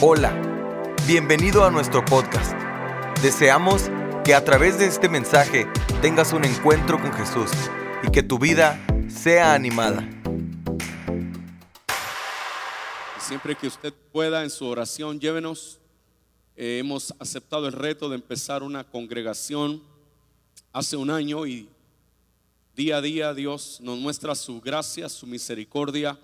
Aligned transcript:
Hola, 0.00 0.32
bienvenido 1.08 1.64
a 1.64 1.72
nuestro 1.72 2.04
podcast. 2.04 2.52
Deseamos 3.20 3.90
que 4.24 4.32
a 4.32 4.44
través 4.44 4.78
de 4.78 4.86
este 4.86 5.08
mensaje 5.08 5.66
tengas 6.00 6.32
un 6.32 6.44
encuentro 6.44 7.00
con 7.00 7.12
Jesús 7.12 7.50
y 8.06 8.12
que 8.12 8.22
tu 8.22 8.38
vida 8.38 8.78
sea 9.08 9.54
animada. 9.54 10.08
Siempre 13.18 13.56
que 13.56 13.66
usted 13.66 13.92
pueda 14.12 14.44
en 14.44 14.50
su 14.50 14.66
oración, 14.66 15.18
llévenos. 15.18 15.80
Eh, 16.54 16.78
hemos 16.78 17.12
aceptado 17.18 17.66
el 17.66 17.72
reto 17.72 18.08
de 18.08 18.14
empezar 18.14 18.62
una 18.62 18.84
congregación 18.84 19.82
hace 20.72 20.96
un 20.96 21.10
año 21.10 21.44
y 21.44 21.68
día 22.76 22.98
a 22.98 23.00
día 23.00 23.34
Dios 23.34 23.80
nos 23.82 23.98
muestra 23.98 24.36
su 24.36 24.60
gracia, 24.60 25.08
su 25.08 25.26
misericordia 25.26 26.16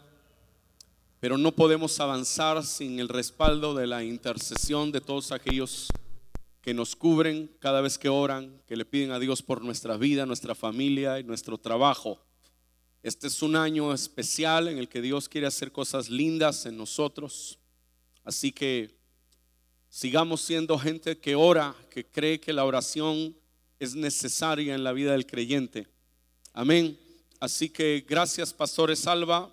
pero 1.25 1.39
no 1.39 1.53
podemos 1.53 1.99
avanzar 2.01 2.63
sin 2.67 3.01
el 3.01 3.09
respaldo 3.09 3.73
de 3.73 3.87
la 3.87 4.05
intercesión 4.05 4.93
de 4.93 5.01
todos 5.01 5.33
aquellos 5.33 5.89
que 6.61 6.75
nos 6.75 6.95
cubren 6.95 7.51
cada 7.61 7.81
vez 7.81 7.97
que 7.97 8.11
oran, 8.11 8.61
que 8.67 8.77
le 8.77 8.85
piden 8.85 9.11
a 9.11 9.19
Dios 9.19 9.41
por 9.41 9.65
nuestra 9.65 9.97
vida, 9.97 10.27
nuestra 10.27 10.55
familia 10.55 11.19
y 11.19 11.25
nuestro 11.25 11.57
trabajo. 11.57 12.21
Este 13.03 13.29
es 13.29 13.41
un 13.41 13.57
año 13.57 13.95
especial 13.95 14.69
en 14.69 14.77
el 14.77 14.87
que 14.87 15.01
Dios 15.01 15.31
quiere 15.31 15.47
hacer 15.47 15.73
cosas 15.73 16.11
lindas 16.11 16.67
en 16.67 16.77
nosotros. 16.77 17.59
Así 18.23 18.53
que 18.53 18.95
sigamos 19.89 20.43
siendo 20.43 20.79
gente 20.79 21.17
que 21.17 21.37
ora, 21.37 21.75
que 21.89 22.05
cree 22.05 22.39
que 22.39 22.53
la 22.53 22.67
oración 22.67 23.35
es 23.79 23.95
necesaria 23.95 24.75
en 24.75 24.85
la 24.85 24.93
vida 24.93 25.13
del 25.13 25.25
creyente. 25.25 25.89
Amén. 26.53 26.99
Así 27.41 27.71
que 27.71 28.05
gracias, 28.07 28.53
Pastores 28.53 28.99
Salva, 28.99 29.51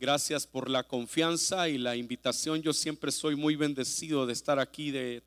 Gracias 0.00 0.46
por 0.46 0.70
la 0.70 0.84
confianza 0.84 1.68
y 1.68 1.76
la 1.76 1.96
invitación. 1.96 2.62
Yo 2.62 2.72
siempre 2.72 3.10
soy 3.10 3.34
muy 3.34 3.56
bendecido 3.56 4.26
de 4.26 4.32
estar 4.32 4.60
aquí, 4.60 4.92
de 4.92 5.24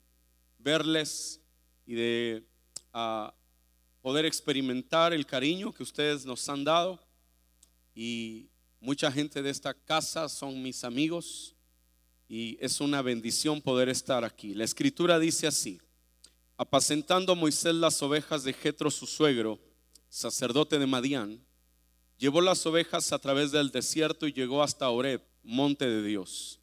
verles 0.58 1.42
y 1.84 1.92
de 1.92 2.42
ah, 2.94 3.34
poder 4.00 4.24
experimentar 4.24 5.12
el 5.12 5.26
cariño 5.26 5.74
que 5.74 5.82
ustedes 5.82 6.24
nos 6.24 6.48
han 6.48 6.64
dado. 6.64 6.98
Y 7.94 8.48
mucha 8.80 9.12
gente 9.12 9.42
de 9.42 9.50
esta 9.50 9.74
casa 9.74 10.26
son 10.30 10.62
mis 10.62 10.84
amigos 10.84 11.54
y 12.26 12.56
es 12.58 12.80
una 12.80 13.02
bendición 13.02 13.60
poder 13.60 13.90
estar 13.90 14.24
aquí. 14.24 14.54
La 14.54 14.64
escritura 14.64 15.18
dice 15.18 15.46
así, 15.46 15.82
apacentando 16.56 17.36
Moisés 17.36 17.74
las 17.74 18.02
ovejas 18.02 18.42
de 18.42 18.54
Jetro 18.54 18.90
su 18.90 19.06
suegro, 19.06 19.60
sacerdote 20.08 20.78
de 20.78 20.86
Madián, 20.86 21.44
Llevó 22.22 22.40
las 22.40 22.64
ovejas 22.66 23.12
a 23.12 23.18
través 23.18 23.50
del 23.50 23.72
desierto 23.72 24.28
y 24.28 24.32
llegó 24.32 24.62
hasta 24.62 24.88
Oreb, 24.88 25.20
monte 25.42 25.88
de 25.88 26.04
Dios. 26.04 26.60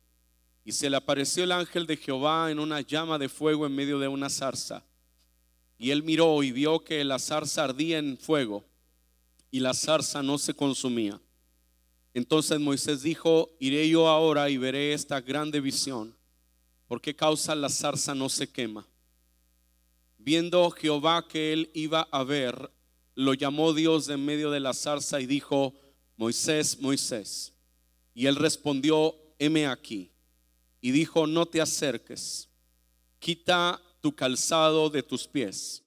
Y 0.64 0.72
se 0.72 0.90
le 0.90 0.96
apareció 0.96 1.44
el 1.44 1.52
ángel 1.52 1.86
de 1.86 1.98
Jehová 1.98 2.50
en 2.50 2.60
una 2.60 2.80
llama 2.80 3.18
de 3.18 3.28
fuego 3.28 3.66
en 3.66 3.76
medio 3.76 4.00
de 4.00 4.08
una 4.08 4.30
zarza. 4.30 4.86
Y 5.78 5.92
él 5.92 6.02
miró 6.02 6.42
y 6.44 6.54
vio 6.54 6.86
que 6.86 7.04
la 7.04 7.20
zarza 7.20 7.66
ardía 7.66 7.98
en 7.98 8.18
fuego 8.18 8.64
y 9.52 9.60
la 9.60 9.74
zarza 9.74 10.24
no 10.24 10.38
se 10.38 10.54
consumía. 10.54 11.20
Entonces 12.14 12.58
Moisés 12.62 13.02
dijo, 13.02 13.50
iré 13.60 13.90
yo 13.90 14.08
ahora 14.08 14.50
y 14.50 14.56
veré 14.56 14.94
esta 14.94 15.20
grande 15.20 15.60
visión. 15.60 16.16
¿Por 16.88 17.02
qué 17.02 17.18
causa 17.18 17.54
la 17.54 17.68
zarza 17.68 18.16
no 18.16 18.30
se 18.30 18.50
quema? 18.50 18.88
Viendo 20.18 20.72
Jehová 20.72 21.28
que 21.28 21.52
él 21.52 21.70
iba 21.74 22.08
a 22.14 22.24
ver, 22.24 22.72
lo 23.20 23.34
llamó 23.34 23.74
Dios 23.74 24.08
en 24.08 24.24
medio 24.24 24.50
de 24.50 24.62
la 24.62 24.74
zarza 24.74 25.20
y 25.20 25.26
dijo, 25.26 25.74
Moisés, 26.16 26.80
Moisés. 26.80 27.54
Y 28.14 28.28
él 28.28 28.38
respondió, 28.38 29.14
heme 29.38 29.68
aquí. 29.68 30.10
Y 30.80 30.92
dijo, 30.92 31.28
no 31.28 31.46
te 31.46 31.60
acerques, 31.60 32.48
quita 33.20 33.82
tu 34.00 34.16
calzado 34.16 34.90
de 34.90 35.04
tus 35.04 35.28
pies, 35.28 35.84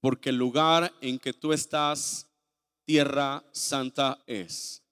porque 0.00 0.30
el 0.30 0.36
lugar 0.36 0.92
en 1.00 1.20
que 1.20 1.32
tú 1.32 1.52
estás, 1.52 2.26
tierra 2.84 3.44
santa 3.52 4.18
es. 4.26 4.82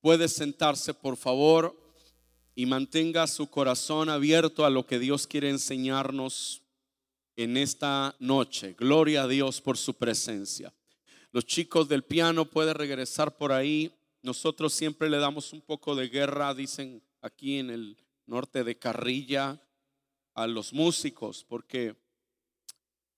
Puede 0.00 0.28
sentarse, 0.28 0.94
por 0.94 1.18
favor, 1.18 1.78
y 2.54 2.64
mantenga 2.64 3.26
su 3.26 3.46
corazón 3.48 4.08
abierto 4.08 4.64
a 4.64 4.70
lo 4.70 4.86
que 4.86 4.98
Dios 4.98 5.26
quiere 5.26 5.50
enseñarnos 5.50 6.62
en 7.36 7.58
esta 7.58 8.16
noche. 8.20 8.72
Gloria 8.72 9.24
a 9.24 9.28
Dios 9.28 9.60
por 9.60 9.76
su 9.76 9.92
presencia. 9.92 10.72
Los 11.36 11.44
chicos 11.44 11.86
del 11.86 12.02
piano 12.02 12.46
pueden 12.46 12.74
regresar 12.76 13.36
por 13.36 13.52
ahí. 13.52 13.94
Nosotros 14.22 14.72
siempre 14.72 15.10
le 15.10 15.18
damos 15.18 15.52
un 15.52 15.60
poco 15.60 15.94
de 15.94 16.08
guerra, 16.08 16.54
dicen 16.54 17.02
aquí 17.20 17.58
en 17.58 17.68
el 17.68 17.98
norte 18.24 18.64
de 18.64 18.78
Carrilla, 18.78 19.62
a 20.32 20.46
los 20.46 20.72
músicos, 20.72 21.44
porque 21.46 21.94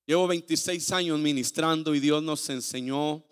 llevo 0.04 0.26
26 0.26 0.90
años 0.90 1.20
ministrando 1.20 1.94
y 1.94 2.00
Dios 2.00 2.20
nos 2.20 2.50
enseñó 2.50 3.24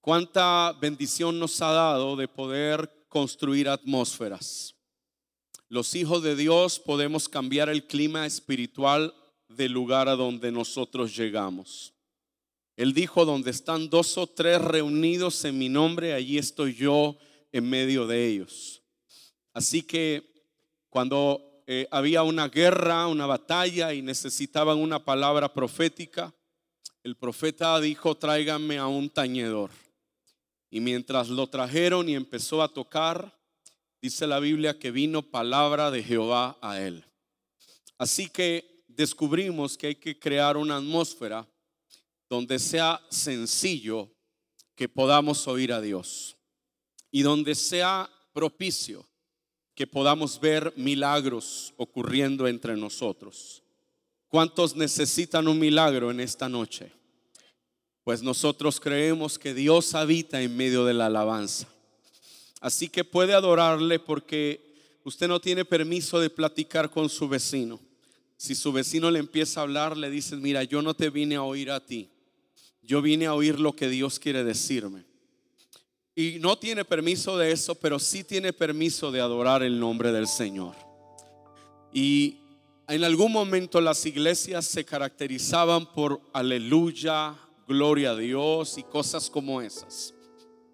cuánta 0.00 0.72
bendición 0.80 1.38
nos 1.38 1.60
ha 1.60 1.72
dado 1.72 2.16
de 2.16 2.28
poder 2.28 2.90
construir 3.10 3.68
atmósferas. 3.68 4.74
Los 5.68 5.94
hijos 5.94 6.22
de 6.22 6.34
Dios 6.34 6.78
podemos 6.78 7.28
cambiar 7.28 7.68
el 7.68 7.86
clima 7.86 8.24
espiritual 8.24 9.14
del 9.48 9.72
lugar 9.72 10.08
a 10.08 10.16
donde 10.16 10.50
nosotros 10.50 11.14
llegamos. 11.14 11.92
Él 12.76 12.94
dijo, 12.94 13.24
donde 13.24 13.50
están 13.50 13.90
dos 13.90 14.16
o 14.16 14.26
tres 14.26 14.60
reunidos 14.60 15.44
en 15.44 15.58
mi 15.58 15.68
nombre, 15.68 16.14
allí 16.14 16.38
estoy 16.38 16.74
yo 16.74 17.18
en 17.52 17.68
medio 17.68 18.06
de 18.06 18.26
ellos. 18.26 18.82
Así 19.52 19.82
que 19.82 20.32
cuando 20.88 21.62
eh, 21.66 21.86
había 21.90 22.22
una 22.22 22.48
guerra, 22.48 23.06
una 23.06 23.26
batalla 23.26 23.92
y 23.92 24.02
necesitaban 24.02 24.78
una 24.78 25.04
palabra 25.04 25.52
profética, 25.52 26.34
el 27.02 27.16
profeta 27.16 27.78
dijo, 27.80 28.14
tráiganme 28.14 28.78
a 28.78 28.86
un 28.86 29.10
tañedor. 29.10 29.70
Y 30.70 30.80
mientras 30.80 31.28
lo 31.28 31.48
trajeron 31.48 32.08
y 32.08 32.14
empezó 32.14 32.62
a 32.62 32.72
tocar, 32.72 33.38
dice 34.00 34.26
la 34.26 34.38
Biblia 34.38 34.78
que 34.78 34.90
vino 34.90 35.22
palabra 35.22 35.90
de 35.90 36.02
Jehová 36.02 36.58
a 36.62 36.80
él. 36.80 37.04
Así 37.98 38.28
que 38.28 38.84
descubrimos 38.88 39.76
que 39.76 39.88
hay 39.88 39.94
que 39.94 40.18
crear 40.18 40.56
una 40.56 40.78
atmósfera 40.78 41.46
donde 42.32 42.58
sea 42.58 42.98
sencillo 43.10 44.10
que 44.74 44.88
podamos 44.88 45.46
oír 45.48 45.70
a 45.70 45.82
Dios 45.82 46.38
y 47.10 47.20
donde 47.20 47.54
sea 47.54 48.08
propicio 48.32 49.06
que 49.74 49.86
podamos 49.86 50.40
ver 50.40 50.72
milagros 50.74 51.74
ocurriendo 51.76 52.48
entre 52.48 52.74
nosotros. 52.74 53.62
¿Cuántos 54.28 54.74
necesitan 54.74 55.46
un 55.46 55.58
milagro 55.58 56.10
en 56.10 56.20
esta 56.20 56.48
noche? 56.48 56.90
Pues 58.02 58.22
nosotros 58.22 58.80
creemos 58.80 59.38
que 59.38 59.52
Dios 59.52 59.94
habita 59.94 60.40
en 60.40 60.56
medio 60.56 60.86
de 60.86 60.94
la 60.94 61.06
alabanza. 61.06 61.68
Así 62.62 62.88
que 62.88 63.04
puede 63.04 63.34
adorarle 63.34 63.98
porque 63.98 64.98
usted 65.04 65.28
no 65.28 65.38
tiene 65.38 65.66
permiso 65.66 66.18
de 66.18 66.30
platicar 66.30 66.88
con 66.88 67.10
su 67.10 67.28
vecino. 67.28 67.78
Si 68.38 68.54
su 68.54 68.72
vecino 68.72 69.10
le 69.10 69.18
empieza 69.18 69.60
a 69.60 69.64
hablar, 69.64 69.98
le 69.98 70.08
dices, 70.08 70.38
mira, 70.38 70.64
yo 70.64 70.80
no 70.80 70.94
te 70.94 71.10
vine 71.10 71.36
a 71.36 71.42
oír 71.42 71.70
a 71.70 71.84
ti, 71.84 72.08
yo 72.82 73.00
vine 73.00 73.26
a 73.26 73.34
oír 73.34 73.60
lo 73.60 73.72
que 73.72 73.88
Dios 73.88 74.18
quiere 74.18 74.44
decirme. 74.44 75.04
Y 76.14 76.38
no 76.40 76.58
tiene 76.58 76.84
permiso 76.84 77.38
de 77.38 77.52
eso, 77.52 77.74
pero 77.74 77.98
sí 77.98 78.22
tiene 78.24 78.52
permiso 78.52 79.10
de 79.10 79.20
adorar 79.20 79.62
el 79.62 79.78
nombre 79.80 80.12
del 80.12 80.26
Señor. 80.26 80.74
Y 81.92 82.36
en 82.88 83.04
algún 83.04 83.32
momento 83.32 83.80
las 83.80 84.04
iglesias 84.04 84.66
se 84.66 84.84
caracterizaban 84.84 85.90
por 85.92 86.20
aleluya, 86.32 87.34
gloria 87.66 88.10
a 88.10 88.16
Dios 88.16 88.76
y 88.76 88.82
cosas 88.82 89.30
como 89.30 89.62
esas. 89.62 90.12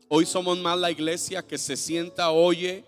Hoy 0.09 0.27
somos 0.27 0.59
más 0.59 0.79
la 0.79 0.91
iglesia 0.91 1.47
que 1.47 1.59
se 1.59 1.77
sienta, 1.77 2.31
oye, 2.31 2.85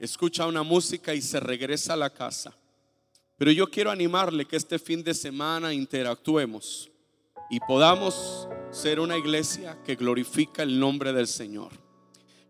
escucha 0.00 0.46
una 0.46 0.62
música 0.62 1.14
y 1.14 1.20
se 1.20 1.38
regresa 1.38 1.92
a 1.92 1.96
la 1.96 2.10
casa. 2.10 2.56
Pero 3.36 3.52
yo 3.52 3.68
quiero 3.68 3.90
animarle 3.90 4.46
que 4.46 4.56
este 4.56 4.78
fin 4.78 5.04
de 5.04 5.14
semana 5.14 5.72
interactuemos 5.72 6.89
y 7.50 7.58
podamos 7.58 8.48
ser 8.70 9.00
una 9.00 9.18
iglesia 9.18 9.76
que 9.84 9.96
glorifica 9.96 10.62
el 10.62 10.78
nombre 10.78 11.12
del 11.12 11.26
Señor. 11.26 11.70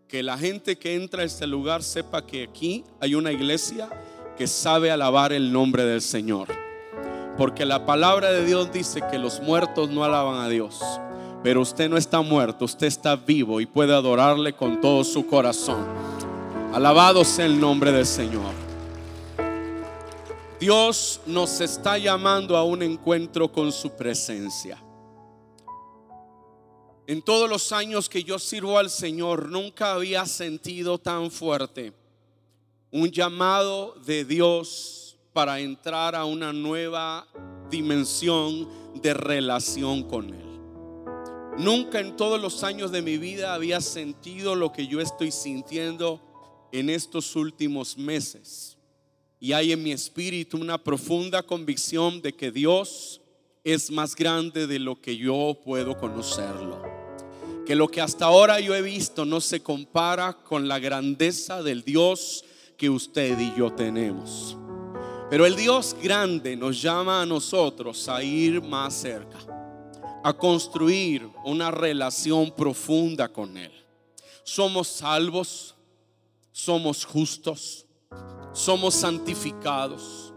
Que 0.07 0.21
la 0.21 0.37
gente 0.37 0.77
que 0.77 0.93
entra 0.93 1.23
a 1.23 1.25
este 1.25 1.47
lugar 1.47 1.81
sepa 1.81 2.25
que 2.25 2.43
aquí 2.43 2.83
hay 2.99 3.15
una 3.15 3.31
iglesia 3.31 3.89
que 4.37 4.45
sabe 4.45 4.91
alabar 4.91 5.33
el 5.33 5.51
nombre 5.51 5.83
del 5.85 6.01
Señor. 6.01 6.49
Porque 7.37 7.65
la 7.65 7.85
palabra 7.85 8.31
de 8.31 8.45
Dios 8.45 8.71
dice 8.71 9.01
que 9.09 9.17
los 9.17 9.41
muertos 9.41 9.89
no 9.89 10.03
alaban 10.03 10.39
a 10.39 10.49
Dios. 10.49 10.79
Pero 11.43 11.61
usted 11.61 11.89
no 11.89 11.97
está 11.97 12.21
muerto, 12.21 12.65
usted 12.65 12.85
está 12.85 13.15
vivo 13.15 13.59
y 13.61 13.65
puede 13.65 13.95
adorarle 13.95 14.53
con 14.53 14.79
todo 14.79 15.03
su 15.03 15.25
corazón. 15.25 15.83
Alabado 16.73 17.25
sea 17.25 17.47
el 17.47 17.59
nombre 17.59 17.91
del 17.91 18.05
Señor. 18.05 18.53
Dios 20.59 21.21
nos 21.25 21.59
está 21.59 21.97
llamando 21.97 22.55
a 22.55 22.63
un 22.63 22.83
encuentro 22.83 23.51
con 23.51 23.71
su 23.71 23.89
presencia. 23.95 24.77
En 27.07 27.21
todos 27.21 27.49
los 27.49 27.71
años 27.71 28.07
que 28.07 28.23
yo 28.23 28.37
sirvo 28.39 28.77
al 28.77 28.89
Señor, 28.89 29.49
nunca 29.49 29.93
había 29.93 30.25
sentido 30.25 30.97
tan 30.97 31.31
fuerte 31.31 31.93
un 32.91 33.09
llamado 33.09 33.95
de 34.05 34.25
Dios 34.25 35.17
para 35.33 35.59
entrar 35.61 36.13
a 36.13 36.25
una 36.25 36.51
nueva 36.51 37.25
dimensión 37.69 38.67
de 39.01 39.13
relación 39.13 40.03
con 40.03 40.33
Él. 40.33 40.51
Nunca 41.57 41.99
en 41.99 42.17
todos 42.17 42.41
los 42.41 42.63
años 42.63 42.91
de 42.91 43.01
mi 43.01 43.17
vida 43.17 43.53
había 43.53 43.81
sentido 43.81 44.55
lo 44.55 44.71
que 44.71 44.87
yo 44.87 44.99
estoy 44.99 45.31
sintiendo 45.31 46.21
en 46.71 46.89
estos 46.89 47.35
últimos 47.35 47.97
meses. 47.97 48.77
Y 49.39 49.53
hay 49.53 49.71
en 49.71 49.81
mi 49.81 49.91
espíritu 49.91 50.57
una 50.57 50.77
profunda 50.83 51.43
convicción 51.43 52.21
de 52.21 52.33
que 52.33 52.51
Dios 52.51 53.20
es 53.63 53.91
más 53.91 54.15
grande 54.15 54.67
de 54.67 54.79
lo 54.79 54.99
que 54.99 55.17
yo 55.17 55.59
puedo 55.63 55.97
conocerlo. 55.97 56.81
Que 57.65 57.75
lo 57.75 57.87
que 57.87 58.01
hasta 58.01 58.25
ahora 58.25 58.59
yo 58.59 58.75
he 58.75 58.81
visto 58.81 59.25
no 59.25 59.39
se 59.39 59.61
compara 59.61 60.33
con 60.33 60.67
la 60.67 60.79
grandeza 60.79 61.61
del 61.61 61.83
Dios 61.83 62.43
que 62.77 62.89
usted 62.89 63.39
y 63.39 63.53
yo 63.57 63.71
tenemos. 63.71 64.57
Pero 65.29 65.45
el 65.45 65.55
Dios 65.55 65.95
grande 66.01 66.55
nos 66.55 66.81
llama 66.81 67.21
a 67.21 67.25
nosotros 67.25 68.09
a 68.09 68.23
ir 68.23 68.61
más 68.61 68.93
cerca 68.93 69.37
a 70.23 70.33
construir 70.33 71.27
una 71.43 71.71
relación 71.71 72.51
profunda 72.51 73.29
con 73.29 73.57
Él. 73.57 73.71
Somos 74.43 74.87
salvos, 74.87 75.75
somos 76.51 77.05
justos, 77.05 77.85
somos 78.53 78.93
santificados, 78.93 80.30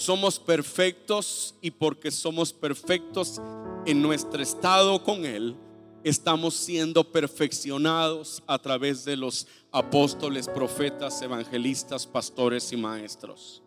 somos 0.00 0.38
perfectos 0.38 1.54
y 1.60 1.70
porque 1.70 2.10
somos 2.10 2.54
perfectos 2.54 3.38
en 3.84 4.00
nuestro 4.00 4.42
estado 4.42 5.04
con 5.04 5.26
Él, 5.26 5.54
estamos 6.02 6.54
siendo 6.54 7.04
perfeccionados 7.04 8.42
a 8.46 8.58
través 8.58 9.04
de 9.04 9.14
los 9.18 9.46
apóstoles, 9.70 10.48
profetas, 10.48 11.20
evangelistas, 11.20 12.06
pastores 12.06 12.72
y 12.72 12.78
maestros. 12.78 13.62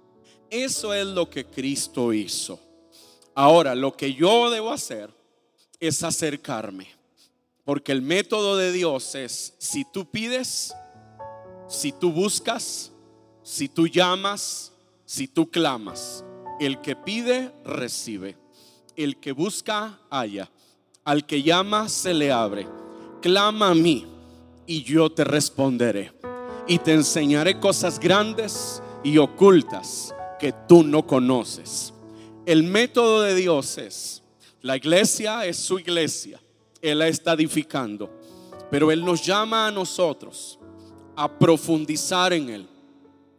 Eso 0.49 0.91
es 0.91 1.05
lo 1.05 1.29
que 1.29 1.45
Cristo 1.45 2.11
hizo. 2.11 2.59
Ahora, 3.35 3.75
lo 3.75 3.95
que 3.95 4.15
yo 4.15 4.49
debo 4.49 4.71
hacer 4.71 5.11
es 5.79 6.03
acercarme. 6.03 6.87
Porque 7.63 7.91
el 7.91 8.01
método 8.01 8.57
de 8.57 8.71
Dios 8.71 9.13
es, 9.13 9.53
si 9.59 9.85
tú 9.85 10.09
pides, 10.09 10.73
si 11.67 11.91
tú 11.91 12.11
buscas, 12.11 12.91
si 13.43 13.69
tú 13.69 13.87
llamas, 13.87 14.72
si 15.13 15.27
tú 15.27 15.51
clamas, 15.51 16.25
el 16.59 16.81
que 16.81 16.95
pide, 16.95 17.53
recibe. 17.63 18.35
El 18.95 19.19
que 19.19 19.31
busca, 19.31 19.99
halla. 20.09 20.49
Al 21.05 21.27
que 21.27 21.43
llama, 21.43 21.87
se 21.87 22.15
le 22.15 22.31
abre. 22.31 22.67
Clama 23.21 23.69
a 23.69 23.75
mí 23.75 24.07
y 24.65 24.81
yo 24.81 25.11
te 25.11 25.23
responderé. 25.23 26.13
Y 26.67 26.79
te 26.79 26.93
enseñaré 26.93 27.59
cosas 27.59 27.99
grandes 27.99 28.81
y 29.03 29.19
ocultas 29.19 30.15
que 30.39 30.51
tú 30.67 30.81
no 30.81 31.05
conoces. 31.05 31.93
El 32.47 32.63
método 32.63 33.21
de 33.21 33.35
Dios 33.35 33.77
es, 33.77 34.23
la 34.63 34.77
iglesia 34.77 35.45
es 35.45 35.57
su 35.57 35.77
iglesia. 35.77 36.41
Él 36.81 36.97
la 36.97 37.07
está 37.07 37.33
edificando. 37.33 38.09
Pero 38.71 38.91
Él 38.91 39.05
nos 39.05 39.23
llama 39.23 39.67
a 39.67 39.71
nosotros 39.71 40.57
a 41.15 41.31
profundizar 41.37 42.33
en 42.33 42.49
Él. 42.49 42.67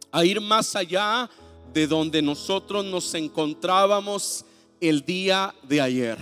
A 0.09 0.23
ir 0.23 0.39
más 0.39 0.73
allá 0.77 1.29
de 1.75 1.87
donde 1.87 2.21
nosotros 2.21 2.85
nos 2.85 3.13
encontrábamos 3.15 4.45
el 4.79 5.03
día 5.03 5.53
de 5.67 5.81
ayer. 5.81 6.17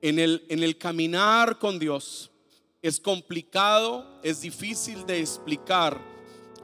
En 0.00 0.18
el, 0.18 0.42
en 0.48 0.62
el 0.62 0.78
caminar 0.78 1.58
con 1.58 1.78
Dios 1.78 2.30
es 2.80 2.98
complicado, 2.98 4.18
es 4.22 4.40
difícil 4.40 5.04
de 5.04 5.20
explicar 5.20 6.00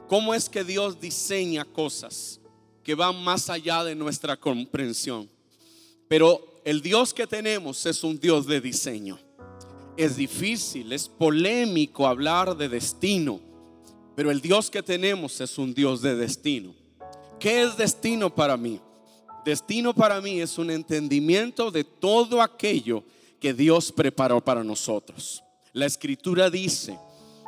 cómo 0.07 0.33
es 0.33 0.49
que 0.49 0.63
Dios 0.63 0.99
diseña 0.99 1.63
cosas 1.65 2.41
que 2.83 2.95
van 2.95 3.23
más 3.23 3.47
allá 3.47 3.83
de 3.83 3.93
nuestra 3.93 4.35
comprensión. 4.35 5.29
Pero 6.07 6.61
el 6.65 6.81
Dios 6.81 7.13
que 7.13 7.27
tenemos 7.27 7.85
es 7.85 8.03
un 8.03 8.19
Dios 8.19 8.47
de 8.47 8.59
diseño. 8.59 9.19
Es 9.95 10.15
difícil, 10.15 10.91
es 10.93 11.07
polémico 11.07 12.07
hablar 12.07 12.57
de 12.57 12.69
destino, 12.69 13.39
pero 14.15 14.31
el 14.31 14.41
Dios 14.41 14.71
que 14.71 14.81
tenemos 14.81 15.39
es 15.41 15.59
un 15.59 15.75
Dios 15.75 16.01
de 16.01 16.15
destino. 16.15 16.78
¿Qué 17.39 17.63
es 17.63 17.77
destino 17.77 18.33
para 18.33 18.57
mí? 18.57 18.81
Destino 19.45 19.93
para 19.93 20.19
mí 20.19 20.41
es 20.41 20.57
un 20.57 20.69
entendimiento 20.69 21.71
de 21.71 21.85
todo 21.85 22.41
aquello 22.41 23.03
que 23.39 23.53
Dios 23.53 23.93
preparó 23.93 24.43
para 24.43 24.61
nosotros. 24.63 25.41
La 25.71 25.85
escritura 25.85 26.49
dice 26.49 26.99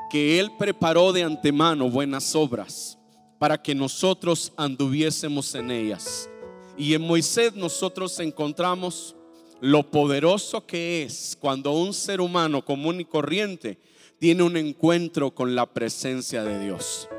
que 0.09 0.39
Él 0.39 0.51
preparó 0.57 1.11
de 1.11 1.23
antemano 1.23 1.89
buenas 1.89 2.33
obras 2.35 2.97
para 3.37 3.61
que 3.61 3.75
nosotros 3.75 4.53
anduviésemos 4.55 5.53
en 5.55 5.71
ellas. 5.71 6.29
Y 6.77 6.93
en 6.93 7.01
Moisés 7.01 7.53
nosotros 7.55 8.17
encontramos 8.21 9.15
lo 9.59 9.91
poderoso 9.91 10.65
que 10.65 11.03
es 11.03 11.37
cuando 11.39 11.71
un 11.73 11.93
ser 11.93 12.21
humano 12.21 12.63
común 12.63 13.01
y 13.01 13.05
corriente 13.05 13.77
tiene 14.19 14.43
un 14.43 14.55
encuentro 14.55 15.35
con 15.35 15.53
la 15.53 15.65
presencia 15.65 16.43
de 16.43 16.63
Dios. 16.63 17.09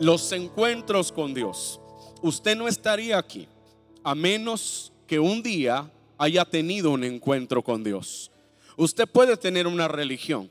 Los 0.00 0.32
encuentros 0.32 1.12
con 1.12 1.32
Dios. 1.32 1.80
Usted 2.22 2.56
no 2.56 2.68
estaría 2.68 3.18
aquí 3.18 3.46
a 4.02 4.14
menos 4.14 4.92
que 5.06 5.18
un 5.18 5.42
día 5.42 5.90
haya 6.18 6.44
tenido 6.44 6.90
un 6.90 7.04
encuentro 7.04 7.62
con 7.62 7.82
Dios. 7.82 8.30
Usted 8.76 9.06
puede 9.08 9.36
tener 9.36 9.66
una 9.66 9.88
religión, 9.88 10.50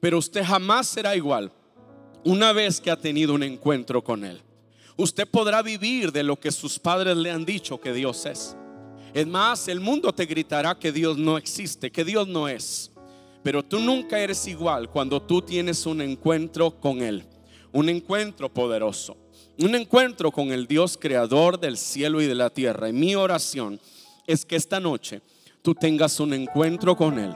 pero 0.00 0.18
usted 0.18 0.44
jamás 0.44 0.86
será 0.86 1.16
igual 1.16 1.52
una 2.24 2.52
vez 2.52 2.80
que 2.80 2.90
ha 2.90 2.96
tenido 2.96 3.34
un 3.34 3.42
encuentro 3.42 4.02
con 4.02 4.24
Él. 4.24 4.40
Usted 4.96 5.28
podrá 5.28 5.60
vivir 5.60 6.12
de 6.12 6.22
lo 6.22 6.38
que 6.38 6.52
sus 6.52 6.78
padres 6.78 7.16
le 7.16 7.30
han 7.30 7.44
dicho 7.44 7.80
que 7.80 7.92
Dios 7.92 8.24
es. 8.26 8.56
Es 9.12 9.26
más, 9.26 9.68
el 9.68 9.80
mundo 9.80 10.12
te 10.12 10.26
gritará 10.26 10.78
que 10.78 10.92
Dios 10.92 11.18
no 11.18 11.36
existe, 11.36 11.90
que 11.90 12.04
Dios 12.04 12.26
no 12.26 12.48
es. 12.48 12.90
Pero 13.42 13.62
tú 13.62 13.78
nunca 13.78 14.18
eres 14.18 14.46
igual 14.46 14.88
cuando 14.88 15.20
tú 15.20 15.42
tienes 15.42 15.84
un 15.84 16.00
encuentro 16.00 16.80
con 16.80 17.02
Él. 17.02 17.24
Un 17.72 17.88
encuentro 17.88 18.52
poderoso. 18.52 19.16
Un 19.58 19.74
encuentro 19.76 20.32
con 20.32 20.50
el 20.50 20.66
Dios 20.66 20.98
creador 21.00 21.60
del 21.60 21.76
cielo 21.76 22.20
y 22.20 22.26
de 22.26 22.34
la 22.34 22.50
tierra. 22.50 22.88
Y 22.88 22.92
mi 22.92 23.14
oración 23.14 23.80
es 24.26 24.44
que 24.44 24.56
esta 24.56 24.80
noche 24.80 25.20
tú 25.62 25.74
tengas 25.74 26.18
un 26.18 26.34
encuentro 26.34 26.96
con 26.96 27.18
Él. 27.18 27.32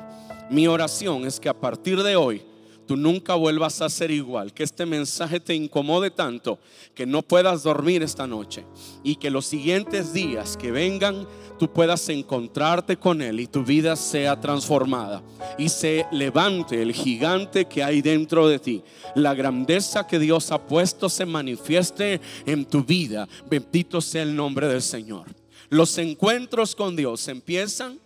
Mi 0.51 0.67
oración 0.67 1.27
es 1.27 1.39
que 1.39 1.49
a 1.49 1.55
partir 1.55 2.03
de 2.03 2.17
hoy 2.17 2.43
tú 2.89 2.97
nunca 2.97 3.35
vuelvas 3.35 3.83
a 3.83 3.91
ser 3.91 4.11
igual, 4.11 4.55
que 4.55 4.63
este 4.63 4.87
mensaje 4.87 5.39
te 5.41 5.55
incomode 5.55 6.11
tanto 6.11 6.59
que 6.95 7.05
no 7.05 7.21
puedas 7.21 7.63
dormir 7.63 8.03
esta 8.03 8.27
noche 8.27 8.65
y 9.05 9.17
que 9.17 9.31
los 9.31 9.45
siguientes 9.45 10.15
días 10.15 10.57
que 10.57 10.71
vengan 10.71 11.29
tú 11.59 11.71
puedas 11.71 12.09
encontrarte 12.09 12.97
con 12.97 13.21
Él 13.21 13.41
y 13.41 13.47
tu 13.47 13.63
vida 13.63 13.95
sea 13.95 14.41
transformada 14.41 15.23
y 15.59 15.69
se 15.69 16.07
levante 16.13 16.81
el 16.81 16.95
gigante 16.95 17.67
que 17.67 17.85
hay 17.85 18.01
dentro 18.01 18.49
de 18.49 18.59
ti. 18.59 18.83
La 19.15 19.35
grandeza 19.35 20.07
que 20.07 20.19
Dios 20.19 20.51
ha 20.51 20.67
puesto 20.67 21.11
se 21.11 21.27
manifieste 21.27 22.23
en 22.47 22.65
tu 22.65 22.83
vida. 22.83 23.29
Bendito 23.51 24.01
sea 24.01 24.23
el 24.23 24.35
nombre 24.35 24.67
del 24.67 24.81
Señor. 24.81 25.27
Los 25.69 25.99
encuentros 25.99 26.75
con 26.75 26.97
Dios 26.97 27.29
empiezan 27.29 28.01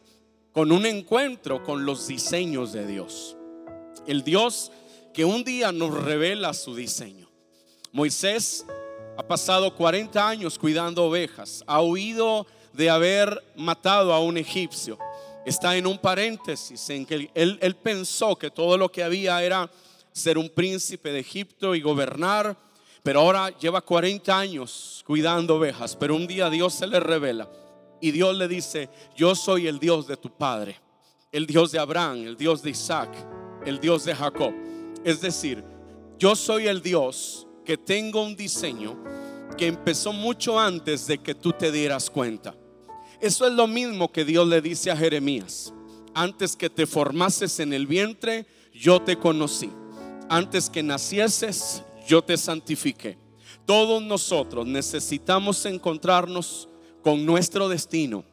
con 0.51 0.73
un 0.73 0.87
encuentro 0.87 1.63
con 1.63 1.87
los 1.87 2.09
diseños 2.09 2.73
de 2.73 2.85
Dios. 2.85 3.37
El 4.07 4.25
Dios 4.25 4.73
que 5.13 5.25
un 5.25 5.45
día 5.45 5.71
nos 5.73 5.95
revela 5.95 6.55
su 6.55 6.75
diseño. 6.75 7.29
Moisés 7.93 8.65
ha 9.17 9.23
pasado 9.23 9.75
40 9.75 10.29
años 10.29 10.59
cuidando 10.59 11.05
ovejas, 11.05 11.63
ha 11.67 11.83
huido 11.83 12.47
de 12.73 12.89
haber 12.89 13.43
matado 13.55 14.13
a 14.13 14.21
un 14.21 14.39
egipcio. 14.39 14.99
Está 15.45 15.77
en 15.77 15.87
un 15.87 15.99
paréntesis 15.99 16.89
en 16.91 17.05
que 17.05 17.31
él, 17.35 17.59
él 17.61 17.77
pensó 17.77 18.37
que 18.37 18.51
todo 18.51 18.79
lo 18.79 18.91
que 18.91 19.03
había 19.03 19.43
era 19.43 19.71
ser 20.13 20.39
un 20.39 20.49
príncipe 20.49 21.13
de 21.13 21.21
Egipto 21.21 21.75
y 21.75 21.81
gobernar, 21.81 22.57
pero 23.03 23.21
ahora 23.21 23.51
lleva 23.59 23.81
40 23.81 24.39
años 24.39 25.03
cuidando 25.07 25.57
ovejas, 25.57 25.97
pero 25.97 26.17
un 26.17 26.27
día 26.27 26.49
Dios 26.49 26.75
se 26.75 26.87
le 26.87 27.01
revela 27.01 27.51
y 28.01 28.11
Dios 28.11 28.37
le 28.37 28.49
dice, 28.49 28.89
yo 29.17 29.35
soy 29.35 29.67
el 29.67 29.79
Dios 29.79 30.07
de 30.07 30.17
tu 30.17 30.31
padre, 30.31 30.81
el 31.31 31.47
Dios 31.47 31.73
de 31.73 31.79
Abraham, 31.79 32.27
el 32.27 32.37
Dios 32.37 32.63
de 32.63 32.71
Isaac 32.71 33.11
el 33.67 33.81
Dios 33.81 34.05
de 34.05 34.15
Jacob. 34.15 34.53
Es 35.05 35.21
decir, 35.21 35.65
yo 36.19 36.37
soy 36.37 36.67
el 36.67 36.83
Dios 36.83 37.47
que 37.65 37.77
tengo 37.77 38.23
un 38.23 38.37
diseño 38.37 38.97
que 39.57 39.67
empezó 39.67 40.13
mucho 40.13 40.59
antes 40.59 41.07
de 41.07 41.19
que 41.19 41.35
tú 41.35 41.53
te 41.53 41.71
dieras 41.71 42.11
cuenta. 42.11 42.55
Eso 43.21 43.47
es 43.47 43.53
lo 43.53 43.67
mismo 43.67 44.11
que 44.11 44.25
Dios 44.25 44.47
le 44.49 44.61
dice 44.61 44.91
a 44.91 44.97
Jeremías. 44.97 45.73
Antes 46.15 46.57
que 46.57 46.69
te 46.69 46.87
formases 46.87 47.61
en 47.61 47.73
el 47.73 47.87
vientre, 47.87 48.47
yo 48.75 49.01
te 49.01 49.17
conocí. 49.17 49.71
Antes 50.29 50.69
que 50.69 50.83
nacieses, 50.83 51.83
yo 52.07 52.23
te 52.23 52.37
santifiqué. 52.37 53.17
Todos 53.67 54.03
nosotros 54.03 54.67
necesitamos 54.67 55.65
encontrarnos 55.67 56.69
con 57.03 57.25
nuestro 57.25 57.69
destino. 57.69 58.25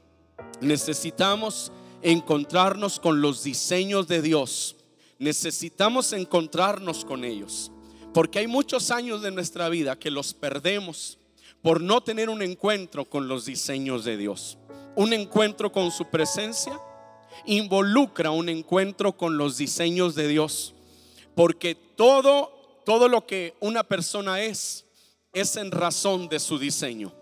Necesitamos 0.61 1.71
encontrarnos 2.01 2.99
con 2.99 3.21
los 3.21 3.43
diseños 3.43 4.07
de 4.07 4.21
Dios 4.21 4.75
necesitamos 5.19 6.13
encontrarnos 6.13 7.05
con 7.05 7.23
ellos. 7.23 7.71
Porque 8.13 8.39
hay 8.39 8.47
muchos 8.47 8.89
años 8.89 9.21
de 9.21 9.31
nuestra 9.31 9.69
vida 9.69 9.99
que 9.99 10.09
los 10.09 10.33
perdemos 10.33 11.19
por 11.61 11.81
no 11.81 12.01
tener 12.01 12.29
un 12.29 12.41
encuentro 12.41 13.05
con 13.05 13.27
los 13.27 13.45
diseños 13.45 14.03
de 14.03 14.17
Dios. 14.17 14.57
Un 14.95 15.13
encuentro 15.13 15.71
con 15.71 15.91
su 15.91 16.05
presencia 16.09 16.79
involucra 17.45 18.31
un 18.31 18.49
encuentro 18.49 19.15
con 19.15 19.37
los 19.37 19.57
diseños 19.57 20.15
de 20.15 20.27
Dios, 20.27 20.73
porque 21.35 21.75
todo 21.75 22.57
todo 22.85 23.07
lo 23.07 23.27
que 23.27 23.55
una 23.59 23.83
persona 23.83 24.41
es 24.41 24.85
es 25.31 25.57
en 25.57 25.69
razón 25.69 26.27
de 26.27 26.39
su 26.39 26.57
diseño. 26.57 27.13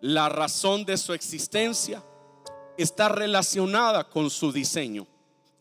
La 0.00 0.28
razón 0.28 0.84
de 0.84 0.96
su 0.96 1.12
existencia 1.12 2.02
está 2.78 3.08
relacionada 3.08 4.08
con 4.08 4.30
su 4.30 4.52
diseño. 4.52 5.08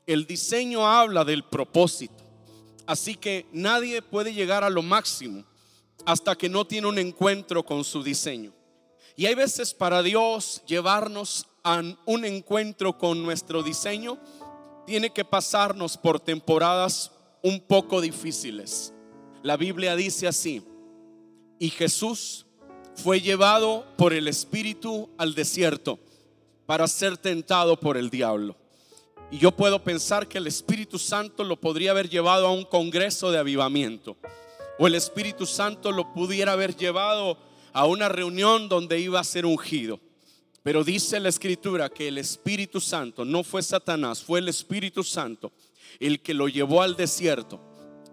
El 0.09 0.25
diseño 0.25 0.87
habla 0.87 1.23
del 1.23 1.43
propósito. 1.43 2.23
Así 2.87 3.13
que 3.13 3.45
nadie 3.51 4.01
puede 4.01 4.33
llegar 4.33 4.63
a 4.63 4.71
lo 4.71 4.81
máximo 4.81 5.45
hasta 6.03 6.35
que 6.35 6.49
no 6.49 6.65
tiene 6.65 6.87
un 6.87 6.97
encuentro 6.97 7.63
con 7.63 7.83
su 7.83 8.01
diseño. 8.01 8.51
Y 9.15 9.27
hay 9.27 9.35
veces 9.35 9.71
para 9.71 10.01
Dios 10.01 10.63
llevarnos 10.65 11.45
a 11.63 11.83
un 12.07 12.25
encuentro 12.25 12.97
con 12.97 13.21
nuestro 13.21 13.61
diseño, 13.61 14.17
tiene 14.87 15.11
que 15.11 15.23
pasarnos 15.23 15.95
por 15.95 16.19
temporadas 16.19 17.11
un 17.43 17.59
poco 17.59 18.01
difíciles. 18.01 18.91
La 19.43 19.57
Biblia 19.57 19.95
dice 19.95 20.27
así, 20.27 20.63
y 21.59 21.69
Jesús 21.69 22.47
fue 22.95 23.21
llevado 23.21 23.85
por 23.95 24.13
el 24.13 24.27
Espíritu 24.27 25.07
al 25.19 25.35
desierto 25.35 25.99
para 26.65 26.87
ser 26.87 27.15
tentado 27.15 27.79
por 27.79 27.95
el 27.95 28.09
diablo. 28.09 28.58
Y 29.31 29.37
yo 29.37 29.51
puedo 29.51 29.83
pensar 29.83 30.27
que 30.27 30.39
el 30.39 30.47
Espíritu 30.47 30.97
Santo 30.97 31.43
lo 31.43 31.59
podría 31.59 31.91
haber 31.91 32.09
llevado 32.09 32.47
a 32.47 32.51
un 32.51 32.65
congreso 32.65 33.31
de 33.31 33.37
avivamiento. 33.37 34.17
O 34.79 34.87
el 34.87 34.95
Espíritu 34.95 35.45
Santo 35.45 35.91
lo 35.91 36.13
pudiera 36.13 36.53
haber 36.53 36.75
llevado 36.75 37.37
a 37.73 37.85
una 37.85 38.09
reunión 38.09 38.69
donde 38.69 38.99
iba 38.99 39.19
a 39.19 39.23
ser 39.23 39.45
ungido. 39.45 39.99
Pero 40.63 40.83
dice 40.83 41.19
la 41.19 41.29
Escritura 41.29 41.89
que 41.89 42.07
el 42.07 42.17
Espíritu 42.17 42.81
Santo 42.81 43.23
no 43.23 43.43
fue 43.43 43.61
Satanás, 43.61 44.23
fue 44.23 44.39
el 44.39 44.49
Espíritu 44.49 45.03
Santo 45.03 45.51
el 45.99 46.21
que 46.21 46.33
lo 46.33 46.47
llevó 46.47 46.81
al 46.81 46.95
desierto 46.95 47.59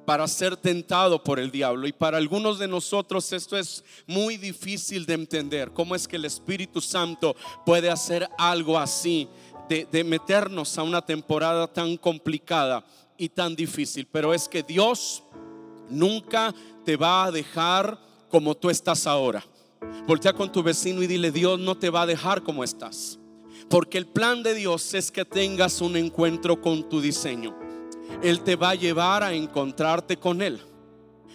para 0.06 0.28
ser 0.28 0.56
tentado 0.56 1.22
por 1.22 1.38
el 1.38 1.50
diablo. 1.50 1.86
Y 1.86 1.92
para 1.92 2.16
algunos 2.16 2.58
de 2.58 2.68
nosotros 2.68 3.32
esto 3.32 3.58
es 3.58 3.84
muy 4.06 4.36
difícil 4.36 5.04
de 5.04 5.14
entender. 5.14 5.72
¿Cómo 5.72 5.94
es 5.94 6.06
que 6.06 6.16
el 6.16 6.24
Espíritu 6.24 6.80
Santo 6.80 7.36
puede 7.66 7.90
hacer 7.90 8.28
algo 8.38 8.78
así? 8.78 9.28
De, 9.68 10.04
meternos 10.04 10.78
a 10.78 10.82
una 10.82 11.04
temporada 11.04 11.66
tan 11.66 11.96
complicada 11.96 12.84
y 13.16 13.28
tan 13.28 13.56
difícil. 13.56 14.06
Pero 14.10 14.32
es 14.32 14.48
que 14.48 14.62
Dios 14.62 15.22
nunca 15.88 16.54
te 16.84 16.96
va 16.96 17.24
a 17.24 17.30
dejar 17.32 17.98
como 18.30 18.54
tú 18.54 18.70
estás 18.70 19.06
ahora. 19.06 19.44
Voltea 20.06 20.32
con 20.32 20.52
tu 20.52 20.62
vecino 20.62 21.02
y 21.02 21.06
dile, 21.06 21.32
Dios 21.32 21.58
no 21.58 21.76
te 21.76 21.90
va 21.90 22.02
a 22.02 22.06
dejar 22.06 22.42
como 22.42 22.62
estás. 22.62 23.18
Porque 23.68 23.98
el 23.98 24.06
plan 24.06 24.42
de 24.42 24.54
Dios 24.54 24.94
es 24.94 25.10
que 25.10 25.24
tengas 25.24 25.80
un 25.80 25.96
encuentro 25.96 26.60
con 26.60 26.88
tu 26.88 27.00
diseño. 27.00 27.56
Él 28.22 28.40
te 28.42 28.56
va 28.56 28.70
a 28.70 28.74
llevar 28.74 29.22
a 29.22 29.34
encontrarte 29.34 30.16
con 30.16 30.42
Él. 30.42 30.60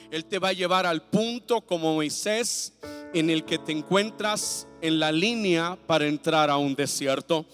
Él 0.09 0.25
te 0.25 0.39
va 0.39 0.50
a 0.50 0.53
llevar 0.53 0.85
al 0.85 1.03
punto 1.03 1.61
como 1.61 1.95
Moisés 1.95 2.73
en 3.13 3.29
el 3.29 3.45
que 3.45 3.57
te 3.57 3.71
encuentras 3.71 4.67
en 4.81 5.00
la 5.00 5.11
línea 5.11 5.77
para 5.88 6.07
entrar 6.07 6.50
a 6.50 6.57
un 6.57 6.75
desierto 6.75 7.45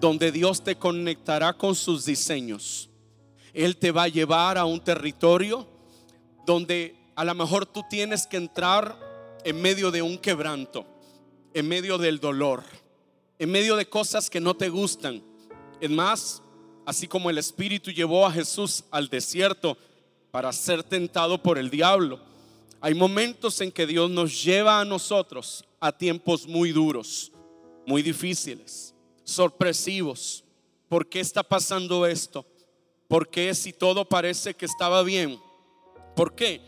donde 0.00 0.32
Dios 0.32 0.62
te 0.62 0.76
conectará 0.76 1.52
con 1.52 1.74
sus 1.74 2.04
diseños. 2.04 2.90
Él 3.52 3.76
te 3.76 3.90
va 3.90 4.04
a 4.04 4.08
llevar 4.08 4.58
a 4.58 4.64
un 4.64 4.80
territorio 4.80 5.68
donde 6.46 6.96
a 7.14 7.24
lo 7.24 7.34
mejor 7.34 7.66
tú 7.66 7.82
tienes 7.88 8.26
que 8.26 8.36
entrar 8.36 8.98
en 9.44 9.60
medio 9.60 9.90
de 9.90 10.02
un 10.02 10.18
quebranto, 10.18 10.86
en 11.54 11.68
medio 11.68 11.98
del 11.98 12.18
dolor, 12.18 12.62
en 13.38 13.50
medio 13.50 13.76
de 13.76 13.88
cosas 13.88 14.30
que 14.30 14.40
no 14.40 14.54
te 14.54 14.68
gustan. 14.68 15.22
Es 15.80 15.90
más, 15.90 16.42
así 16.86 17.06
como 17.06 17.30
el 17.30 17.38
Espíritu 17.38 17.90
llevó 17.90 18.26
a 18.26 18.32
Jesús 18.32 18.84
al 18.90 19.08
desierto 19.08 19.76
para 20.30 20.52
ser 20.52 20.82
tentado 20.82 21.42
por 21.42 21.58
el 21.58 21.70
diablo. 21.70 22.20
Hay 22.80 22.94
momentos 22.94 23.60
en 23.60 23.70
que 23.70 23.86
Dios 23.86 24.10
nos 24.10 24.42
lleva 24.42 24.80
a 24.80 24.84
nosotros 24.84 25.64
a 25.78 25.92
tiempos 25.92 26.46
muy 26.46 26.72
duros, 26.72 27.30
muy 27.86 28.02
difíciles, 28.02 28.91
sorpresivos. 29.24 30.44
¿Por 30.88 31.08
qué 31.08 31.20
está 31.20 31.42
pasando 31.42 32.06
esto? 32.06 32.46
¿Por 33.08 33.28
qué 33.28 33.54
si 33.54 33.72
todo 33.72 34.08
parece 34.08 34.54
que 34.54 34.66
estaba 34.66 35.02
bien? 35.02 35.40
¿Por 36.16 36.34
qué? 36.34 36.60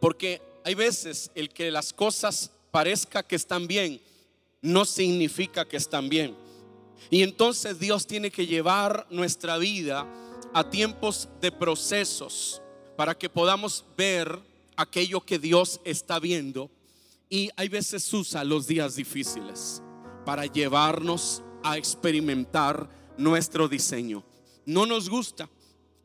Porque 0.00 0.40
hay 0.64 0.74
veces 0.74 1.30
el 1.34 1.50
que 1.50 1.70
las 1.70 1.92
cosas 1.92 2.50
parezca 2.70 3.22
que 3.22 3.36
están 3.36 3.66
bien 3.66 4.00
no 4.60 4.84
significa 4.84 5.66
que 5.66 5.76
están 5.76 6.08
bien. 6.08 6.36
Y 7.10 7.22
entonces 7.22 7.78
Dios 7.78 8.06
tiene 8.06 8.30
que 8.30 8.46
llevar 8.46 9.06
nuestra 9.10 9.58
vida 9.58 10.06
a 10.54 10.70
tiempos 10.70 11.28
de 11.40 11.50
procesos 11.50 12.62
para 12.96 13.16
que 13.16 13.28
podamos 13.28 13.84
ver 13.96 14.38
aquello 14.76 15.20
que 15.20 15.38
Dios 15.38 15.80
está 15.84 16.18
viendo. 16.18 16.70
Y 17.28 17.50
hay 17.56 17.68
veces 17.68 18.12
usa 18.12 18.44
los 18.44 18.66
días 18.66 18.94
difíciles 18.96 19.82
para 20.24 20.46
llevarnos 20.46 21.42
a 21.64 21.76
experimentar 21.76 22.88
nuestro 23.16 23.68
diseño. 23.68 24.24
No 24.66 24.86
nos 24.86 25.08
gusta, 25.08 25.48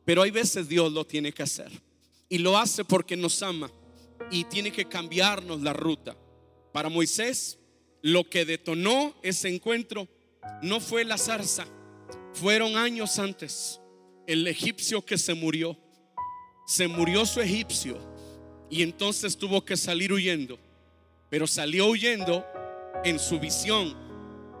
pero 0.04 0.22
hay 0.22 0.30
veces 0.30 0.68
Dios 0.68 0.92
lo 0.92 1.04
tiene 1.06 1.32
que 1.32 1.42
hacer. 1.42 1.70
Y 2.28 2.38
lo 2.38 2.58
hace 2.58 2.84
porque 2.84 3.16
nos 3.16 3.42
ama 3.42 3.70
y 4.30 4.44
tiene 4.44 4.70
que 4.70 4.86
cambiarnos 4.86 5.62
la 5.62 5.72
ruta. 5.72 6.16
Para 6.72 6.88
Moisés, 6.88 7.58
lo 8.02 8.28
que 8.28 8.44
detonó 8.44 9.14
ese 9.22 9.48
encuentro 9.48 10.08
no 10.62 10.80
fue 10.80 11.04
la 11.04 11.18
zarza, 11.18 11.66
fueron 12.32 12.76
años 12.76 13.18
antes. 13.18 13.80
El 14.26 14.46
egipcio 14.46 15.04
que 15.04 15.16
se 15.16 15.34
murió, 15.34 15.78
se 16.66 16.86
murió 16.86 17.24
su 17.24 17.40
egipcio 17.40 17.98
y 18.70 18.82
entonces 18.82 19.36
tuvo 19.36 19.64
que 19.64 19.76
salir 19.76 20.12
huyendo. 20.12 20.58
Pero 21.30 21.46
salió 21.46 21.86
huyendo 21.86 22.44
en 23.04 23.18
su 23.18 23.38
visión. 23.38 24.07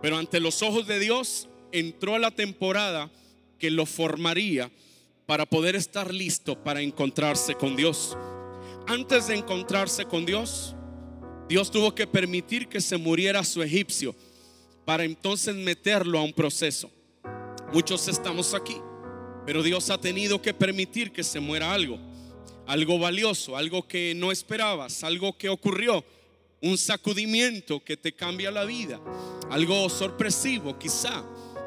Pero 0.00 0.16
ante 0.16 0.40
los 0.40 0.62
ojos 0.62 0.86
de 0.86 0.98
Dios 0.98 1.48
entró 1.72 2.14
a 2.14 2.18
la 2.18 2.30
temporada 2.30 3.10
que 3.58 3.70
lo 3.70 3.86
formaría 3.86 4.70
para 5.26 5.44
poder 5.44 5.76
estar 5.76 6.14
listo 6.14 6.62
para 6.62 6.80
encontrarse 6.80 7.54
con 7.54 7.76
Dios. 7.76 8.16
Antes 8.86 9.26
de 9.26 9.34
encontrarse 9.34 10.06
con 10.06 10.24
Dios, 10.24 10.74
Dios 11.48 11.70
tuvo 11.70 11.94
que 11.94 12.06
permitir 12.06 12.68
que 12.68 12.80
se 12.80 12.96
muriera 12.96 13.44
su 13.44 13.62
egipcio 13.62 14.14
para 14.84 15.04
entonces 15.04 15.54
meterlo 15.54 16.18
a 16.18 16.22
un 16.22 16.32
proceso. 16.32 16.90
Muchos 17.72 18.08
estamos 18.08 18.54
aquí, 18.54 18.76
pero 19.44 19.62
Dios 19.62 19.90
ha 19.90 19.98
tenido 19.98 20.40
que 20.40 20.54
permitir 20.54 21.12
que 21.12 21.22
se 21.22 21.40
muera 21.40 21.74
algo, 21.74 21.98
algo 22.66 22.98
valioso, 22.98 23.56
algo 23.56 23.86
que 23.86 24.14
no 24.14 24.32
esperabas, 24.32 25.04
algo 25.04 25.36
que 25.36 25.50
ocurrió, 25.50 26.02
un 26.62 26.78
sacudimiento 26.78 27.84
que 27.84 27.98
te 27.98 28.12
cambia 28.12 28.50
la 28.50 28.64
vida, 28.64 28.98
algo 29.50 29.88
sorpresivo 29.88 30.78
quizá, 30.78 31.24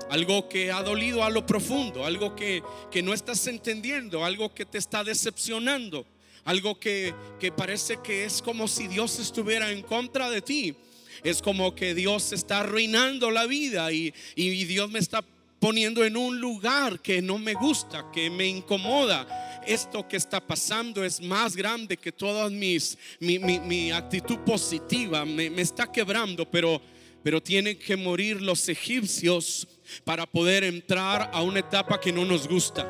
algo 0.10 0.48
que 0.50 0.72
ha 0.72 0.84
dolido 0.84 1.24
a 1.24 1.30
lo 1.30 1.46
profundo, 1.46 2.06
algo 2.06 2.36
que, 2.36 2.64
que 2.92 3.02
no 3.02 3.14
estás 3.14 3.48
entendiendo, 3.48 4.26
algo 4.26 4.54
que 4.54 4.66
te 4.66 4.78
está 4.78 5.04
decepcionando, 5.04 6.06
algo 6.44 6.80
que, 6.80 7.14
que 7.40 7.52
parece 7.52 7.98
que 8.04 8.26
es 8.26 8.42
como 8.42 8.68
si 8.68 8.88
Dios 8.88 9.20
estuviera 9.20 9.72
en 9.72 9.82
contra 9.82 10.30
de 10.30 10.42
ti. 10.42 10.76
Es 11.24 11.42
como 11.42 11.76
que 11.76 11.94
Dios 11.94 12.32
está 12.32 12.62
arruinando 12.62 13.30
la 13.32 13.46
vida 13.46 13.92
y, 13.92 14.14
Dios 14.36 14.90
me 14.90 15.00
está 15.00 15.24
poniendo 15.60 16.04
en 16.04 16.18
un 16.18 16.40
lugar 16.40 17.00
que 17.00 17.22
no 17.22 17.38
me 17.38 17.54
gusta, 17.54 18.10
que 18.12 18.30
me 18.30 18.48
incomoda. 18.48 19.62
Esto 19.68 20.08
que 20.08 20.18
está 20.18 20.40
pasando 20.40 21.04
es 21.04 21.22
más 21.22 21.56
grande 21.56 21.98
que 21.98 22.12
toda 22.12 22.50
mis, 22.50 22.98
mi, 23.20 23.92
actitud 23.92 24.40
positiva, 24.40 25.24
me, 25.24 25.48
está 25.62 25.92
quebrando, 25.92 26.50
pero, 26.50 26.82
pero 27.24 27.42
tienen 27.42 27.78
que 27.78 27.96
morir 27.96 28.42
los 28.42 28.68
egipcios 28.70 29.68
para 30.04 30.26
poder 30.26 30.64
entrar 30.64 31.30
a 31.34 31.42
una 31.42 31.60
etapa 31.60 32.00
que 32.00 32.12
no 32.12 32.26
nos 32.26 32.48
gusta. 32.48 32.88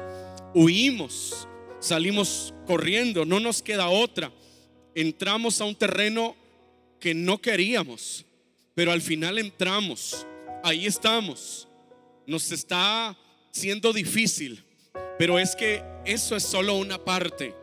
Huimos, 0.54 1.48
salimos 1.80 2.54
corriendo, 2.66 3.26
no 3.26 3.40
nos 3.40 3.62
queda 3.62 3.90
otra. 3.90 4.32
Entramos 4.96 5.60
a 5.60 5.66
un 5.66 5.76
terreno 5.76 6.36
que 7.00 7.14
no 7.14 7.42
queríamos, 7.42 8.26
pero 8.76 8.92
al 8.92 9.02
final 9.02 9.40
entramos, 9.40 10.26
ahí 10.64 10.86
estamos. 10.86 11.68
Nos 12.28 12.52
está 12.52 13.18
siendo 13.52 13.92
difícil, 13.92 14.64
pero 15.18 15.40
es 15.40 15.56
que 15.56 15.84
eso 16.06 16.36
es 16.36 16.44
solo 16.44 16.76
una 16.76 17.04
parte. 17.04 17.54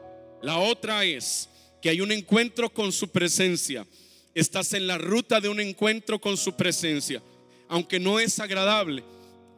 La 0.43 0.59
otra 0.59 1.05
es 1.05 1.49
que 1.81 1.91
hay 1.91 2.01
un 2.01 2.13
encuentro 2.13 2.71
con 2.71 2.93
su 2.93 3.09
presencia. 3.09 3.87
Estás 4.39 4.73
en 4.73 4.87
la 4.87 4.99
ruta 4.99 5.41
de 5.41 5.49
un 5.49 5.59
encuentro 5.59 6.21
con 6.21 6.37
su 6.37 6.55
presencia. 6.55 7.21
Aunque 7.67 7.99
no 7.99 8.21
es 8.21 8.39
agradable, 8.39 9.03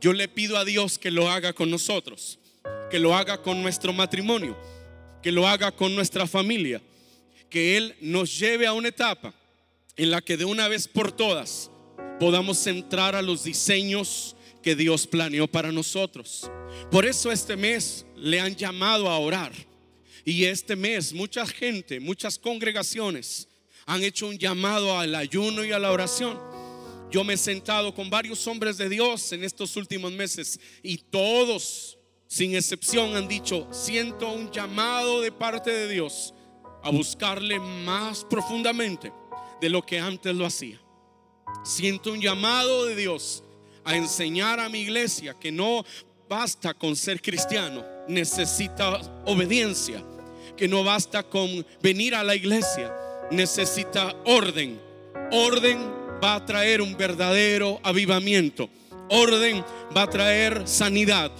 yo 0.01 0.15
le 0.15 0.27
pido 0.27 0.57
a 0.57 0.65
Dios 0.65 0.99
que 0.99 1.11
lo 1.11 1.29
haga 1.29 1.53
con 1.53 1.71
nosotros, 1.71 2.39
que 2.91 2.99
lo 2.99 3.15
haga 3.15 3.43
con 3.43 3.61
nuestro 3.61 3.93
matrimonio, 3.93 4.57
que 5.23 5.33
lo 5.33 5.47
haga 5.47 5.71
con 5.71 5.95
nuestra 5.95 6.27
familia, 6.27 6.81
que 7.51 7.77
Él 7.77 7.95
nos 8.01 8.39
lleve 8.39 8.67
a 8.67 8.73
una 8.73 8.89
etapa 8.89 9.35
en 9.99 10.11
la 10.11 10.23
que 10.23 10.39
de 10.39 10.47
una 10.47 10.67
vez 10.67 10.89
por 10.89 11.13
todas 11.13 11.71
podamos 12.19 12.67
entrar 12.67 13.15
a 13.15 13.21
los 13.21 13.45
diseños 13.45 14.35
que 14.63 14.75
Dios 14.75 15.07
planeó 15.07 15.47
para 15.47 15.71
nosotros. 15.71 16.51
Por 16.91 17.05
eso 17.05 17.31
este 17.31 17.55
mes 17.55 18.07
le 18.17 18.41
han 18.41 18.57
llamado 18.57 19.11
a 19.11 19.19
orar. 19.19 19.53
Y 20.25 20.45
este 20.45 20.75
mes 20.75 21.13
mucha 21.13 21.45
gente, 21.47 22.01
muchas 22.01 22.39
congregaciones 22.39 23.50
han 23.91 24.05
hecho 24.05 24.29
un 24.29 24.39
llamado 24.39 24.97
al 24.97 25.17
ayuno 25.17 25.65
y 25.65 25.73
a 25.73 25.79
la 25.81 25.91
oración. 25.91 26.39
Yo 27.11 27.25
me 27.25 27.35
he 27.35 27.37
sentado 27.37 27.93
con 27.93 28.09
varios 28.09 28.47
hombres 28.47 28.79
de 28.79 28.89
Dios 28.89 29.33
en 29.33 29.43
estos 29.43 29.75
últimos 29.75 30.13
meses 30.13 30.61
y 30.81 30.97
todos, 30.97 31.99
sin 32.29 32.55
excepción, 32.55 33.17
han 33.17 33.27
dicho, 33.27 33.67
siento 33.73 34.31
un 34.31 34.49
llamado 34.53 35.21
de 35.21 35.33
parte 35.33 35.73
de 35.73 35.89
Dios 35.89 36.33
a 36.85 36.91
buscarle 36.91 37.59
más 37.59 38.25
profundamente 38.31 39.13
de 39.61 39.69
lo 39.69 39.83
que 39.83 39.99
antes 39.99 40.37
lo 40.37 40.47
hacía. 40.47 40.81
Siento 41.65 42.13
un 42.13 42.21
llamado 42.21 42.87
de 42.87 42.95
Dios 42.95 43.43
a 43.83 43.97
enseñar 43.97 44.61
a 44.61 44.69
mi 44.69 44.83
iglesia 44.83 45.35
que 45.35 45.51
no 45.51 45.85
basta 46.29 46.75
con 46.75 46.95
ser 46.95 47.21
cristiano, 47.21 47.85
necesita 48.07 49.01
obediencia, 49.27 50.01
que 50.57 50.69
no 50.69 50.85
basta 50.85 51.25
con 51.25 51.67
venir 51.83 52.15
a 52.15 52.23
la 52.23 52.37
iglesia, 52.37 52.95
necesita 53.31 54.15
orden. 54.25 54.81
Orden 55.31 55.79
va 56.23 56.37
a 56.37 56.47
traer 56.47 56.81
un 56.81 56.97
verdadero 56.97 57.81
avivamiento. 57.83 58.69
Orden 59.09 59.65
va 59.97 60.03
a 60.03 60.11
traer 60.11 60.63
sanidad. 60.67 61.31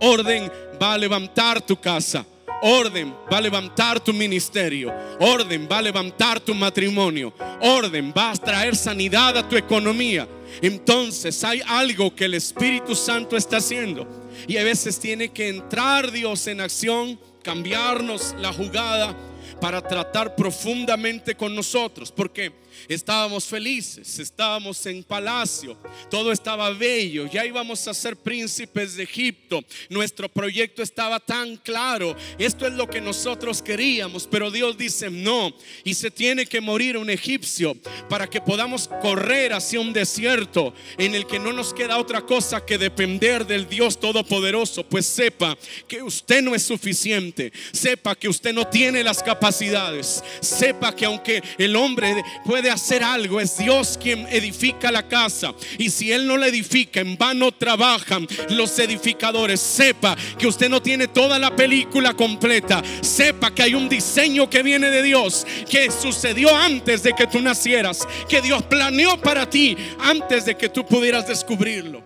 Orden 0.00 0.50
va 0.80 0.94
a 0.94 0.98
levantar 0.98 1.60
tu 1.60 1.76
casa. 1.76 2.24
Orden 2.62 3.14
va 3.32 3.38
a 3.38 3.40
levantar 3.40 4.00
tu 4.00 4.12
ministerio. 4.12 4.92
Orden 5.18 5.68
va 5.70 5.78
a 5.78 5.82
levantar 5.82 6.40
tu 6.40 6.54
matrimonio. 6.54 7.32
Orden 7.60 8.12
va 8.16 8.32
a 8.32 8.36
traer 8.36 8.76
sanidad 8.76 9.36
a 9.36 9.48
tu 9.48 9.56
economía. 9.56 10.28
Entonces 10.60 11.42
hay 11.44 11.62
algo 11.66 12.14
que 12.14 12.26
el 12.26 12.34
Espíritu 12.34 12.94
Santo 12.94 13.36
está 13.36 13.58
haciendo. 13.58 14.06
Y 14.46 14.56
a 14.56 14.64
veces 14.64 14.98
tiene 14.98 15.28
que 15.28 15.48
entrar 15.48 16.10
Dios 16.10 16.46
en 16.46 16.60
acción, 16.60 17.18
cambiarnos 17.42 18.34
la 18.38 18.52
jugada 18.52 19.16
para 19.60 19.80
tratar 19.80 20.34
profundamente 20.34 21.34
con 21.34 21.54
nosotros. 21.54 22.10
Porque 22.10 22.52
estábamos 22.88 23.44
felices, 23.44 24.18
estábamos 24.18 24.84
en 24.86 25.02
palacio, 25.02 25.76
todo 26.10 26.32
estaba 26.32 26.70
bello, 26.70 27.26
ya 27.26 27.44
íbamos 27.44 27.86
a 27.88 27.94
ser 27.94 28.16
príncipes 28.16 28.96
de 28.96 29.04
Egipto, 29.04 29.64
nuestro 29.88 30.28
proyecto 30.28 30.82
estaba 30.82 31.20
tan 31.20 31.56
claro, 31.56 32.16
esto 32.38 32.66
es 32.66 32.72
lo 32.74 32.88
que 32.88 33.00
nosotros 33.00 33.62
queríamos, 33.62 34.26
pero 34.26 34.50
Dios 34.50 34.76
dice 34.76 35.10
no, 35.10 35.52
y 35.84 35.94
se 35.94 36.10
tiene 36.10 36.46
que 36.46 36.60
morir 36.60 36.96
un 36.96 37.10
egipcio 37.10 37.76
para 38.08 38.28
que 38.28 38.40
podamos 38.40 38.88
correr 39.00 39.52
hacia 39.52 39.80
un 39.80 39.92
desierto 39.92 40.74
en 40.98 41.14
el 41.14 41.26
que 41.26 41.38
no 41.38 41.52
nos 41.52 41.74
queda 41.74 41.98
otra 41.98 42.22
cosa 42.22 42.64
que 42.64 42.78
depender 42.78 43.46
del 43.46 43.68
Dios 43.68 43.98
Todopoderoso, 43.98 44.84
pues 44.84 45.06
sepa 45.06 45.56
que 45.86 46.02
usted 46.02 46.42
no 46.42 46.54
es 46.54 46.62
suficiente, 46.62 47.52
sepa 47.72 48.14
que 48.14 48.28
usted 48.28 48.52
no 48.52 48.66
tiene 48.66 49.02
las 49.02 49.22
capacidades, 49.22 50.22
sepa 50.40 50.94
que 50.94 51.04
aunque 51.04 51.42
el 51.58 51.76
hombre 51.76 52.22
puede 52.44 52.69
hacer 52.70 53.02
algo, 53.02 53.40
es 53.40 53.58
Dios 53.58 53.98
quien 54.00 54.26
edifica 54.28 54.90
la 54.90 55.06
casa. 55.08 55.54
Y 55.78 55.90
si 55.90 56.12
Él 56.12 56.26
no 56.26 56.36
la 56.36 56.48
edifica, 56.48 57.00
en 57.00 57.16
vano 57.16 57.52
trabajan 57.52 58.26
los 58.50 58.78
edificadores. 58.78 59.60
Sepa 59.60 60.16
que 60.38 60.46
usted 60.46 60.68
no 60.68 60.80
tiene 60.80 61.08
toda 61.08 61.38
la 61.38 61.54
película 61.54 62.14
completa. 62.14 62.82
Sepa 63.00 63.54
que 63.54 63.62
hay 63.62 63.74
un 63.74 63.88
diseño 63.88 64.48
que 64.48 64.62
viene 64.62 64.90
de 64.90 65.02
Dios, 65.02 65.46
que 65.68 65.90
sucedió 65.90 66.54
antes 66.54 67.02
de 67.02 67.12
que 67.12 67.26
tú 67.26 67.40
nacieras, 67.40 68.06
que 68.28 68.40
Dios 68.40 68.62
planeó 68.64 69.20
para 69.20 69.48
ti 69.48 69.76
antes 69.98 70.44
de 70.44 70.56
que 70.56 70.68
tú 70.68 70.86
pudieras 70.86 71.26
descubrirlo. 71.26 72.02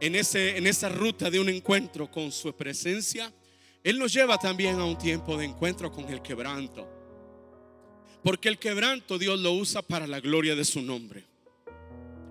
En, 0.00 0.14
ese, 0.14 0.56
en 0.56 0.66
esa 0.66 0.88
ruta 0.88 1.30
de 1.30 1.40
un 1.40 1.48
encuentro 1.48 2.10
con 2.10 2.30
su 2.30 2.54
presencia, 2.54 3.32
Él 3.82 3.98
nos 3.98 4.12
lleva 4.12 4.38
también 4.38 4.78
a 4.78 4.84
un 4.84 4.96
tiempo 4.96 5.36
de 5.36 5.44
encuentro 5.44 5.90
con 5.90 6.08
el 6.08 6.22
quebranto. 6.22 6.97
Porque 8.22 8.48
el 8.48 8.58
quebranto 8.58 9.18
Dios 9.18 9.38
lo 9.40 9.52
usa 9.52 9.82
para 9.82 10.06
la 10.06 10.20
gloria 10.20 10.54
de 10.54 10.64
su 10.64 10.82
nombre. 10.82 11.24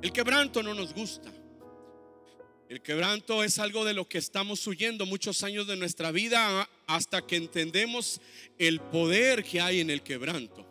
El 0.02 0.12
quebranto 0.12 0.62
no 0.62 0.74
nos 0.74 0.94
gusta. 0.94 1.32
El 2.70 2.82
quebranto 2.82 3.44
es 3.44 3.60
algo 3.60 3.86
de 3.86 3.94
lo 3.94 4.10
que 4.10 4.18
estamos 4.18 4.66
huyendo 4.68 5.06
muchos 5.06 5.42
años 5.44 5.68
de 5.68 5.78
nuestra 5.78 6.12
vida 6.12 6.70
hasta 6.86 7.26
que 7.26 7.38
entendemos 7.38 8.20
el 8.58 8.82
poder 8.82 9.44
que 9.44 9.62
hay 9.62 9.80
en 9.80 9.90
el 9.90 10.02
quebranto. 10.02 10.66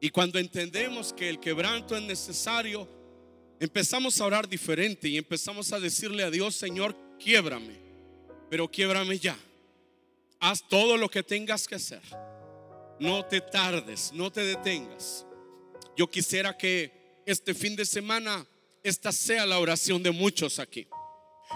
Y 0.00 0.08
cuando 0.08 0.38
entendemos 0.38 1.12
que 1.12 1.28
el 1.28 1.38
quebranto 1.38 1.94
es 1.94 2.02
necesario, 2.02 2.88
empezamos 3.60 4.20
a 4.20 4.24
orar 4.24 4.48
diferente 4.48 5.08
y 5.08 5.18
empezamos 5.18 5.72
a 5.72 5.78
decirle 5.78 6.24
a 6.24 6.30
Dios, 6.30 6.56
Señor, 6.56 6.96
quiebrame, 7.22 7.76
pero 8.48 8.68
quiebrame 8.68 9.18
ya. 9.18 9.36
Haz 10.40 10.66
todo 10.66 10.96
lo 10.96 11.08
que 11.08 11.22
tengas 11.22 11.68
que 11.68 11.74
hacer. 11.74 12.00
No 13.02 13.24
te 13.24 13.40
tardes, 13.40 14.12
no 14.14 14.30
te 14.30 14.44
detengas. 14.44 15.26
Yo 15.96 16.08
quisiera 16.08 16.56
que 16.56 17.20
este 17.26 17.52
fin 17.52 17.74
de 17.74 17.84
semana 17.84 18.46
esta 18.80 19.10
sea 19.10 19.44
la 19.44 19.58
oración 19.58 20.04
de 20.04 20.12
muchos 20.12 20.60
aquí. 20.60 20.86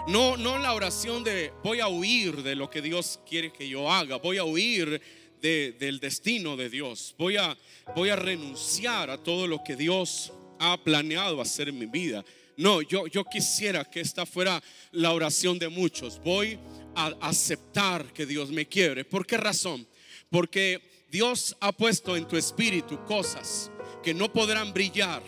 No, 0.09 0.35
no 0.35 0.57
la 0.57 0.73
oración 0.73 1.23
de 1.23 1.53
voy 1.63 1.79
a 1.79 1.87
huir 1.87 2.43
de 2.43 2.53
lo 2.53 2.69
que 2.69 2.81
Dios 2.81 3.21
quiere 3.25 3.53
que 3.53 3.69
yo 3.69 3.89
haga, 3.89 4.17
voy 4.17 4.39
a 4.39 4.43
huir 4.43 5.01
del 5.39 6.01
destino 6.01 6.57
de 6.57 6.69
Dios, 6.69 7.15
voy 7.17 7.37
a, 7.37 7.57
voy 7.95 8.09
a 8.09 8.17
renunciar 8.17 9.09
a 9.09 9.17
todo 9.17 9.47
lo 9.47 9.63
que 9.63 9.77
Dios 9.77 10.33
ha 10.59 10.77
planeado 10.83 11.39
hacer 11.39 11.69
en 11.69 11.79
mi 11.79 11.85
vida. 11.85 12.25
No, 12.57 12.81
yo, 12.81 13.07
yo 13.07 13.23
quisiera 13.23 13.85
que 13.85 14.01
esta 14.01 14.25
fuera 14.25 14.61
la 14.91 15.13
oración 15.13 15.57
de 15.57 15.69
muchos. 15.69 16.19
Voy 16.19 16.59
a 16.93 17.05
aceptar 17.21 18.11
que 18.11 18.25
Dios 18.25 18.49
me 18.49 18.67
quiere. 18.67 19.05
¿Por 19.05 19.25
qué 19.25 19.37
razón? 19.37 19.87
Porque 20.29 20.96
Dios 21.09 21.55
ha 21.61 21.71
puesto 21.71 22.17
en 22.17 22.27
tu 22.27 22.35
espíritu 22.35 23.03
cosas 23.05 23.71
que 24.03 24.13
no 24.13 24.31
podrán 24.31 24.73
brillar 24.73 25.23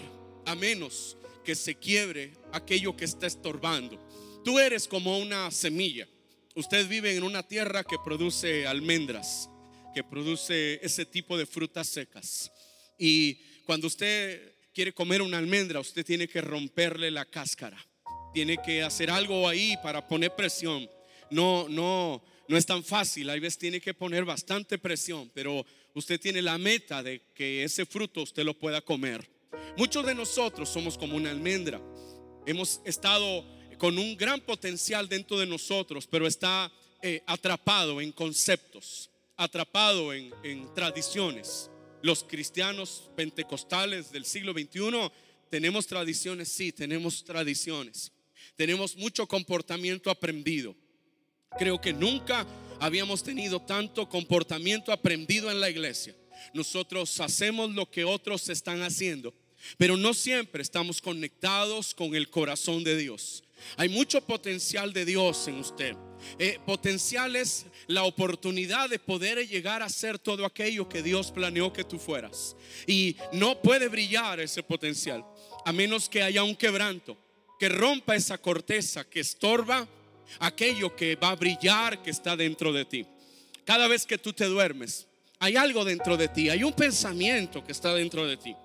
a 0.45 0.55
menos 0.55 1.17
que 1.43 1.55
se 1.55 1.75
quiebre 1.75 2.33
aquello 2.51 2.95
que 2.97 3.05
está 3.05 3.27
estorbando. 3.27 3.97
Tú 4.43 4.59
eres 4.59 4.87
como 4.87 5.17
una 5.17 5.49
semilla. 5.51 6.07
Usted 6.55 6.87
vive 6.87 7.15
en 7.15 7.23
una 7.23 7.43
tierra 7.43 7.83
que 7.83 7.97
produce 8.03 8.67
almendras, 8.67 9.49
que 9.93 10.03
produce 10.03 10.79
ese 10.83 11.05
tipo 11.05 11.37
de 11.37 11.45
frutas 11.45 11.87
secas. 11.87 12.51
Y 12.97 13.35
cuando 13.65 13.87
usted 13.87 14.55
quiere 14.73 14.93
comer 14.93 15.21
una 15.21 15.37
almendra, 15.37 15.79
usted 15.79 16.05
tiene 16.05 16.27
que 16.27 16.41
romperle 16.41 17.09
la 17.09 17.25
cáscara. 17.25 17.77
Tiene 18.33 18.57
que 18.63 18.83
hacer 18.83 19.09
algo 19.09 19.47
ahí 19.47 19.75
para 19.81 20.07
poner 20.07 20.35
presión. 20.35 20.89
No, 21.31 21.67
no, 21.69 22.23
no 22.49 22.57
es 22.57 22.65
tan 22.65 22.83
fácil, 22.83 23.29
hay 23.29 23.39
veces 23.39 23.59
tiene 23.59 23.79
que 23.79 23.93
poner 23.93 24.25
bastante 24.25 24.79
presión, 24.79 25.29
pero 25.35 25.63
usted 25.93 26.19
tiene 26.19 26.41
la 26.41 26.57
meta 26.57 27.03
de 27.03 27.21
que 27.35 27.63
ese 27.63 27.85
fruto 27.85 28.23
usted 28.23 28.43
lo 28.43 28.57
pueda 28.57 28.81
comer. 28.81 29.29
Muchos 29.77 30.03
de 30.03 30.15
nosotros 30.15 30.67
somos 30.67 30.97
como 30.97 31.15
una 31.15 31.29
almendra. 31.29 31.79
Hemos 32.47 32.81
estado 32.85 33.45
con 33.77 33.99
un 33.99 34.17
gran 34.17 34.41
potencial 34.41 35.07
dentro 35.07 35.38
de 35.38 35.45
nosotros, 35.45 36.07
pero 36.07 36.25
está 36.25 36.71
eh, 37.03 37.21
atrapado 37.27 38.01
en 38.01 38.12
conceptos, 38.12 39.12
atrapado 39.38 40.12
en, 40.12 40.33
en 40.41 40.73
tradiciones. 40.73 41.69
Los 42.01 42.23
cristianos 42.23 43.12
pentecostales 43.15 44.12
del 44.12 44.25
siglo 44.25 44.53
XXI 44.53 45.12
tenemos 45.51 45.85
tradiciones, 45.85 46.47
sí, 46.47 46.71
tenemos 46.71 47.23
tradiciones. 47.23 48.12
Tenemos 48.55 48.97
mucho 48.97 49.27
comportamiento 49.27 50.09
aprendido 50.09 50.75
Creo 51.57 51.81
que 51.81 51.93
nunca 51.93 52.45
habíamos 52.79 53.23
tenido 53.23 53.59
tanto 53.59 54.07
comportamiento 54.07 54.91
aprendido 54.91 55.49
en 55.49 55.59
la 55.59 55.69
iglesia. 55.69 56.15
Nosotros 56.53 57.19
hacemos 57.19 57.71
lo 57.71 57.89
que 57.89 58.05
otros 58.05 58.47
están 58.49 58.81
haciendo, 58.81 59.33
pero 59.77 59.97
no 59.97 60.13
siempre 60.13 60.62
estamos 60.62 61.01
conectados 61.01 61.93
con 61.93 62.15
el 62.15 62.29
corazón 62.29 62.83
de 62.83 62.95
Dios. 62.97 63.43
Hay 63.75 63.89
mucho 63.89 64.21
potencial 64.21 64.93
de 64.93 65.05
Dios 65.05 65.47
en 65.47 65.55
usted. 65.55 65.95
Eh, 66.38 66.59
potencial 66.65 67.35
es 67.35 67.65
la 67.88 68.03
oportunidad 68.03 68.89
de 68.89 68.99
poder 68.99 69.45
llegar 69.47 69.81
a 69.81 69.89
ser 69.89 70.19
todo 70.19 70.45
aquello 70.45 70.88
que 70.88 71.03
Dios 71.03 71.31
planeó 71.31 71.73
que 71.73 71.83
tú 71.83 71.97
fueras. 71.97 72.55
Y 72.88 73.17
no 73.33 73.62
puede 73.62 73.88
brillar 73.89 74.39
ese 74.39 74.63
potencial 74.63 75.25
a 75.65 75.73
menos 75.73 76.07
que 76.07 76.23
haya 76.23 76.43
un 76.43 76.55
quebranto 76.55 77.17
que 77.59 77.67
rompa 77.67 78.15
esa 78.15 78.38
corteza 78.38 79.03
que 79.03 79.19
estorba 79.19 79.88
aquello 80.39 80.95
que 80.95 81.15
va 81.15 81.29
a 81.29 81.35
brillar 81.35 82.01
que 82.01 82.11
está 82.11 82.35
dentro 82.35 82.71
de 82.71 82.85
ti. 82.85 83.05
Cada 83.65 83.87
vez 83.87 84.05
que 84.05 84.17
tú 84.17 84.33
te 84.33 84.45
duermes, 84.45 85.07
hay 85.39 85.55
algo 85.55 85.85
dentro 85.85 86.17
de 86.17 86.27
ti, 86.27 86.49
hay 86.49 86.63
un 86.63 86.73
pensamiento 86.73 87.63
que 87.63 87.71
está 87.71 87.93
dentro 87.93 88.27
de 88.27 88.37
ti. 88.37 88.55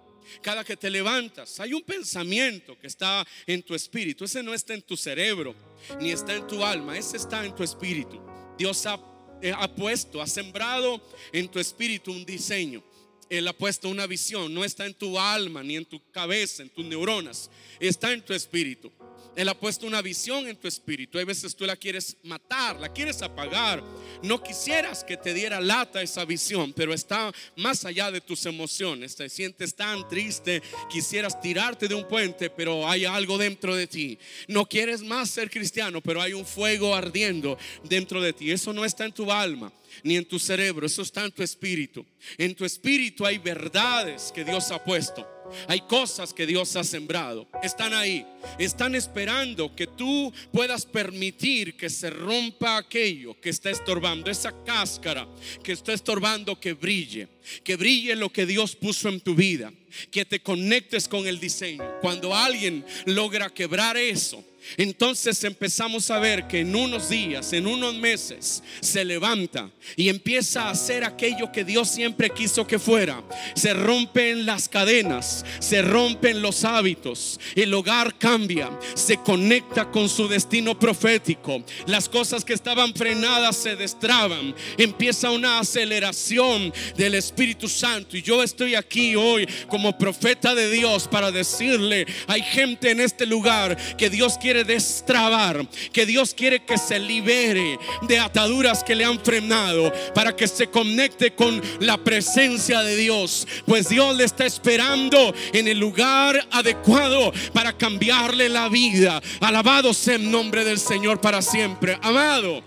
Cada 0.40 0.64
que 0.64 0.76
te 0.76 0.90
levantas, 0.90 1.60
hay 1.60 1.74
un 1.74 1.82
pensamiento 1.82 2.78
que 2.78 2.86
está 2.86 3.26
en 3.46 3.62
tu 3.62 3.74
espíritu. 3.74 4.24
Ese 4.24 4.42
no 4.42 4.54
está 4.54 4.74
en 4.74 4.82
tu 4.82 4.96
cerebro, 4.96 5.54
ni 6.00 6.10
está 6.10 6.34
en 6.34 6.46
tu 6.46 6.64
alma, 6.64 6.96
ese 6.96 7.16
está 7.16 7.44
en 7.44 7.54
tu 7.54 7.62
espíritu. 7.62 8.20
Dios 8.58 8.84
ha, 8.86 8.98
eh, 9.42 9.52
ha 9.56 9.72
puesto, 9.72 10.20
ha 10.20 10.26
sembrado 10.26 11.00
en 11.32 11.48
tu 11.48 11.58
espíritu 11.58 12.10
un 12.10 12.24
diseño. 12.24 12.82
Él 13.28 13.46
ha 13.48 13.52
puesto 13.52 13.88
una 13.88 14.06
visión, 14.06 14.52
no 14.52 14.64
está 14.64 14.86
en 14.86 14.94
tu 14.94 15.18
alma 15.18 15.62
ni 15.62 15.76
en 15.76 15.84
tu 15.84 16.00
cabeza, 16.10 16.62
en 16.62 16.70
tus 16.70 16.84
neuronas, 16.84 17.50
está 17.80 18.12
en 18.12 18.22
tu 18.22 18.32
espíritu. 18.32 18.92
Él 19.36 19.48
ha 19.48 19.58
puesto 19.58 19.86
una 19.86 20.02
visión 20.02 20.46
en 20.46 20.56
tu 20.56 20.68
espíritu. 20.68 21.18
Hay 21.18 21.24
veces 21.24 21.56
tú 21.56 21.64
la 21.64 21.76
quieres 21.76 22.16
matar, 22.22 22.78
la 22.78 22.92
quieres 22.92 23.20
apagar. 23.22 23.82
No 24.22 24.42
quisieras 24.42 25.02
que 25.02 25.16
te 25.16 25.34
diera 25.34 25.60
lata 25.60 26.02
esa 26.02 26.24
visión, 26.24 26.72
pero 26.72 26.94
está 26.94 27.32
más 27.56 27.84
allá 27.84 28.10
de 28.10 28.20
tus 28.20 28.46
emociones. 28.46 29.16
Te 29.16 29.28
sientes 29.28 29.74
tan 29.74 30.08
triste, 30.08 30.62
quisieras 30.88 31.40
tirarte 31.40 31.88
de 31.88 31.94
un 31.94 32.06
puente, 32.06 32.50
pero 32.50 32.88
hay 32.88 33.04
algo 33.04 33.38
dentro 33.38 33.74
de 33.74 33.86
ti. 33.86 34.18
No 34.48 34.66
quieres 34.66 35.02
más 35.02 35.30
ser 35.30 35.50
cristiano, 35.50 36.00
pero 36.00 36.22
hay 36.22 36.32
un 36.32 36.46
fuego 36.46 36.94
ardiendo 36.94 37.58
dentro 37.82 38.20
de 38.20 38.32
ti. 38.32 38.50
Eso 38.50 38.72
no 38.72 38.84
está 38.84 39.04
en 39.04 39.12
tu 39.12 39.30
alma 39.30 39.72
ni 40.02 40.16
en 40.16 40.24
tu 40.24 40.38
cerebro, 40.38 40.86
eso 40.86 41.02
está 41.02 41.24
en 41.24 41.32
tu 41.32 41.42
espíritu. 41.42 42.04
En 42.36 42.54
tu 42.54 42.64
espíritu 42.64 43.24
hay 43.24 43.38
verdades 43.38 44.32
que 44.34 44.44
Dios 44.44 44.70
ha 44.70 44.82
puesto. 44.82 45.33
Hay 45.68 45.80
cosas 45.82 46.32
que 46.32 46.46
Dios 46.46 46.74
ha 46.76 46.84
sembrado. 46.84 47.46
Están 47.62 47.94
ahí. 47.94 48.26
Están 48.58 48.94
esperando 48.94 49.74
que 49.74 49.86
tú 49.86 50.32
puedas 50.52 50.86
permitir 50.86 51.76
que 51.76 51.90
se 51.90 52.10
rompa 52.10 52.76
aquello 52.76 53.38
que 53.40 53.50
está 53.50 53.70
estorbando, 53.70 54.30
esa 54.30 54.52
cáscara 54.64 55.26
que 55.62 55.72
está 55.72 55.92
estorbando 55.92 56.58
que 56.58 56.72
brille. 56.72 57.28
Que 57.62 57.76
brille 57.76 58.16
lo 58.16 58.30
que 58.30 58.46
Dios 58.46 58.74
puso 58.76 59.08
en 59.08 59.20
tu 59.20 59.34
vida. 59.34 59.72
Que 60.10 60.24
te 60.24 60.40
conectes 60.40 61.08
con 61.08 61.26
el 61.26 61.38
diseño. 61.38 61.84
Cuando 62.00 62.34
alguien 62.34 62.84
logra 63.06 63.50
quebrar 63.50 63.96
eso, 63.96 64.44
entonces 64.76 65.42
empezamos 65.44 66.10
a 66.10 66.18
ver 66.18 66.46
que 66.46 66.60
en 66.60 66.74
unos 66.74 67.08
días, 67.08 67.52
en 67.52 67.66
unos 67.66 67.94
meses, 67.94 68.62
se 68.80 69.04
levanta 69.04 69.70
y 69.96 70.08
empieza 70.08 70.64
a 70.64 70.70
hacer 70.70 71.04
aquello 71.04 71.52
que 71.52 71.64
Dios 71.64 71.88
siempre 71.88 72.30
quiso 72.30 72.66
que 72.66 72.78
fuera. 72.78 73.22
Se 73.54 73.74
rompen 73.74 74.46
las 74.46 74.68
cadenas, 74.68 75.44
se 75.60 75.82
rompen 75.82 76.42
los 76.42 76.64
hábitos, 76.64 77.38
el 77.54 77.72
hogar 77.74 78.16
cambia, 78.18 78.70
se 78.94 79.16
conecta 79.18 79.90
con 79.90 80.08
su 80.08 80.28
destino 80.28 80.78
profético. 80.78 81.62
Las 81.86 82.08
cosas 82.08 82.44
que 82.44 82.54
estaban 82.54 82.94
frenadas 82.94 83.56
se 83.56 83.76
destraban, 83.76 84.54
empieza 84.78 85.30
una 85.30 85.60
aceleración 85.60 86.72
del 86.96 87.14
Espíritu 87.14 87.68
Santo. 87.68 88.16
Y 88.16 88.22
yo 88.22 88.42
estoy 88.42 88.74
aquí 88.74 89.14
hoy 89.16 89.48
como 89.68 89.96
profeta 89.98 90.54
de 90.54 90.70
Dios 90.70 91.08
para 91.08 91.30
decirle, 91.30 92.06
hay 92.26 92.42
gente 92.42 92.90
en 92.90 93.00
este 93.00 93.26
lugar 93.26 93.76
que 93.96 94.10
Dios 94.10 94.38
quiere 94.38 94.53
destrabar, 94.62 95.66
que 95.92 96.06
Dios 96.06 96.34
quiere 96.34 96.64
que 96.64 96.78
se 96.78 97.00
libere 97.00 97.78
de 98.02 98.18
ataduras 98.20 98.84
que 98.84 98.94
le 98.94 99.04
han 99.04 99.18
frenado 99.18 99.92
para 100.14 100.36
que 100.36 100.46
se 100.46 100.68
conecte 100.68 101.34
con 101.34 101.60
la 101.80 101.96
presencia 101.96 102.82
de 102.82 102.94
Dios. 102.94 103.48
Pues 103.66 103.88
Dios 103.88 104.16
le 104.16 104.24
está 104.24 104.46
esperando 104.46 105.34
en 105.52 105.66
el 105.66 105.78
lugar 105.78 106.46
adecuado 106.52 107.32
para 107.52 107.76
cambiarle 107.76 108.48
la 108.48 108.68
vida. 108.68 109.20
Alabado 109.40 109.92
sea 109.92 110.14
el 110.14 110.30
nombre 110.30 110.64
del 110.64 110.78
Señor 110.78 111.20
para 111.20 111.42
siempre. 111.42 111.98
Amado, 112.02 112.62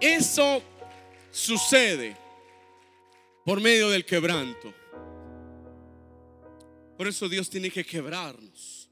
eso 0.00 0.62
sucede 1.30 2.16
por 3.44 3.60
medio 3.60 3.90
del 3.90 4.04
quebranto. 4.04 4.74
Por 6.96 7.08
eso 7.08 7.28
Dios 7.28 7.50
tiene 7.50 7.70
que 7.70 7.84
quebrarnos. 7.84 8.83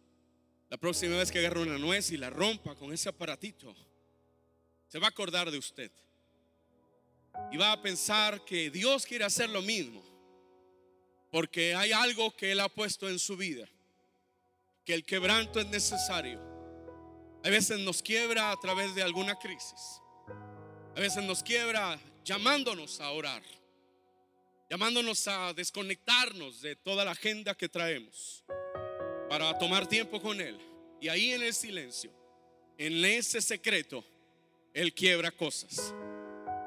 La 0.72 0.78
próxima 0.78 1.18
vez 1.18 1.30
que 1.30 1.38
agarre 1.38 1.60
una 1.60 1.76
nuez 1.76 2.12
y 2.12 2.16
la 2.16 2.30
rompa 2.30 2.74
con 2.74 2.94
ese 2.94 3.10
aparatito, 3.10 3.76
se 4.88 4.98
va 4.98 5.08
a 5.08 5.10
acordar 5.10 5.50
de 5.50 5.58
usted. 5.58 5.92
Y 7.50 7.58
va 7.58 7.72
a 7.72 7.82
pensar 7.82 8.42
que 8.46 8.70
Dios 8.70 9.04
quiere 9.04 9.26
hacer 9.26 9.50
lo 9.50 9.60
mismo. 9.60 10.02
Porque 11.30 11.74
hay 11.74 11.92
algo 11.92 12.34
que 12.34 12.52
Él 12.52 12.60
ha 12.60 12.70
puesto 12.70 13.06
en 13.06 13.18
su 13.18 13.36
vida. 13.36 13.68
Que 14.86 14.94
el 14.94 15.04
quebranto 15.04 15.60
es 15.60 15.66
necesario. 15.66 16.40
A 17.44 17.50
veces 17.50 17.78
nos 17.80 18.02
quiebra 18.02 18.50
a 18.50 18.58
través 18.58 18.94
de 18.94 19.02
alguna 19.02 19.38
crisis. 19.38 20.00
A 20.96 21.00
veces 21.00 21.22
nos 21.22 21.42
quiebra 21.42 22.00
llamándonos 22.24 22.98
a 22.98 23.10
orar. 23.10 23.42
Llamándonos 24.70 25.28
a 25.28 25.52
desconectarnos 25.52 26.62
de 26.62 26.76
toda 26.76 27.04
la 27.04 27.10
agenda 27.10 27.54
que 27.54 27.68
traemos 27.68 28.42
para 29.32 29.58
tomar 29.58 29.86
tiempo 29.86 30.20
con 30.20 30.38
Él. 30.42 30.58
Y 31.00 31.08
ahí 31.08 31.32
en 31.32 31.42
el 31.42 31.54
silencio, 31.54 32.10
en 32.76 33.02
ese 33.02 33.40
secreto, 33.40 34.04
Él 34.74 34.92
quiebra 34.92 35.30
cosas. 35.30 35.94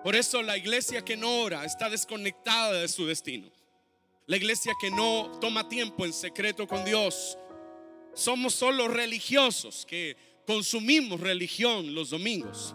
Por 0.03 0.15
eso 0.15 0.41
la 0.41 0.57
iglesia 0.57 1.05
que 1.05 1.15
no 1.15 1.43
ora 1.43 1.63
está 1.63 1.91
desconectada 1.91 2.73
de 2.81 2.87
su 2.87 3.05
destino. 3.05 3.51
La 4.25 4.37
iglesia 4.37 4.73
que 4.81 4.89
no 4.89 5.37
toma 5.39 5.69
tiempo 5.69 6.07
en 6.07 6.11
secreto 6.13 6.67
con 6.67 6.83
Dios. 6.83 7.37
Somos 8.15 8.55
solo 8.55 8.87
religiosos 8.87 9.85
que 9.85 10.17
consumimos 10.47 11.19
religión 11.19 11.93
los 11.93 12.09
domingos. 12.09 12.73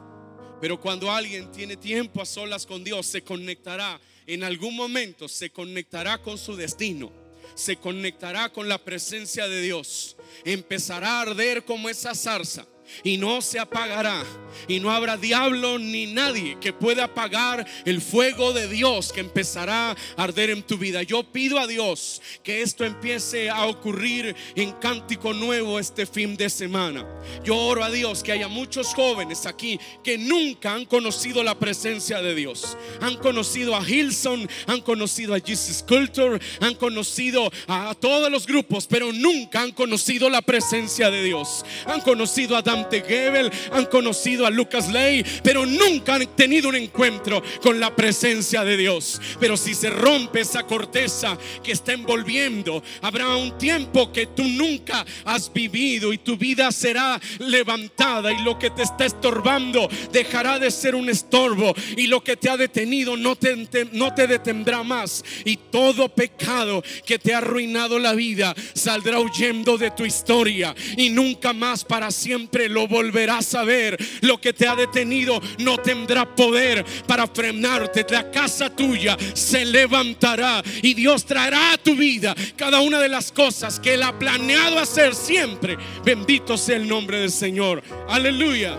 Pero 0.60 0.80
cuando 0.80 1.10
alguien 1.10 1.50
tiene 1.50 1.76
tiempo 1.76 2.22
a 2.22 2.26
solas 2.26 2.64
con 2.64 2.84
Dios, 2.84 3.06
se 3.06 3.24
conectará, 3.24 4.00
en 4.24 4.44
algún 4.44 4.76
momento 4.76 5.26
se 5.26 5.50
conectará 5.50 6.22
con 6.22 6.38
su 6.38 6.54
destino 6.54 7.10
se 7.54 7.76
conectará 7.76 8.48
con 8.50 8.68
la 8.68 8.78
presencia 8.78 9.48
de 9.48 9.60
Dios. 9.60 10.16
Empezará 10.44 11.18
a 11.18 11.22
arder 11.22 11.64
como 11.64 11.88
esa 11.88 12.14
zarza 12.14 12.66
y 13.02 13.16
no 13.16 13.42
se 13.42 13.58
apagará. 13.58 14.24
Y 14.68 14.80
no 14.80 14.90
habrá 14.90 15.16
diablo 15.16 15.78
ni 15.78 16.06
nadie 16.06 16.58
que 16.60 16.72
pueda 16.72 17.04
apagar 17.04 17.66
el 17.84 18.00
fuego 18.00 18.52
de 18.52 18.68
Dios 18.68 19.12
que 19.12 19.20
empezará 19.20 19.90
a 19.90 19.96
arder 20.22 20.50
en 20.50 20.62
tu 20.62 20.76
vida. 20.76 21.02
Yo 21.02 21.22
pido 21.22 21.58
a 21.58 21.66
Dios 21.66 22.20
que 22.42 22.62
esto 22.62 22.84
empiece 22.84 23.48
a 23.48 23.66
ocurrir 23.66 24.34
en 24.56 24.72
cántico 24.72 25.32
nuevo 25.32 25.78
este 25.78 26.06
fin 26.06 26.36
de 26.36 26.50
semana. 26.50 27.06
Yo 27.44 27.56
oro 27.56 27.84
a 27.84 27.90
Dios 27.90 28.22
que 28.22 28.32
haya 28.32 28.48
muchos 28.48 28.88
jóvenes 28.88 29.46
aquí 29.46 29.78
que 30.02 30.18
nunca 30.18 30.74
han 30.74 30.84
conocido 30.84 31.42
la 31.42 31.58
presencia 31.58 32.20
de 32.20 32.34
Dios. 32.34 32.76
Han 33.00 33.16
conocido 33.16 33.76
a 33.76 33.88
Hilson, 33.88 34.48
han 34.66 34.80
conocido 34.80 35.34
a 35.34 35.40
Jesus 35.40 35.84
Culture, 35.86 36.40
han 36.60 36.74
conocido 36.74 37.50
a 37.66 37.94
todos 37.94 38.30
los 38.30 38.46
grupos, 38.46 38.86
pero 38.86 39.12
nunca 39.12 39.62
han 39.62 39.72
conocido 39.72 40.28
la 40.28 40.42
presencia 40.42 41.10
de 41.10 41.22
Dios. 41.22 41.64
Han 41.86 42.00
conocido 42.00 42.56
a 42.56 42.62
Dan 42.62 42.79
Gebel, 42.88 43.50
han 43.72 43.86
conocido 43.86 44.46
a 44.46 44.50
Lucas 44.50 44.90
Ley, 44.90 45.24
pero 45.42 45.66
nunca 45.66 46.14
han 46.14 46.26
tenido 46.36 46.68
un 46.68 46.76
encuentro 46.76 47.42
con 47.62 47.80
la 47.80 47.94
presencia 47.94 48.64
de 48.64 48.76
Dios. 48.76 49.20
Pero 49.38 49.56
si 49.56 49.74
se 49.74 49.90
rompe 49.90 50.40
esa 50.40 50.64
corteza 50.64 51.36
que 51.62 51.72
está 51.72 51.92
envolviendo, 51.92 52.82
habrá 53.02 53.36
un 53.36 53.56
tiempo 53.58 54.12
que 54.12 54.26
tú 54.26 54.44
nunca 54.44 55.04
has 55.24 55.52
vivido 55.52 56.12
y 56.12 56.18
tu 56.18 56.36
vida 56.36 56.70
será 56.72 57.20
levantada 57.38 58.32
y 58.32 58.42
lo 58.42 58.58
que 58.58 58.70
te 58.70 58.82
está 58.82 59.04
estorbando 59.04 59.88
dejará 60.12 60.58
de 60.58 60.70
ser 60.70 60.94
un 60.94 61.08
estorbo 61.08 61.74
y 61.96 62.06
lo 62.06 62.22
que 62.22 62.36
te 62.36 62.50
ha 62.50 62.56
detenido 62.56 63.16
no 63.16 63.36
te, 63.36 63.56
no 63.92 64.14
te 64.14 64.26
detendrá 64.26 64.82
más 64.82 65.24
y 65.44 65.56
todo 65.56 66.08
pecado 66.08 66.82
que 67.04 67.18
te 67.18 67.34
ha 67.34 67.38
arruinado 67.38 67.98
la 67.98 68.14
vida 68.14 68.54
saldrá 68.74 69.20
huyendo 69.20 69.78
de 69.78 69.90
tu 69.90 70.04
historia 70.04 70.74
y 70.96 71.10
nunca 71.10 71.52
más 71.52 71.84
para 71.84 72.10
siempre 72.10 72.68
lo 72.70 72.88
volverás 72.88 73.54
a 73.54 73.64
ver. 73.64 73.98
Lo 74.22 74.40
que 74.40 74.52
te 74.52 74.66
ha 74.66 74.74
detenido 74.74 75.40
no 75.58 75.78
tendrá 75.78 76.34
poder 76.34 76.84
para 77.06 77.26
frenarte. 77.26 78.06
La 78.10 78.30
casa 78.30 78.74
tuya 78.74 79.16
se 79.34 79.64
levantará 79.64 80.62
y 80.82 80.94
Dios 80.94 81.24
traerá 81.24 81.72
a 81.72 81.78
tu 81.78 81.94
vida 81.94 82.34
cada 82.56 82.80
una 82.80 82.98
de 83.00 83.08
las 83.08 83.30
cosas 83.30 83.78
que 83.78 83.94
Él 83.94 84.02
ha 84.02 84.18
planeado 84.18 84.78
hacer 84.78 85.14
siempre. 85.14 85.76
Bendito 86.04 86.56
sea 86.56 86.76
el 86.76 86.88
nombre 86.88 87.18
del 87.18 87.30
Señor. 87.30 87.82
Aleluya. 88.08 88.76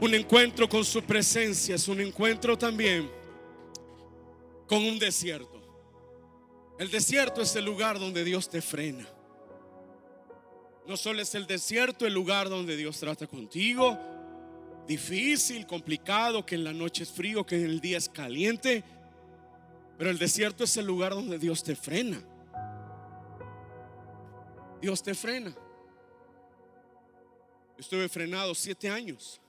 Un 0.00 0.14
encuentro 0.14 0.68
con 0.68 0.84
su 0.84 1.02
presencia 1.02 1.76
es 1.76 1.86
un 1.86 2.00
encuentro 2.00 2.58
también 2.58 3.08
con 4.66 4.82
un 4.84 4.98
desierto. 4.98 5.62
El 6.78 6.90
desierto 6.90 7.42
es 7.42 7.54
el 7.54 7.64
lugar 7.64 8.00
donde 8.00 8.24
Dios 8.24 8.48
te 8.48 8.60
frena. 8.60 9.06
No 10.86 10.96
solo 10.96 11.22
es 11.22 11.34
el 11.34 11.46
desierto 11.46 12.06
el 12.06 12.14
lugar 12.14 12.48
donde 12.48 12.76
Dios 12.76 12.98
trata 12.98 13.26
contigo, 13.26 13.98
difícil, 14.86 15.66
complicado, 15.66 16.44
que 16.44 16.56
en 16.56 16.64
la 16.64 16.72
noche 16.72 17.04
es 17.04 17.12
frío, 17.12 17.46
que 17.46 17.56
en 17.56 17.66
el 17.66 17.80
día 17.80 17.98
es 17.98 18.08
caliente, 18.08 18.82
pero 19.96 20.10
el 20.10 20.18
desierto 20.18 20.64
es 20.64 20.76
el 20.76 20.86
lugar 20.86 21.12
donde 21.12 21.38
Dios 21.38 21.62
te 21.62 21.76
frena. 21.76 22.20
Dios 24.80 25.02
te 25.02 25.14
frena. 25.14 25.54
estuve 27.78 28.08
frenado 28.08 28.52
siete 28.54 28.88
años. 28.88 29.40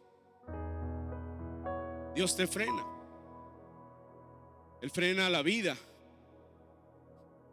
Dios 2.13 2.36
te 2.36 2.46
frena. 2.46 2.86
Él 4.82 4.91
frena 4.91 5.30
la 5.32 5.41
vida. 5.41 5.76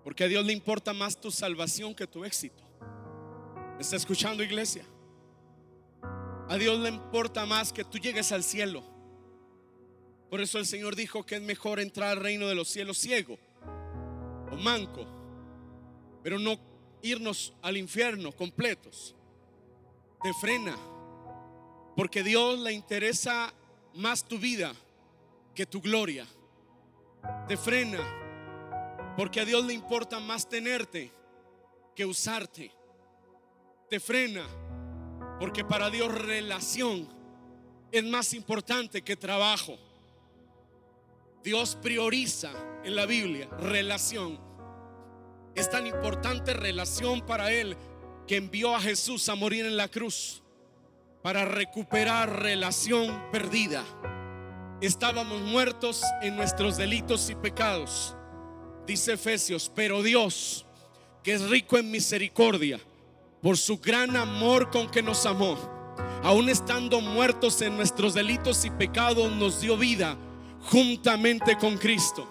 Porque 0.05 0.25
a 0.25 0.29
Dios 0.29 0.45
le 0.45 0.53
importa 0.53 0.93
más 0.93 1.19
tu 1.19 1.31
salvación 1.31 1.95
que 1.95 2.07
tu 2.07 2.25
éxito 2.27 2.70
está 3.81 3.97
escuchando 3.97 4.43
iglesia? 4.43 4.85
A 6.49 6.57
Dios 6.57 6.79
le 6.81 6.89
importa 6.91 7.47
más 7.47 7.73
que 7.73 7.85
tú 7.85 7.99
llegues 7.99 8.33
al 8.33 8.45
cielo. 8.45 8.83
Por 10.29 10.41
eso 10.41 10.59
el 10.59 10.67
Señor 10.67 10.95
dijo 10.97 11.25
que 11.25 11.37
es 11.37 11.43
mejor 11.43 11.81
entrar 11.81 12.11
al 12.11 12.23
reino 12.23 12.47
de 12.47 12.55
los 12.55 12.69
cielos 12.69 12.99
ciego 12.99 13.39
o 14.51 14.57
manco, 14.57 15.07
pero 16.23 16.39
no 16.39 16.59
irnos 17.03 17.55
al 17.63 17.77
infierno 17.77 18.33
completos. 18.33 19.15
Te 20.23 20.33
frena, 20.35 20.77
porque 21.97 22.23
Dios 22.23 22.59
le 22.59 22.73
interesa 22.73 23.53
más 23.95 24.25
tu 24.25 24.39
vida 24.39 24.75
que 25.55 25.67
tu 25.67 25.81
gloria. 25.81 26.27
Te 27.49 27.57
frena, 27.57 28.01
porque 29.17 29.41
a 29.41 29.45
Dios 29.45 29.65
le 29.65 29.73
importa 29.73 30.21
más 30.21 30.49
tenerte 30.49 31.11
que 31.95 32.05
usarte. 32.05 32.80
Te 33.91 33.99
frena, 33.99 34.47
porque 35.41 35.65
para 35.65 35.91
Dios 35.91 36.15
relación 36.15 37.09
es 37.91 38.05
más 38.05 38.35
importante 38.35 39.03
que 39.03 39.17
trabajo. 39.17 39.77
Dios 41.43 41.77
prioriza 41.83 42.53
en 42.85 42.95
la 42.95 43.05
Biblia 43.05 43.49
relación. 43.59 44.39
Es 45.57 45.69
tan 45.69 45.89
importante 45.89 46.55
relación 46.55 47.27
para 47.27 47.51
Él 47.51 47.77
que 48.29 48.37
envió 48.37 48.77
a 48.77 48.81
Jesús 48.81 49.29
a 49.29 49.35
morir 49.35 49.67
en 49.67 49.77
la 49.77 49.89
cruz 49.89 50.41
para 51.21 51.45
recuperar 51.45 52.45
relación 52.45 53.21
perdida. 53.33 53.85
Estábamos 54.81 55.41
muertos 55.41 56.05
en 56.23 56.37
nuestros 56.37 56.77
delitos 56.77 57.29
y 57.29 57.35
pecados, 57.35 58.15
dice 58.87 59.15
Efesios, 59.15 59.69
pero 59.75 60.01
Dios, 60.05 60.65
que 61.25 61.33
es 61.33 61.51
rico 61.51 61.77
en 61.77 61.91
misericordia, 61.91 62.79
por 63.43 63.57
su 63.57 63.79
gran 63.79 64.17
amor 64.17 64.71
con 64.71 64.91
que 64.91 65.03
nos 65.03 65.27
amó, 65.27 65.59
aun 66.23 66.49
estando 66.49 67.01
muertos 67.01 67.61
en 67.63 67.77
nuestros 67.77 68.15
delitos 68.15 68.65
y 68.65 68.71
pecados, 68.71 69.33
nos 69.33 69.61
dio 69.61 69.77
vida 69.77 70.17
juntamente 70.65 71.57
con 71.57 71.79
Cristo 71.79 72.29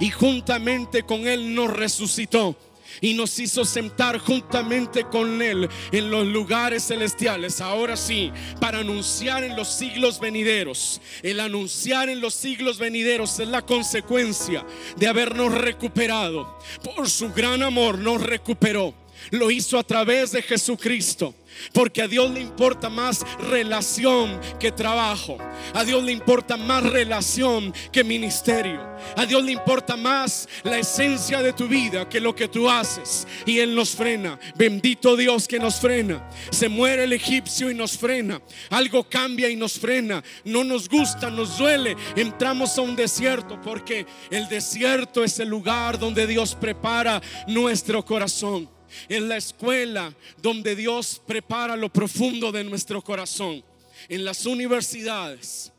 y 0.00 0.10
juntamente 0.10 1.02
con 1.02 1.26
Él 1.26 1.54
nos 1.54 1.70
resucitó 1.70 2.56
y 3.00 3.14
nos 3.14 3.38
hizo 3.38 3.64
sentar 3.64 4.18
juntamente 4.18 5.04
con 5.04 5.40
Él 5.42 5.68
en 5.92 6.10
los 6.10 6.26
lugares 6.26 6.86
celestiales. 6.86 7.60
Ahora 7.60 7.96
sí, 7.96 8.32
para 8.60 8.80
anunciar 8.80 9.44
en 9.44 9.56
los 9.56 9.68
siglos 9.68 10.20
venideros. 10.20 11.00
El 11.22 11.40
anunciar 11.40 12.08
en 12.08 12.20
los 12.20 12.34
siglos 12.34 12.78
venideros 12.78 13.38
es 13.38 13.48
la 13.48 13.62
consecuencia 13.62 14.64
de 14.96 15.08
habernos 15.08 15.54
recuperado. 15.54 16.58
Por 16.82 17.08
su 17.08 17.32
gran 17.32 17.62
amor 17.62 17.98
nos 17.98 18.22
recuperó. 18.22 18.94
Lo 19.30 19.50
hizo 19.50 19.78
a 19.78 19.84
través 19.84 20.32
de 20.32 20.42
Jesucristo. 20.42 21.34
Porque 21.72 22.02
a 22.02 22.08
Dios 22.08 22.30
le 22.30 22.40
importa 22.40 22.88
más 22.88 23.24
relación 23.38 24.40
que 24.58 24.72
trabajo. 24.72 25.38
A 25.74 25.84
Dios 25.84 26.02
le 26.02 26.12
importa 26.12 26.56
más 26.56 26.82
relación 26.82 27.72
que 27.92 28.04
ministerio. 28.04 28.80
A 29.16 29.26
Dios 29.26 29.42
le 29.44 29.52
importa 29.52 29.96
más 29.96 30.48
la 30.62 30.78
esencia 30.78 31.42
de 31.42 31.52
tu 31.52 31.68
vida 31.68 32.08
que 32.08 32.20
lo 32.20 32.34
que 32.34 32.48
tú 32.48 32.68
haces. 32.68 33.26
Y 33.46 33.58
Él 33.58 33.74
nos 33.74 33.90
frena. 33.90 34.38
Bendito 34.56 35.16
Dios 35.16 35.46
que 35.46 35.58
nos 35.58 35.76
frena. 35.76 36.28
Se 36.50 36.68
muere 36.68 37.04
el 37.04 37.12
egipcio 37.12 37.70
y 37.70 37.74
nos 37.74 37.96
frena. 37.96 38.40
Algo 38.70 39.04
cambia 39.04 39.48
y 39.48 39.56
nos 39.56 39.78
frena. 39.78 40.22
No 40.44 40.64
nos 40.64 40.88
gusta, 40.88 41.30
nos 41.30 41.58
duele. 41.58 41.96
Entramos 42.16 42.76
a 42.78 42.82
un 42.82 42.96
desierto 42.96 43.60
porque 43.60 44.06
el 44.30 44.48
desierto 44.48 45.24
es 45.24 45.38
el 45.40 45.48
lugar 45.48 45.98
donde 45.98 46.26
Dios 46.26 46.54
prepara 46.54 47.20
nuestro 47.46 48.04
corazón 48.04 48.68
en 49.08 49.28
la 49.28 49.36
escuela 49.36 50.14
donde 50.40 50.76
Dios 50.76 51.20
prepara 51.26 51.76
lo 51.76 51.88
profundo 51.88 52.52
de 52.52 52.64
nuestro 52.64 53.02
corazón. 53.02 53.62
En 54.08 54.24
las 54.24 54.46
universidades 54.46 55.72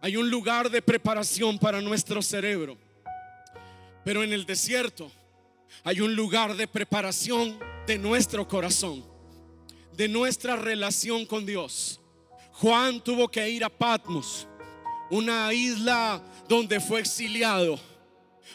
hay 0.00 0.16
un 0.16 0.30
lugar 0.30 0.70
de 0.70 0.82
preparación 0.82 1.58
para 1.58 1.80
nuestro 1.80 2.22
cerebro. 2.22 2.76
Pero 4.04 4.22
en 4.22 4.32
el 4.32 4.46
desierto 4.46 5.10
hay 5.84 6.00
un 6.00 6.14
lugar 6.14 6.56
de 6.56 6.66
preparación 6.66 7.58
de 7.86 7.98
nuestro 7.98 8.46
corazón, 8.46 9.04
de 9.96 10.08
nuestra 10.08 10.56
relación 10.56 11.26
con 11.26 11.44
Dios. 11.44 12.00
Juan 12.52 13.00
tuvo 13.02 13.28
que 13.28 13.48
ir 13.48 13.64
a 13.64 13.68
Patmos, 13.68 14.48
una 15.10 15.52
isla 15.52 16.22
donde 16.48 16.80
fue 16.80 17.00
exiliado, 17.00 17.78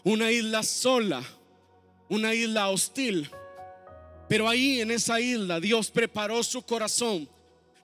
una 0.04 0.32
isla 0.32 0.64
sola, 0.64 1.24
una 2.10 2.34
isla 2.34 2.70
hostil 2.70 3.30
pero 4.28 4.48
ahí 4.48 4.82
en 4.82 4.92
esa 4.92 5.20
isla 5.20 5.60
Dios 5.60 5.92
preparó 5.92 6.44
su 6.44 6.62
corazón 6.62 7.30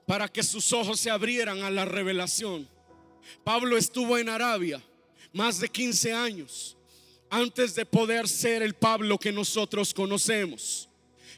para 0.06 0.28
que 0.28 0.42
sus 0.42 0.72
ojos 0.72 0.98
se 0.98 1.10
abrieran 1.10 1.62
a 1.62 1.70
la 1.70 1.84
revelación. 1.84 2.68
Pablo 3.44 3.76
estuvo 3.76 4.18
en 4.18 4.28
Arabia 4.28 4.82
más 5.32 5.60
de 5.60 5.68
15 5.68 6.12
años 6.12 6.76
antes 7.30 7.74
de 7.76 7.86
poder 7.86 8.28
ser 8.28 8.62
el 8.62 8.74
Pablo 8.74 9.18
que 9.18 9.30
nosotros 9.30 9.94
conocemos. 9.94 10.88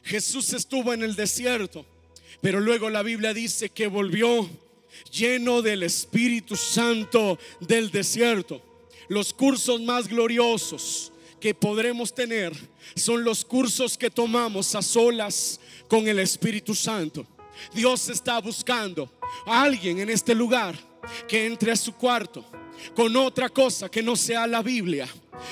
Jesús 0.03 0.51
estuvo 0.53 0.91
en 0.91 1.03
el 1.03 1.15
desierto, 1.15 1.85
pero 2.41 2.59
luego 2.59 2.89
la 2.89 3.03
Biblia 3.03 3.33
dice 3.33 3.69
que 3.69 3.87
volvió 3.87 4.49
lleno 5.11 5.61
del 5.61 5.83
Espíritu 5.83 6.55
Santo 6.55 7.37
del 7.61 7.91
desierto. 7.91 8.61
Los 9.07 9.33
cursos 9.33 9.81
más 9.81 10.07
gloriosos 10.07 11.12
que 11.43 11.53
podremos 11.53 12.13
tener 12.13 12.53
son 12.95 13.21
los 13.21 13.43
cursos 13.43 13.97
que 13.97 14.09
tomamos 14.09 14.73
a 14.75 14.81
solas 14.81 15.59
con 15.89 16.07
el 16.07 16.19
Espíritu 16.19 16.73
Santo. 16.73 17.27
Dios 17.73 18.07
está 18.07 18.39
buscando 18.39 19.11
a 19.45 19.63
alguien 19.63 19.99
en 19.99 20.09
este 20.09 20.33
lugar 20.33 20.73
que 21.27 21.45
entre 21.45 21.73
a 21.73 21.75
su 21.75 21.95
cuarto 21.95 22.45
con 22.95 23.13
otra 23.17 23.49
cosa 23.49 23.91
que 23.91 24.01
no 24.01 24.15
sea 24.15 24.47
la 24.47 24.61
Biblia 24.61 25.05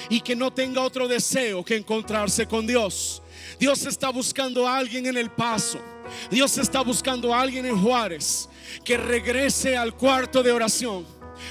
y 0.07 0.21
que 0.21 0.33
no 0.33 0.53
tenga 0.53 0.81
otro 0.81 1.09
deseo 1.09 1.61
que 1.61 1.75
encontrarse 1.75 2.47
con 2.47 2.65
Dios. 2.65 3.21
Dios 3.59 3.85
está 3.85 4.11
buscando 4.11 4.65
a 4.65 4.77
alguien 4.77 5.05
en 5.07 5.17
el 5.17 5.29
paso. 5.29 5.81
Dios 6.29 6.57
está 6.57 6.83
buscando 6.83 7.33
a 7.33 7.41
alguien 7.41 7.65
en 7.65 7.77
Juárez 7.77 8.47
que 8.85 8.95
regrese 8.95 9.75
al 9.75 9.93
cuarto 9.97 10.41
de 10.41 10.53
oración. 10.53 11.05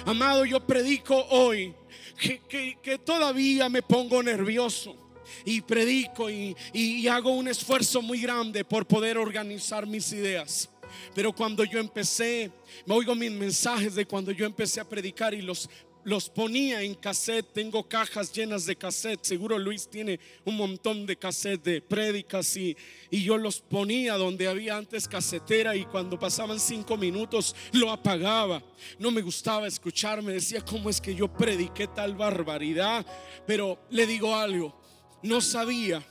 Amado, 0.07 0.47
yo 0.47 0.61
predico 0.61 1.27
hoy 1.29 1.75
que, 2.21 3.01
todavía 3.05 3.69
me 3.69 3.83
pongo 3.83 4.23
nervioso 4.23 4.97
y 5.45 5.61
predico 5.61 6.29
y, 6.29 6.57
y, 6.73 7.07
hago 7.09 7.31
un 7.31 7.49
esfuerzo 7.49 8.03
muy 8.03 8.21
grande 8.21 8.65
por 8.65 8.87
poder 8.87 9.17
organizar 9.17 9.87
mis 9.87 10.13
ideas. 10.13 10.69
Pero 11.15 11.33
cuando 11.33 11.65
yo 11.65 11.79
empecé, 11.79 12.51
me 12.85 12.95
oigo 12.95 13.15
mis 13.15 13.31
mensajes 13.31 13.95
de 13.95 14.07
cuando 14.07 14.33
yo 14.33 14.45
empecé 14.45 14.81
a 14.81 14.89
predicar 14.89 15.35
y 15.35 15.43
los 15.43 15.69
los 16.05 16.29
ponía 16.29 16.83
en 16.83 16.95
cassette. 16.95 17.53
Tengo 17.53 17.89
cajas 17.89 18.33
llenas 18.33 18.67
de 18.67 18.77
cassette. 18.77 19.25
Seguro 19.25 19.59
Luis 19.59 19.89
tiene 19.89 20.19
un 20.45 20.57
montón 20.57 21.07
de 21.07 21.17
cassette 21.17 21.63
de 21.63 21.83
prédicas 21.83 22.57
y, 22.57 22.77
y 23.11 23.23
yo 23.23 23.37
los 23.37 23.61
ponía 23.61 24.17
donde 24.17 24.49
había 24.49 24.77
antes 24.77 25.07
casetera 25.07 25.77
y 25.77 25.85
cuando 25.85 26.19
pasaban 26.19 26.59
cinco 26.61 26.97
minutos 26.97 27.55
lo 27.73 27.91
apagaba. 27.91 28.63
No 28.99 29.11
me 29.11 29.23
gustaba 29.23 29.67
escucharme. 29.67 30.33
Decía, 30.33 30.61
¿cómo 30.63 30.91
es 30.91 31.01
que 31.01 31.15
yo 31.15 31.29
prediqué 31.29 31.87
tal 31.87 32.15
barbaridad? 32.15 33.05
Pero 33.47 33.79
le 33.91 34.07
digo 34.07 34.35
algo, 34.35 34.81
no 35.23 35.41
sabía, 35.41 36.03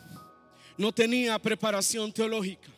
no 0.77 0.91
tenía 0.91 1.39
preparación 1.39 2.11
teológica. 2.11 2.69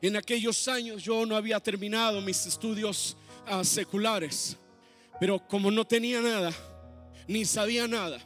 En 0.00 0.16
aquellos 0.16 0.68
años 0.68 1.02
yo 1.02 1.26
no 1.26 1.36
había 1.36 1.60
terminado 1.60 2.20
mis 2.20 2.46
estudios 2.46 3.16
ah, 3.46 3.64
seculares. 3.64 4.56
Pero 5.20 5.46
como 5.46 5.70
no 5.70 5.86
tenía 5.86 6.20
nada, 6.20 6.52
ni 7.28 7.44
sabía 7.44 7.86
nada, 7.86 8.18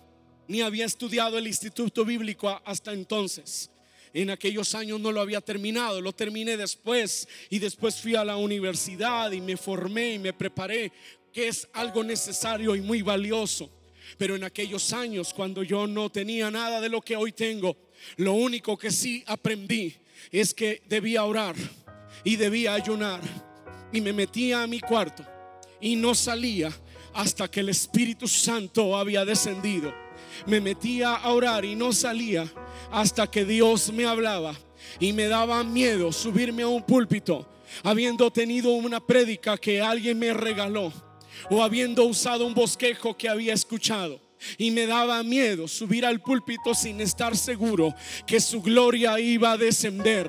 ni 0.47 0.63
había 0.63 0.87
estudiado 0.87 1.37
el 1.37 1.47
instituto 1.47 2.05
bíblico 2.05 2.49
hasta 2.65 2.93
entonces, 2.93 3.71
en 4.15 4.31
aquellos 4.31 4.77
años 4.77 5.01
no 5.01 5.11
lo 5.11 5.21
había 5.21 5.41
terminado, 5.41 6.01
lo 6.01 6.13
terminé 6.13 6.57
después 6.57 7.27
y 7.51 7.59
después 7.59 8.01
fui 8.01 8.15
a 8.15 8.25
la 8.25 8.37
universidad 8.37 9.33
y 9.33 9.41
me 9.41 9.57
formé 9.57 10.15
y 10.15 10.19
me 10.21 10.33
preparé, 10.33 10.93
que 11.33 11.49
es 11.49 11.69
algo 11.73 12.05
necesario 12.05 12.77
y 12.77 12.81
muy 12.81 13.03
valioso. 13.03 13.69
Pero 14.17 14.37
en 14.37 14.45
aquellos 14.45 14.93
años, 14.93 15.35
cuando 15.35 15.65
yo 15.65 15.89
no 15.89 16.11
tenía 16.11 16.49
nada 16.49 16.81
de 16.81 16.89
lo 16.89 17.01
que 17.01 17.17
hoy 17.17 17.33
tengo, 17.33 17.77
lo 18.17 18.35
único 18.35 18.79
que 18.79 18.93
sí 18.93 19.25
aprendí 19.27 19.97
es 20.31 20.55
que 20.55 20.83
debía 20.89 21.25
orar 21.25 21.57
y 22.23 22.37
debía 22.37 22.75
ayunar. 22.75 23.21
Y 23.93 24.01
me 24.01 24.13
metía 24.13 24.63
a 24.63 24.67
mi 24.69 24.79
cuarto 24.79 25.25
y 25.81 25.97
no 25.97 26.15
salía 26.15 26.71
hasta 27.15 27.51
que 27.51 27.61
el 27.61 27.69
Espíritu 27.69 28.29
Santo 28.29 28.97
había 28.97 29.25
descendido. 29.25 29.95
Me 30.47 30.61
metía 30.61 31.15
a 31.15 31.31
orar 31.33 31.65
y 31.65 31.75
no 31.75 31.93
salía 31.93 32.51
hasta 32.91 33.31
que 33.31 33.45
Dios 33.45 33.93
me 33.93 34.05
hablaba 34.05 34.55
y 35.01 35.13
me 35.13 35.29
daba 35.29 35.63
miedo 35.65 36.13
subirme 36.13 36.63
a 36.65 36.69
un 36.69 36.83
púlpito 36.83 37.49
habiendo 37.83 38.31
tenido 38.31 38.71
una 38.73 39.01
prédica 39.01 39.57
que 39.57 39.81
alguien 39.81 40.19
me 40.19 40.33
regaló 40.33 40.93
o 41.51 41.63
habiendo 41.63 42.05
usado 42.05 42.47
un 42.47 42.55
bosquejo 42.55 43.17
que 43.17 43.29
había 43.29 43.55
escuchado. 43.55 44.23
y 44.59 44.71
me 44.71 44.87
daba 44.87 45.23
miedo 45.23 45.67
subir 45.67 46.05
al 46.05 46.21
púlpito 46.21 46.75
sin 46.75 47.01
estar 47.01 47.35
seguro 47.35 47.95
que 48.27 48.41
su 48.41 48.61
gloria 48.61 49.19
iba 49.19 49.53
a 49.53 49.57
descender. 49.57 50.29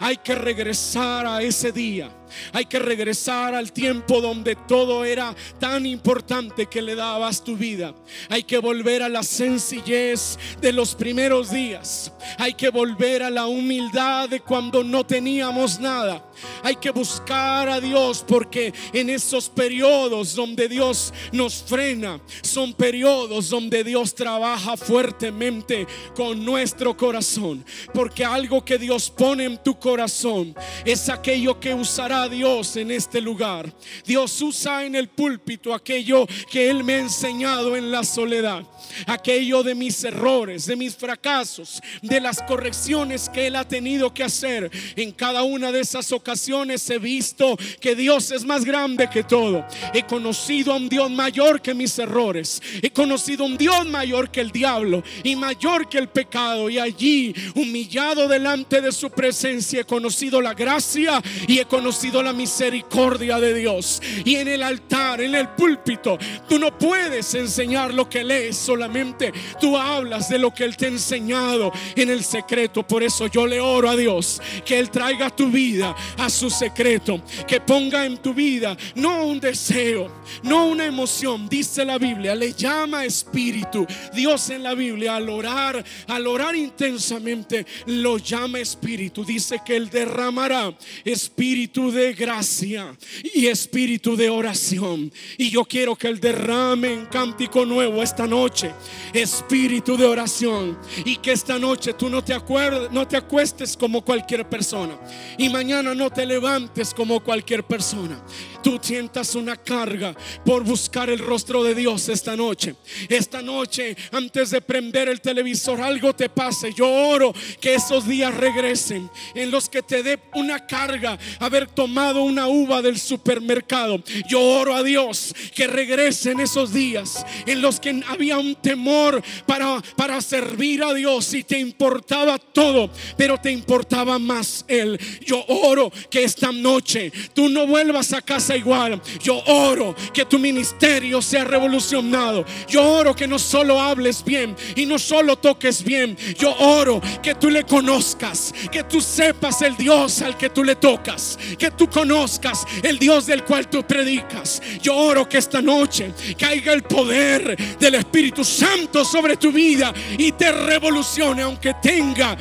Hay 0.00 0.18
que 0.18 0.34
regresar 0.34 1.26
a 1.26 1.40
ese 1.42 1.72
día. 1.72 2.14
Hay 2.52 2.66
que 2.66 2.78
regresar 2.78 3.54
al 3.54 3.72
tiempo 3.72 4.20
donde 4.20 4.56
todo 4.56 5.04
era 5.04 5.34
tan 5.58 5.86
importante 5.86 6.66
que 6.66 6.82
le 6.82 6.94
dabas 6.94 7.42
tu 7.42 7.56
vida. 7.56 7.94
Hay 8.28 8.42
que 8.42 8.58
volver 8.58 9.02
a 9.02 9.08
la 9.08 9.22
sencillez 9.22 10.38
de 10.60 10.72
los 10.72 10.94
primeros 10.94 11.50
días. 11.50 12.12
Hay 12.38 12.54
que 12.54 12.70
volver 12.70 13.22
a 13.22 13.30
la 13.30 13.46
humildad 13.46 14.28
de 14.28 14.40
cuando 14.40 14.82
no 14.82 15.04
teníamos 15.04 15.78
nada. 15.80 16.24
Hay 16.62 16.76
que 16.76 16.90
buscar 16.90 17.68
a 17.68 17.80
Dios 17.80 18.24
porque 18.26 18.72
en 18.92 19.10
esos 19.10 19.48
periodos 19.48 20.34
donde 20.34 20.68
Dios 20.68 21.12
nos 21.32 21.62
frena, 21.62 22.20
son 22.42 22.72
periodos 22.72 23.48
donde 23.50 23.84
Dios 23.84 24.14
trabaja 24.14 24.76
fuertemente 24.76 25.86
con 26.14 26.44
nuestro 26.44 26.96
corazón. 26.96 27.64
Porque 27.92 28.24
algo 28.24 28.64
que 28.64 28.78
Dios 28.78 29.10
pone 29.10 29.44
en 29.44 29.62
tu 29.62 29.78
corazón 29.78 30.54
es 30.84 31.08
aquello 31.08 31.58
que 31.60 31.74
usará 31.74 32.13
Dios 32.28 32.76
en 32.76 32.90
este 32.90 33.20
lugar. 33.20 33.72
Dios 34.04 34.40
usa 34.40 34.84
en 34.84 34.94
el 34.94 35.08
púlpito 35.08 35.74
aquello 35.74 36.26
que 36.50 36.70
Él 36.70 36.84
me 36.84 36.94
ha 36.94 36.98
enseñado 37.00 37.76
en 37.76 37.90
la 37.90 38.04
soledad. 38.04 38.64
Aquello 39.06 39.62
de 39.62 39.74
mis 39.74 40.02
errores, 40.04 40.66
de 40.66 40.76
mis 40.76 40.94
fracasos, 40.94 41.80
de 42.02 42.20
las 42.20 42.40
correcciones 42.42 43.28
que 43.28 43.46
Él 43.48 43.56
ha 43.56 43.66
tenido 43.66 44.12
que 44.14 44.24
hacer. 44.24 44.70
En 44.96 45.12
cada 45.12 45.42
una 45.42 45.72
de 45.72 45.80
esas 45.80 46.12
ocasiones 46.12 46.88
he 46.90 46.98
visto 46.98 47.56
que 47.80 47.94
Dios 47.94 48.30
es 48.30 48.44
más 48.44 48.64
grande 48.64 49.08
que 49.10 49.24
todo. 49.24 49.64
He 49.92 50.04
conocido 50.04 50.72
a 50.72 50.76
un 50.76 50.88
Dios 50.88 51.10
mayor 51.10 51.60
que 51.60 51.74
mis 51.74 51.98
errores. 51.98 52.62
He 52.82 52.90
conocido 52.90 53.44
a 53.44 53.48
un 53.48 53.56
Dios 53.56 53.86
mayor 53.86 54.30
que 54.30 54.40
el 54.40 54.50
diablo 54.50 55.02
y 55.22 55.36
mayor 55.36 55.88
que 55.88 55.98
el 55.98 56.08
pecado. 56.08 56.70
Y 56.70 56.78
allí, 56.78 57.34
humillado 57.54 58.28
delante 58.28 58.80
de 58.80 58.92
su 58.92 59.10
presencia, 59.10 59.80
he 59.80 59.84
conocido 59.84 60.40
la 60.40 60.54
gracia 60.54 61.22
y 61.48 61.58
he 61.58 61.64
conocido 61.64 62.03
la 62.12 62.32
misericordia 62.32 63.40
de 63.40 63.54
Dios. 63.54 64.00
Y 64.24 64.36
en 64.36 64.48
el 64.48 64.62
altar, 64.62 65.20
en 65.20 65.34
el 65.34 65.48
púlpito, 65.50 66.18
tú 66.48 66.58
no 66.58 66.76
puedes 66.76 67.34
enseñar 67.34 67.94
lo 67.94 68.08
que 68.08 68.22
lees 68.22 68.56
solamente. 68.56 69.32
Tú 69.60 69.76
hablas 69.76 70.28
de 70.28 70.38
lo 70.38 70.52
que 70.52 70.64
Él 70.64 70.76
te 70.76 70.86
ha 70.86 70.88
enseñado 70.88 71.72
en 71.96 72.10
el 72.10 72.22
secreto. 72.22 72.86
Por 72.86 73.02
eso 73.02 73.26
yo 73.26 73.46
le 73.46 73.60
oro 73.60 73.88
a 73.88 73.96
Dios 73.96 74.40
que 74.64 74.78
Él 74.78 74.90
traiga 74.90 75.30
tu 75.30 75.48
vida 75.48 75.94
a 76.18 76.28
su 76.28 76.50
secreto. 76.50 77.22
Que 77.46 77.60
ponga 77.60 78.04
en 78.04 78.18
tu 78.18 78.34
vida 78.34 78.76
no 78.94 79.26
un 79.26 79.40
deseo, 79.40 80.10
no 80.42 80.66
una 80.66 80.86
emoción. 80.86 81.48
Dice 81.48 81.84
la 81.84 81.98
Biblia, 81.98 82.34
le 82.34 82.52
llama 82.52 83.04
espíritu. 83.04 83.86
Dios 84.12 84.50
en 84.50 84.62
la 84.62 84.74
Biblia 84.74 85.16
al 85.16 85.28
orar, 85.28 85.82
al 86.08 86.26
orar 86.26 86.54
intensamente, 86.54 87.66
lo 87.86 88.18
llama 88.18 88.58
espíritu. 88.58 89.24
Dice 89.24 89.60
que 89.64 89.76
Él 89.76 89.88
derramará 89.88 90.74
espíritu 91.04 91.93
de 91.94 92.12
gracia 92.12 92.96
y 93.32 93.46
espíritu 93.46 94.16
de 94.16 94.28
oración. 94.28 95.12
Y 95.38 95.50
yo 95.50 95.64
quiero 95.64 95.96
que 95.96 96.08
Él 96.08 96.20
derrame 96.20 96.92
en 96.92 97.06
cántico 97.06 97.64
nuevo 97.64 98.02
esta 98.02 98.26
noche 98.26 98.72
espíritu 99.12 99.96
de 99.96 100.04
oración 100.04 100.78
y 101.04 101.16
que 101.16 101.32
esta 101.32 101.58
noche 101.58 101.94
tú 101.94 102.10
no 102.10 102.22
te 102.22 102.34
acuerdes, 102.34 102.90
no 102.90 103.06
te 103.06 103.16
acuestes 103.16 103.76
como 103.76 104.04
cualquier 104.04 104.48
persona 104.48 104.98
y 105.38 105.48
mañana 105.48 105.94
no 105.94 106.10
te 106.10 106.26
levantes 106.26 106.92
como 106.92 107.22
cualquier 107.22 107.64
persona 107.64 108.22
tú 108.64 108.80
sientas 108.82 109.34
una 109.34 109.56
carga 109.56 110.16
por 110.44 110.64
buscar 110.64 111.10
el 111.10 111.18
rostro 111.18 111.62
de 111.62 111.74
Dios 111.74 112.08
esta 112.08 112.34
noche. 112.34 112.74
Esta 113.10 113.42
noche, 113.42 113.94
antes 114.10 114.50
de 114.50 114.62
prender 114.62 115.08
el 115.08 115.20
televisor, 115.20 115.82
algo 115.82 116.14
te 116.14 116.30
pase. 116.30 116.72
Yo 116.72 116.90
oro 116.90 117.34
que 117.60 117.74
esos 117.74 118.08
días 118.08 118.34
regresen 118.34 119.10
en 119.34 119.50
los 119.50 119.68
que 119.68 119.82
te 119.82 120.02
dé 120.02 120.18
una 120.34 120.66
carga 120.66 121.18
haber 121.40 121.68
tomado 121.84 122.22
una 122.22 122.48
uva 122.48 122.80
del 122.80 122.98
supermercado. 122.98 124.02
Yo 124.26 124.40
oro 124.40 124.74
a 124.74 124.82
Dios 124.82 125.34
que 125.54 125.66
regresen 125.66 126.40
esos 126.40 126.72
días 126.72 127.26
en 127.44 127.60
los 127.60 127.78
que 127.78 128.02
había 128.08 128.38
un 128.38 128.54
temor 128.54 129.22
para, 129.44 129.82
para 129.94 130.22
servir 130.22 130.82
a 130.82 130.94
Dios 130.94 131.34
y 131.34 131.44
te 131.44 131.58
importaba 131.58 132.38
todo, 132.38 132.88
pero 133.18 133.36
te 133.36 133.52
importaba 133.52 134.18
más 134.18 134.64
Él. 134.66 134.98
Yo 135.26 135.44
oro 135.46 135.92
que 136.08 136.24
esta 136.24 136.52
noche 136.52 137.12
tú 137.34 137.50
no 137.50 137.66
vuelvas 137.66 138.14
a 138.14 138.22
casa 138.22 138.56
igual. 138.56 139.02
Yo 139.22 139.42
oro 139.44 139.94
que 140.14 140.24
tu 140.24 140.38
ministerio 140.38 141.20
sea 141.20 141.44
revolucionado. 141.44 142.46
Yo 142.66 142.82
oro 142.82 143.14
que 143.14 143.28
no 143.28 143.38
solo 143.38 143.78
hables 143.78 144.24
bien 144.24 144.56
y 144.74 144.86
no 144.86 144.98
solo 144.98 145.36
toques 145.36 145.84
bien. 145.84 146.16
Yo 146.38 146.56
oro 146.56 147.02
que 147.22 147.34
tú 147.34 147.50
le 147.50 147.64
conozcas, 147.64 148.54
que 148.72 148.84
tú 148.84 149.02
sepas 149.02 149.60
el 149.60 149.76
Dios 149.76 150.22
al 150.22 150.38
que 150.38 150.48
tú 150.48 150.64
le 150.64 150.76
tocas, 150.76 151.38
tú 151.76 151.88
conozcas 151.88 152.64
el 152.82 152.98
Dios 152.98 153.26
del 153.26 153.44
cual 153.44 153.68
tú 153.68 153.82
predicas. 153.86 154.60
Yo 154.80 154.96
oro 154.96 155.28
que 155.28 155.38
esta 155.38 155.60
noche 155.60 156.12
caiga 156.38 156.72
el 156.72 156.82
poder 156.82 157.56
del 157.78 157.94
Espíritu 157.94 158.44
Santo 158.44 159.04
sobre 159.04 159.36
tu 159.36 159.52
vida 159.52 159.92
y 160.18 160.32
te 160.32 160.50
revolucione 160.52 161.42
aunque 161.42 161.74
tenga 161.82 162.36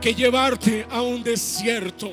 que 0.00 0.14
llevarte 0.14 0.86
a 0.90 1.02
un 1.02 1.22
desierto. 1.22 2.12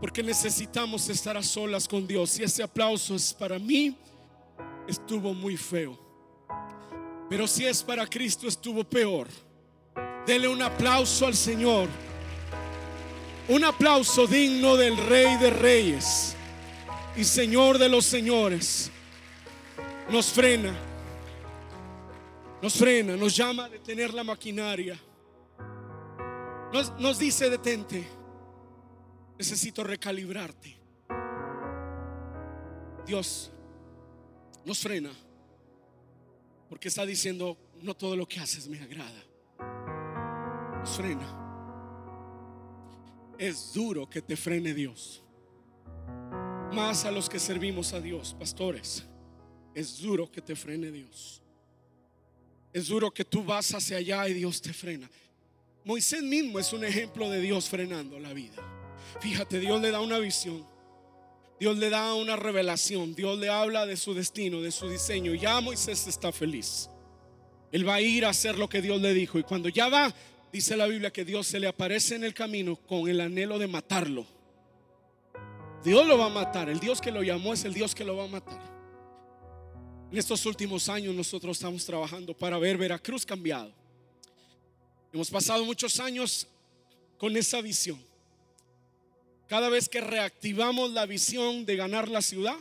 Porque 0.00 0.22
necesitamos 0.22 1.08
estar 1.08 1.36
a 1.36 1.42
solas 1.42 1.88
con 1.88 2.06
Dios. 2.06 2.38
Y 2.38 2.44
ese 2.44 2.62
aplauso 2.62 3.14
es 3.14 3.32
para 3.32 3.58
mí, 3.58 3.96
estuvo 4.86 5.34
muy 5.34 5.56
feo. 5.56 5.98
Pero 7.28 7.46
si 7.48 7.66
es 7.66 7.82
para 7.82 8.06
Cristo, 8.06 8.46
estuvo 8.46 8.84
peor. 8.84 9.26
Dele 10.26 10.46
un 10.46 10.62
aplauso 10.62 11.26
al 11.26 11.34
Señor. 11.34 11.88
Un 13.48 13.64
aplauso 13.64 14.26
digno 14.26 14.76
del 14.76 14.96
Rey 14.96 15.36
de 15.36 15.50
Reyes 15.50 16.34
y 17.16 17.22
Señor 17.22 17.78
de 17.78 17.88
los 17.88 18.04
Señores. 18.04 18.90
Nos 20.10 20.32
frena. 20.32 20.74
Nos 22.60 22.74
frena, 22.74 23.16
nos 23.16 23.36
llama 23.36 23.66
a 23.66 23.68
detener 23.68 24.12
la 24.12 24.24
maquinaria. 24.24 24.98
Nos, 26.98 27.18
dice 27.18 27.48
detente 27.48 28.06
necesito 29.38 29.84
recalibrarte. 29.84 30.76
Dios 33.06 33.52
nos 34.64 34.80
frena 34.80 35.10
porque 36.68 36.88
está 36.88 37.06
diciendo, 37.06 37.56
no 37.82 37.94
todo 37.94 38.16
lo 38.16 38.26
que 38.26 38.40
haces 38.40 38.66
me 38.66 38.80
agrada. 38.80 39.22
Nos 40.80 40.96
frena. 40.96 41.45
Es 43.38 43.72
duro 43.72 44.08
que 44.08 44.22
te 44.22 44.36
frene 44.36 44.72
Dios. 44.72 45.22
Más 46.72 47.04
a 47.04 47.10
los 47.10 47.28
que 47.28 47.38
servimos 47.38 47.92
a 47.92 48.00
Dios, 48.00 48.34
pastores. 48.38 49.04
Es 49.74 50.00
duro 50.00 50.30
que 50.30 50.40
te 50.40 50.56
frene 50.56 50.90
Dios. 50.90 51.42
Es 52.72 52.88
duro 52.88 53.10
que 53.10 53.24
tú 53.24 53.44
vas 53.44 53.74
hacia 53.74 53.98
allá 53.98 54.28
y 54.28 54.34
Dios 54.34 54.60
te 54.60 54.72
frena. 54.72 55.08
Moisés 55.84 56.22
mismo 56.22 56.58
es 56.58 56.72
un 56.72 56.84
ejemplo 56.84 57.30
de 57.30 57.40
Dios 57.40 57.68
frenando 57.68 58.18
la 58.18 58.32
vida. 58.32 58.62
Fíjate, 59.20 59.60
Dios 59.60 59.80
le 59.80 59.90
da 59.90 60.00
una 60.00 60.18
visión. 60.18 60.66
Dios 61.60 61.78
le 61.78 61.90
da 61.90 62.14
una 62.14 62.36
revelación. 62.36 63.14
Dios 63.14 63.38
le 63.38 63.48
habla 63.48 63.86
de 63.86 63.96
su 63.96 64.12
destino, 64.12 64.60
de 64.60 64.72
su 64.72 64.88
diseño. 64.88 65.34
Ya 65.34 65.60
Moisés 65.60 66.06
está 66.06 66.32
feliz. 66.32 66.90
Él 67.72 67.88
va 67.88 67.94
a 67.94 68.00
ir 68.00 68.24
a 68.24 68.30
hacer 68.30 68.58
lo 68.58 68.68
que 68.68 68.82
Dios 68.82 69.00
le 69.00 69.14
dijo. 69.14 69.38
Y 69.38 69.42
cuando 69.42 69.68
ya 69.68 69.88
va, 69.88 70.14
dice 70.52 70.76
la 70.76 70.86
Biblia 70.86 71.12
que 71.12 71.24
Dios 71.24 71.46
se 71.46 71.60
le 71.60 71.68
aparece 71.68 72.14
en 72.14 72.24
el 72.24 72.34
camino 72.34 72.76
con 72.76 73.08
el 73.08 73.20
anhelo 73.20 73.58
de 73.58 73.66
matarlo. 73.66 74.26
Dios 75.84 76.06
lo 76.06 76.18
va 76.18 76.26
a 76.26 76.30
matar. 76.30 76.68
El 76.68 76.80
Dios 76.80 77.00
que 77.00 77.12
lo 77.12 77.22
llamó 77.22 77.52
es 77.54 77.64
el 77.64 77.74
Dios 77.74 77.94
que 77.94 78.04
lo 78.04 78.16
va 78.16 78.24
a 78.24 78.28
matar. 78.28 78.60
En 80.10 80.18
estos 80.18 80.46
últimos 80.46 80.88
años 80.88 81.14
nosotros 81.14 81.56
estamos 81.56 81.84
trabajando 81.84 82.34
para 82.34 82.58
ver 82.58 82.76
Veracruz 82.76 83.24
cambiado. 83.24 83.72
Hemos 85.12 85.30
pasado 85.30 85.64
muchos 85.64 85.98
años 86.00 86.46
con 87.18 87.36
esa 87.36 87.60
visión. 87.60 88.00
Cada 89.46 89.68
vez 89.68 89.88
que 89.88 90.00
reactivamos 90.00 90.90
la 90.90 91.06
visión 91.06 91.64
de 91.64 91.76
ganar 91.76 92.08
la 92.08 92.20
ciudad, 92.20 92.56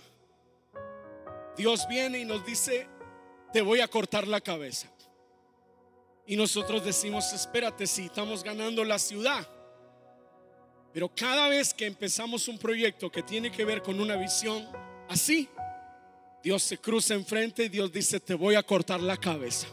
Dios 1.58 1.88
viene 1.88 2.20
y 2.20 2.26
nos 2.26 2.46
dice, 2.46 2.88
te 3.52 3.62
voy 3.62 3.80
a 3.80 3.88
cortar 3.88 4.28
la 4.28 4.42
cabeza. 4.42 4.92
Y 6.28 6.36
nosotros 6.36 6.84
decimos, 6.84 7.32
espérate, 7.34 7.86
si 7.86 8.06
estamos 8.06 8.44
ganando 8.44 8.84
la 8.84 8.98
ciudad. 8.98 9.48
Pero 10.92 11.12
cada 11.14 11.50
vez 11.50 11.74
que 11.74 11.86
empezamos 11.86 12.48
un 12.48 12.58
proyecto 12.58 13.12
que 13.12 13.22
tiene 13.22 13.52
que 13.52 13.66
ver 13.66 13.82
con 13.82 14.00
una 14.00 14.16
visión 14.16 14.66
así, 15.10 15.50
Dios 16.42 16.64
se 16.64 16.78
cruza 16.78 17.14
enfrente 17.14 17.66
y 17.66 17.70
Dios 17.70 17.92
dice, 17.92 18.20
te 18.20 18.34
voy 18.34 18.56
a 18.56 18.64
cortar 18.64 19.02
la 19.02 19.18
cabeza. 19.18 19.68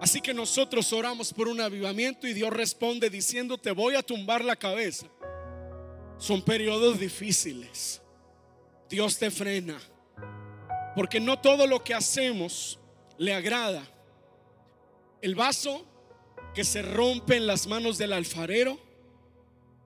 Así 0.00 0.20
que 0.20 0.32
nosotros 0.32 0.92
oramos 0.92 1.32
por 1.32 1.48
un 1.48 1.60
avivamiento 1.60 2.26
y 2.26 2.32
Dios 2.32 2.52
responde 2.52 3.10
diciendo, 3.10 3.58
te 3.58 3.70
voy 3.70 3.94
a 3.94 4.02
tumbar 4.02 4.44
la 4.44 4.56
cabeza. 4.56 5.06
Son 6.18 6.42
periodos 6.42 6.98
difíciles. 6.98 8.00
Dios 8.88 9.18
te 9.18 9.30
frena. 9.30 9.78
Porque 10.94 11.20
no 11.20 11.38
todo 11.38 11.66
lo 11.66 11.82
que 11.82 11.94
hacemos 11.94 12.78
le 13.18 13.34
agrada. 13.34 13.84
El 15.20 15.34
vaso 15.34 15.84
que 16.54 16.64
se 16.64 16.82
rompe 16.82 17.36
en 17.36 17.46
las 17.46 17.66
manos 17.66 17.98
del 17.98 18.12
alfarero, 18.12 18.78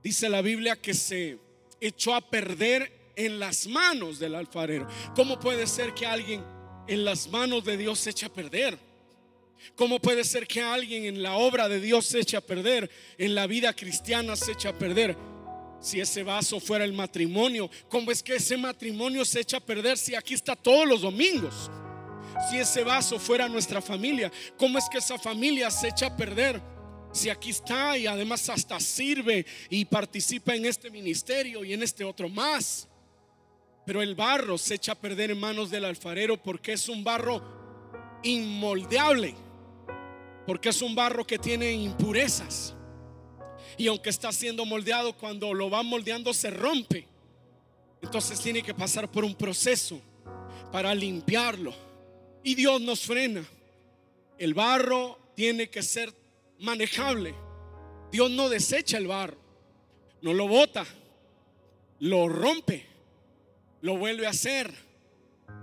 dice 0.03 0.29
la 0.29 0.43
Biblia 0.43 0.77
que 0.77 0.95
se 0.95 1.39
echó 1.81 2.15
a 2.15 2.21
perder 2.21 2.93
en 3.17 3.39
las 3.39 3.67
manos 3.67 4.19
del 4.19 4.35
alfarero. 4.35 4.87
¿Cómo 5.15 5.39
puede 5.39 5.67
ser 5.67 5.95
que 5.95 6.07
alguien 6.07 6.45
en 6.87 7.05
las 7.05 7.29
manos 7.29 7.65
de 7.65 7.77
Dios 7.77 7.99
se 7.99 8.11
eche 8.11 8.27
a 8.27 8.33
perder? 8.33 8.79
¿Cómo 9.77 10.01
puede 10.01 10.25
ser 10.25 10.47
que 10.47 10.61
alguien 10.61 11.05
en 11.05 11.23
la 11.23 11.35
obra 11.35 11.69
de 11.69 11.81
Dios 11.81 12.07
se 12.07 12.21
eche 12.21 12.37
a 12.37 12.41
perder, 12.41 12.91
en 13.17 13.35
la 13.35 13.47
vida 13.47 13.73
cristiana 13.75 14.37
se 14.37 14.53
eche 14.53 14.69
a 14.69 14.79
perder? 14.79 15.17
Si 15.81 16.01
ese 16.01 16.23
vaso 16.23 16.61
fuera 16.61 16.85
el 16.85 16.93
matrimonio, 16.93 17.71
¿cómo 17.89 18.11
es 18.11 18.23
que 18.23 18.37
ese 18.37 18.57
matrimonio 18.57 19.25
se 19.25 19.41
echa 19.41 19.57
a 19.57 19.61
perder 19.61 19.99
si 19.99 20.15
aquí 20.15 20.35
está 20.35 20.55
todos 20.55 20.87
los 20.87 21.03
domingos? 21.03 21.71
Si 22.49 22.59
ese 22.59 22.83
vaso 22.83 23.19
fuera 23.19 23.49
nuestra 23.49 23.81
familia, 23.81 24.31
¿cómo 24.57 24.79
es 24.79 24.89
que 24.91 24.99
esa 24.99 25.19
familia 25.19 25.71
se 25.71 25.89
echa 25.89 26.07
a 26.07 26.17
perder? 26.17 26.61
Si 27.13 27.29
aquí 27.29 27.51
está 27.51 27.97
y 27.97 28.07
además 28.07 28.49
hasta 28.49 28.81
sirve 28.81 29.45
y 29.69 29.85
participa 29.85 30.55
en 30.55 30.67
este 30.67 30.91
ministerio 30.91 31.65
y 31.65 31.73
en 31.73 31.83
este 31.83 32.05
otro 32.05 32.29
más. 32.29 32.89
Pero 33.85 34.01
el 34.01 34.15
barro 34.15 34.57
se 34.59 34.75
echa 34.75 34.93
a 34.93 35.01
perder 35.01 35.31
en 35.31 35.41
manos 35.41 35.71
del 35.71 35.85
alfarero 35.85 36.43
porque 36.43 36.73
es 36.73 36.89
un 36.89 37.05
barro 37.05 37.43
inmoldeable. 38.23 39.35
Porque 40.47 40.71
es 40.71 40.83
un 40.83 40.95
barro 40.95 41.27
que 41.27 41.39
tiene 41.39 41.73
impurezas. 41.73 42.75
Y 43.77 43.87
aunque 43.89 44.11
está 44.11 44.33
siendo 44.33 44.65
moldeado, 44.65 45.17
cuando 45.17 45.53
lo 45.55 45.71
va 45.71 45.83
moldeando 45.83 46.33
se 46.33 46.51
rompe. 46.51 47.07
Entonces 48.01 48.41
tiene 48.41 48.63
que 48.63 48.75
pasar 48.75 49.11
por 49.11 49.25
un 49.25 49.35
proceso 49.35 50.01
para 50.71 50.95
limpiarlo. 50.95 51.92
Y 52.45 52.55
Dios 52.55 52.81
nos 52.81 53.01
frena. 53.01 53.45
El 54.39 54.55
barro 54.55 55.19
tiene 55.35 55.71
que 55.71 55.83
ser 55.83 56.13
manejable. 56.59 57.35
Dios 58.11 58.31
no 58.31 58.49
desecha 58.49 58.99
el 58.99 59.07
barro, 59.07 59.39
no 60.21 60.35
lo 60.35 60.47
bota, 60.47 60.85
lo 62.01 62.29
rompe, 62.29 62.87
lo 63.81 63.97
vuelve 63.97 64.27
a 64.27 64.31
hacer. 64.31 64.73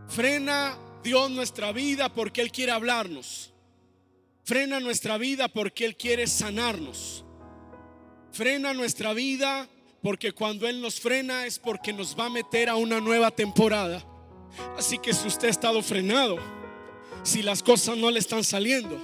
Frena 0.08 0.78
Dios 1.04 1.30
nuestra 1.30 1.72
vida 1.72 2.14
porque 2.14 2.42
Él 2.42 2.52
quiere 2.52 2.72
hablarnos. 2.72 3.54
Frena 4.44 4.80
nuestra 4.80 5.18
vida 5.20 5.48
porque 5.48 5.86
Él 5.86 5.96
quiere 5.96 6.26
sanarnos. 6.26 7.24
Frena 8.32 8.74
nuestra 8.74 9.14
vida 9.14 9.70
porque 10.02 10.32
cuando 10.32 10.68
Él 10.68 10.82
nos 10.82 11.00
frena 11.00 11.46
es 11.46 11.60
porque 11.60 11.94
nos 11.94 12.18
va 12.18 12.26
a 12.26 12.30
meter 12.30 12.70
a 12.70 12.76
una 12.76 13.00
nueva 13.00 13.30
temporada. 13.30 14.04
Así 14.76 14.98
que 14.98 15.14
si 15.14 15.28
usted 15.28 15.50
ha 15.50 15.52
estado 15.52 15.82
frenado, 15.84 16.40
si 17.24 17.42
las 17.42 17.62
cosas 17.64 17.98
no 17.98 18.12
le 18.12 18.20
están 18.20 18.44
saliendo, 18.44 18.98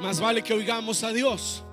más 0.00 0.20
vale 0.20 0.42
que 0.42 0.54
oigamos 0.54 1.02
a 1.04 1.12
Dios. 1.12 1.64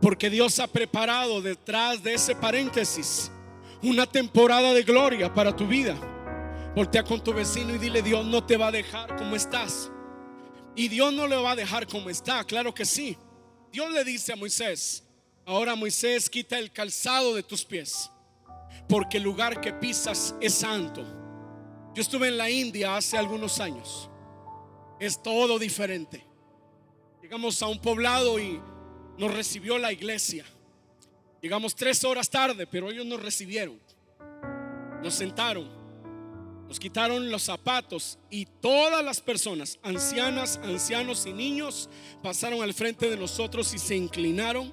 Porque 0.00 0.28
Dios 0.28 0.58
ha 0.60 0.66
preparado 0.66 1.40
detrás 1.40 2.02
de 2.02 2.14
ese 2.14 2.34
paréntesis 2.34 3.30
una 3.82 4.06
temporada 4.06 4.72
de 4.72 4.82
gloria 4.82 5.32
para 5.32 5.54
tu 5.54 5.66
vida. 5.66 5.96
Voltea 6.74 7.04
con 7.04 7.22
tu 7.22 7.32
vecino 7.32 7.74
y 7.74 7.78
dile, 7.78 8.02
Dios 8.02 8.24
no 8.26 8.44
te 8.44 8.56
va 8.56 8.68
a 8.68 8.72
dejar 8.72 9.16
como 9.16 9.36
estás. 9.36 9.90
Y 10.74 10.88
Dios 10.88 11.12
no 11.12 11.28
le 11.28 11.36
va 11.36 11.52
a 11.52 11.56
dejar 11.56 11.86
como 11.86 12.10
está, 12.10 12.44
claro 12.44 12.74
que 12.74 12.84
sí. 12.84 13.16
Dios 13.70 13.90
le 13.92 14.04
dice 14.04 14.32
a 14.32 14.36
Moisés, 14.36 15.04
ahora 15.46 15.76
Moisés 15.76 16.28
quita 16.28 16.58
el 16.58 16.72
calzado 16.72 17.34
de 17.34 17.42
tus 17.42 17.64
pies, 17.64 18.10
porque 18.88 19.18
el 19.18 19.22
lugar 19.22 19.60
que 19.60 19.72
pisas 19.72 20.34
es 20.40 20.54
santo. 20.54 21.04
Yo 21.94 22.02
estuve 22.02 22.28
en 22.28 22.38
la 22.38 22.50
India 22.50 22.96
hace 22.96 23.16
algunos 23.16 23.60
años. 23.60 24.10
Es 25.04 25.22
todo 25.22 25.58
diferente. 25.58 26.24
Llegamos 27.20 27.60
a 27.62 27.66
un 27.66 27.78
poblado 27.78 28.38
y 28.38 28.60
nos 29.18 29.34
recibió 29.34 29.76
la 29.78 29.92
iglesia. 29.92 30.44
Llegamos 31.42 31.74
tres 31.74 32.04
horas 32.04 32.30
tarde, 32.30 32.66
pero 32.66 32.90
ellos 32.90 33.04
nos 33.04 33.20
recibieron. 33.20 33.78
Nos 35.02 35.14
sentaron 35.14 35.84
nos 36.68 36.80
quitaron 36.80 37.30
los 37.30 37.42
zapatos 37.42 38.18
y 38.30 38.46
todas 38.46 39.04
las 39.04 39.20
personas, 39.20 39.78
ancianas, 39.82 40.58
ancianos 40.62 41.26
y 41.26 41.32
niños, 41.32 41.90
pasaron 42.22 42.62
al 42.62 42.72
frente 42.72 43.10
de 43.10 43.16
nosotros 43.16 43.72
y 43.74 43.78
se 43.78 43.96
inclinaron. 43.96 44.72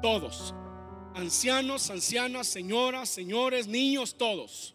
Todos, 0.00 0.54
ancianos, 1.14 1.90
ancianas, 1.90 2.46
señoras, 2.46 3.08
señores, 3.08 3.66
niños, 3.66 4.16
todos. 4.16 4.74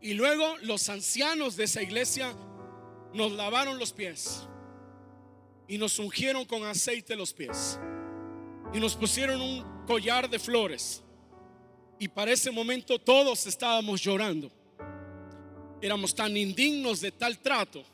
Y 0.00 0.14
luego 0.14 0.56
los 0.62 0.88
ancianos 0.88 1.56
de 1.56 1.64
esa 1.64 1.82
iglesia 1.82 2.34
nos 3.14 3.32
lavaron 3.32 3.78
los 3.78 3.92
pies 3.92 4.46
y 5.68 5.78
nos 5.78 5.98
ungieron 5.98 6.44
con 6.44 6.64
aceite 6.64 7.16
los 7.16 7.32
pies 7.32 7.78
y 8.72 8.80
nos 8.80 8.94
pusieron 8.94 9.40
un 9.40 9.84
collar 9.86 10.28
de 10.28 10.38
flores 10.38 11.02
y 12.02 12.08
para 12.08 12.32
ese 12.32 12.50
momento 12.50 12.98
todos 12.98 13.46
estábamos 13.46 14.02
llorando. 14.02 14.50
Éramos 15.80 16.12
tan 16.12 16.36
indignos 16.36 17.00
de 17.00 17.12
tal 17.12 17.38
trato. 17.38 17.84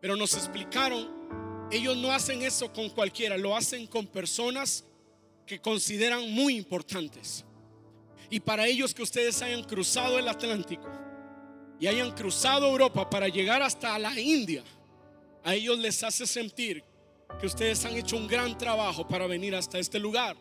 Pero 0.00 0.14
nos 0.14 0.34
explicaron, 0.34 1.68
ellos 1.72 1.96
no 1.96 2.12
hacen 2.12 2.42
eso 2.42 2.72
con 2.72 2.88
cualquiera, 2.90 3.36
lo 3.36 3.56
hacen 3.56 3.88
con 3.88 4.06
personas 4.06 4.84
que 5.44 5.60
consideran 5.60 6.30
muy 6.30 6.56
importantes. 6.56 7.44
Y 8.30 8.38
para 8.38 8.68
ellos 8.68 8.94
que 8.94 9.02
ustedes 9.02 9.42
hayan 9.42 9.64
cruzado 9.64 10.16
el 10.16 10.28
Atlántico 10.28 10.88
y 11.80 11.86
hayan 11.86 12.12
cruzado 12.12 12.68
Europa 12.68 13.08
para 13.08 13.26
llegar 13.28 13.62
hasta 13.62 13.98
la 13.98 14.18
India, 14.20 14.62
a 15.42 15.54
ellos 15.54 15.78
les 15.78 16.04
hace 16.04 16.26
sentir 16.26 16.84
que 17.40 17.46
ustedes 17.46 17.84
han 17.86 17.96
hecho 17.96 18.16
un 18.16 18.28
gran 18.28 18.56
trabajo 18.58 19.08
para 19.08 19.26
venir 19.26 19.54
hasta 19.54 19.78
este 19.78 19.98
lugar. 19.98 20.36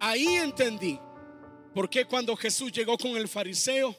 Ahí 0.00 0.26
entendí 0.26 0.98
porque 1.72 2.04
cuando 2.04 2.34
Jesús 2.34 2.72
llegó 2.72 2.98
con 2.98 3.16
el 3.16 3.28
fariseo, 3.28 3.94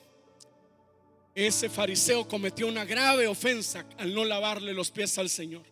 ese 1.34 1.70
fariseo 1.70 2.28
cometió 2.28 2.68
una 2.68 2.84
grave 2.84 3.28
ofensa 3.28 3.86
al 3.98 4.14
no 4.14 4.26
lavarle 4.26 4.74
los 4.74 4.92
pies 4.92 5.18
al 5.20 5.30
Señor? 5.30 5.64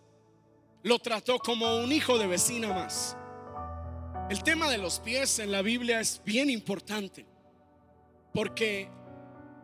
Lo 0.84 1.00
trató 1.00 1.40
como 1.40 1.78
un 1.78 1.92
hijo 1.92 2.20
de 2.20 2.28
vecina 2.28 2.72
más. 2.72 3.18
El 4.30 4.44
tema 4.44 4.70
de 4.70 4.78
los 4.78 5.00
pies 5.00 5.40
en 5.40 5.52
la 5.52 5.64
Biblia 5.64 6.00
es 6.00 6.22
bien 6.24 6.52
importante, 6.52 7.26
porque 8.32 8.88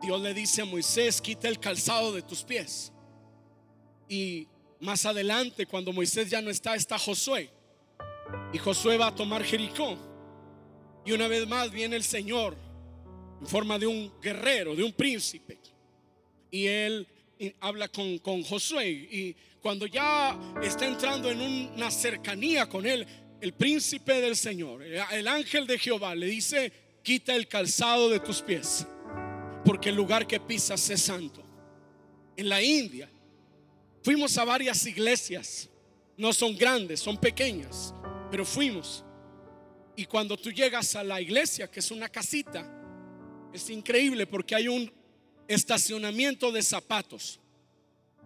Dios 0.02 0.20
le 0.20 0.34
dice 0.34 0.62
a 0.62 0.64
Moisés, 0.64 1.20
quita 1.20 1.48
el 1.48 1.60
calzado 1.60 2.12
de 2.12 2.22
tus 2.22 2.42
pies. 2.42 2.92
Y 4.08 4.48
más 4.80 5.06
adelante, 5.06 5.64
cuando 5.64 5.92
Moisés 5.92 6.28
ya 6.28 6.42
no 6.42 6.50
está, 6.50 6.74
está 6.74 6.98
Josué. 6.98 7.50
Y 8.52 8.58
Josué 8.58 8.96
va 8.98 9.06
a 9.06 9.14
tomar 9.14 9.44
Jericó. 9.44 9.96
Y 11.06 11.12
una 11.12 11.28
vez 11.28 11.46
más 11.46 11.70
viene 11.70 11.96
el 11.96 12.02
Señor 12.02 12.56
en 13.40 13.46
forma 13.46 13.78
de 13.78 13.86
un 13.86 14.12
guerrero, 14.20 14.74
de 14.74 14.82
un 14.82 14.92
príncipe. 14.92 15.58
Y 16.50 16.66
él 16.66 17.06
habla 17.60 17.88
con, 17.88 18.18
con 18.18 18.42
Josué. 18.42 18.88
Y 18.90 19.36
cuando 19.60 19.86
ya 19.86 20.36
está 20.62 20.86
entrando 20.86 21.30
en 21.30 21.40
una 21.40 21.90
cercanía 21.92 22.68
con 22.68 22.86
él, 22.86 23.06
el 23.40 23.52
príncipe 23.54 24.20
del 24.20 24.36
Señor, 24.36 24.82
el 24.82 25.28
ángel 25.28 25.66
de 25.66 25.78
Jehová, 25.78 26.14
le 26.14 26.26
dice, 26.26 26.72
quita 27.02 27.34
el 27.34 27.48
calzado 27.48 28.08
de 28.08 28.20
tus 28.20 28.42
pies, 28.42 28.86
porque 29.64 29.90
el 29.90 29.96
lugar 29.96 30.26
que 30.26 30.40
pisas 30.40 30.88
es 30.90 31.02
santo. 31.02 31.42
En 32.36 32.48
la 32.48 32.62
India 32.62 33.08
fuimos 34.02 34.36
a 34.38 34.44
varias 34.44 34.84
iglesias, 34.86 35.68
no 36.16 36.32
son 36.32 36.56
grandes, 36.56 37.00
son 37.00 37.16
pequeñas, 37.16 37.94
pero 38.30 38.44
fuimos. 38.44 39.04
Y 39.94 40.06
cuando 40.06 40.36
tú 40.36 40.50
llegas 40.50 40.96
a 40.96 41.04
la 41.04 41.20
iglesia, 41.20 41.70
que 41.70 41.80
es 41.80 41.90
una 41.90 42.08
casita, 42.08 42.68
es 43.52 43.68
increíble 43.68 44.26
porque 44.26 44.54
hay 44.54 44.68
un 44.68 44.90
estacionamiento 45.46 46.50
de 46.50 46.62
zapatos. 46.62 47.38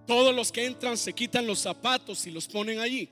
Todos 0.06 0.34
los 0.34 0.52
que 0.52 0.64
entran 0.64 0.96
se 0.96 1.12
quitan 1.12 1.46
los 1.46 1.58
zapatos 1.58 2.26
y 2.26 2.30
los 2.30 2.46
ponen 2.46 2.78
allí. 2.78 3.10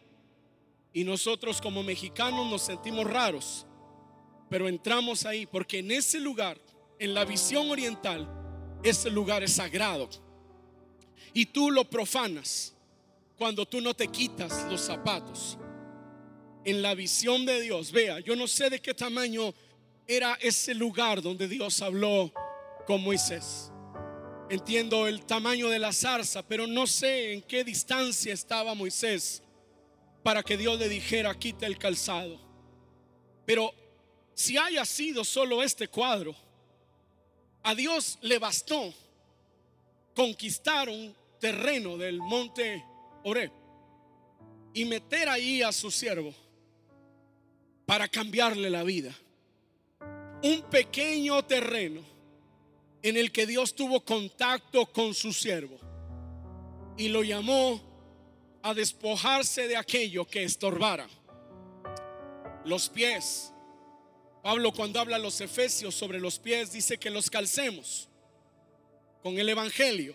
Y 0.92 1.02
nosotros 1.02 1.60
como 1.60 1.82
mexicanos 1.82 2.48
nos 2.48 2.62
sentimos 2.62 3.04
raros. 3.04 3.66
Pero 4.48 4.68
entramos 4.68 5.26
ahí 5.26 5.46
porque 5.46 5.80
en 5.80 5.90
ese 5.90 6.20
lugar, 6.20 6.60
en 6.98 7.14
la 7.14 7.24
visión 7.24 7.70
oriental, 7.70 8.28
ese 8.82 9.10
lugar 9.10 9.42
es 9.42 9.54
sagrado. 9.54 10.08
Y 11.32 11.46
tú 11.46 11.70
lo 11.70 11.84
profanas 11.88 12.74
cuando 13.36 13.66
tú 13.66 13.80
no 13.80 13.94
te 13.94 14.08
quitas 14.08 14.66
los 14.70 14.80
zapatos 14.80 15.58
en 16.64 16.82
la 16.82 16.94
visión 16.94 17.44
de 17.44 17.60
Dios. 17.60 17.92
Vea, 17.92 18.20
yo 18.20 18.36
no 18.36 18.46
sé 18.46 18.70
de 18.70 18.80
qué 18.80 18.94
tamaño 18.94 19.54
era 20.06 20.38
ese 20.40 20.74
lugar 20.74 21.22
donde 21.22 21.48
Dios 21.48 21.80
habló 21.82 22.32
con 22.86 23.02
Moisés. 23.02 23.70
Entiendo 24.50 25.06
el 25.06 25.24
tamaño 25.24 25.68
de 25.68 25.78
la 25.78 25.92
zarza, 25.92 26.46
pero 26.46 26.66
no 26.66 26.86
sé 26.86 27.32
en 27.32 27.42
qué 27.42 27.64
distancia 27.64 28.32
estaba 28.32 28.74
Moisés 28.74 29.42
para 30.22 30.42
que 30.42 30.56
Dios 30.56 30.78
le 30.78 30.88
dijera, 30.88 31.34
quita 31.38 31.66
el 31.66 31.78
calzado. 31.78 32.40
Pero 33.46 33.72
si 34.34 34.56
haya 34.56 34.84
sido 34.84 35.24
solo 35.24 35.62
este 35.62 35.88
cuadro, 35.88 36.34
a 37.64 37.74
Dios 37.74 38.18
le 38.20 38.38
bastó 38.38 38.92
conquistar 40.14 40.88
un 40.88 41.14
terreno 41.40 41.96
del 41.96 42.18
monte 42.18 42.84
Oré 43.24 43.50
y 44.74 44.84
meter 44.84 45.28
ahí 45.28 45.62
a 45.62 45.72
su 45.72 45.90
siervo 45.90 46.34
para 47.86 48.06
cambiarle 48.06 48.68
la 48.68 48.82
vida. 48.82 49.14
Un 50.42 50.62
pequeño 50.70 51.42
terreno 51.44 52.02
en 53.02 53.16
el 53.16 53.32
que 53.32 53.46
Dios 53.46 53.74
tuvo 53.74 54.04
contacto 54.04 54.86
con 54.86 55.14
su 55.14 55.32
siervo 55.32 55.78
y 56.98 57.08
lo 57.08 57.22
llamó 57.22 57.80
a 58.62 58.74
despojarse 58.74 59.68
de 59.68 59.76
aquello 59.76 60.26
que 60.26 60.44
estorbara. 60.44 61.08
Los 62.66 62.90
pies. 62.90 63.53
Pablo 64.44 64.72
cuando 64.72 65.00
habla 65.00 65.16
a 65.16 65.18
los 65.18 65.40
efesios 65.40 65.94
sobre 65.94 66.20
los 66.20 66.38
pies 66.38 66.70
dice 66.70 66.98
que 66.98 67.08
los 67.08 67.30
calcemos 67.30 68.10
con 69.22 69.38
el 69.38 69.48
Evangelio. 69.48 70.14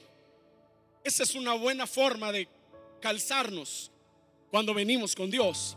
Esa 1.04 1.24
es 1.24 1.34
una 1.34 1.56
buena 1.56 1.88
forma 1.88 2.32
de 2.32 2.48
calzarnos 3.02 3.92
cuando 4.52 4.76
venimos 4.76 5.16
con 5.16 5.32
Dios. 5.32 5.76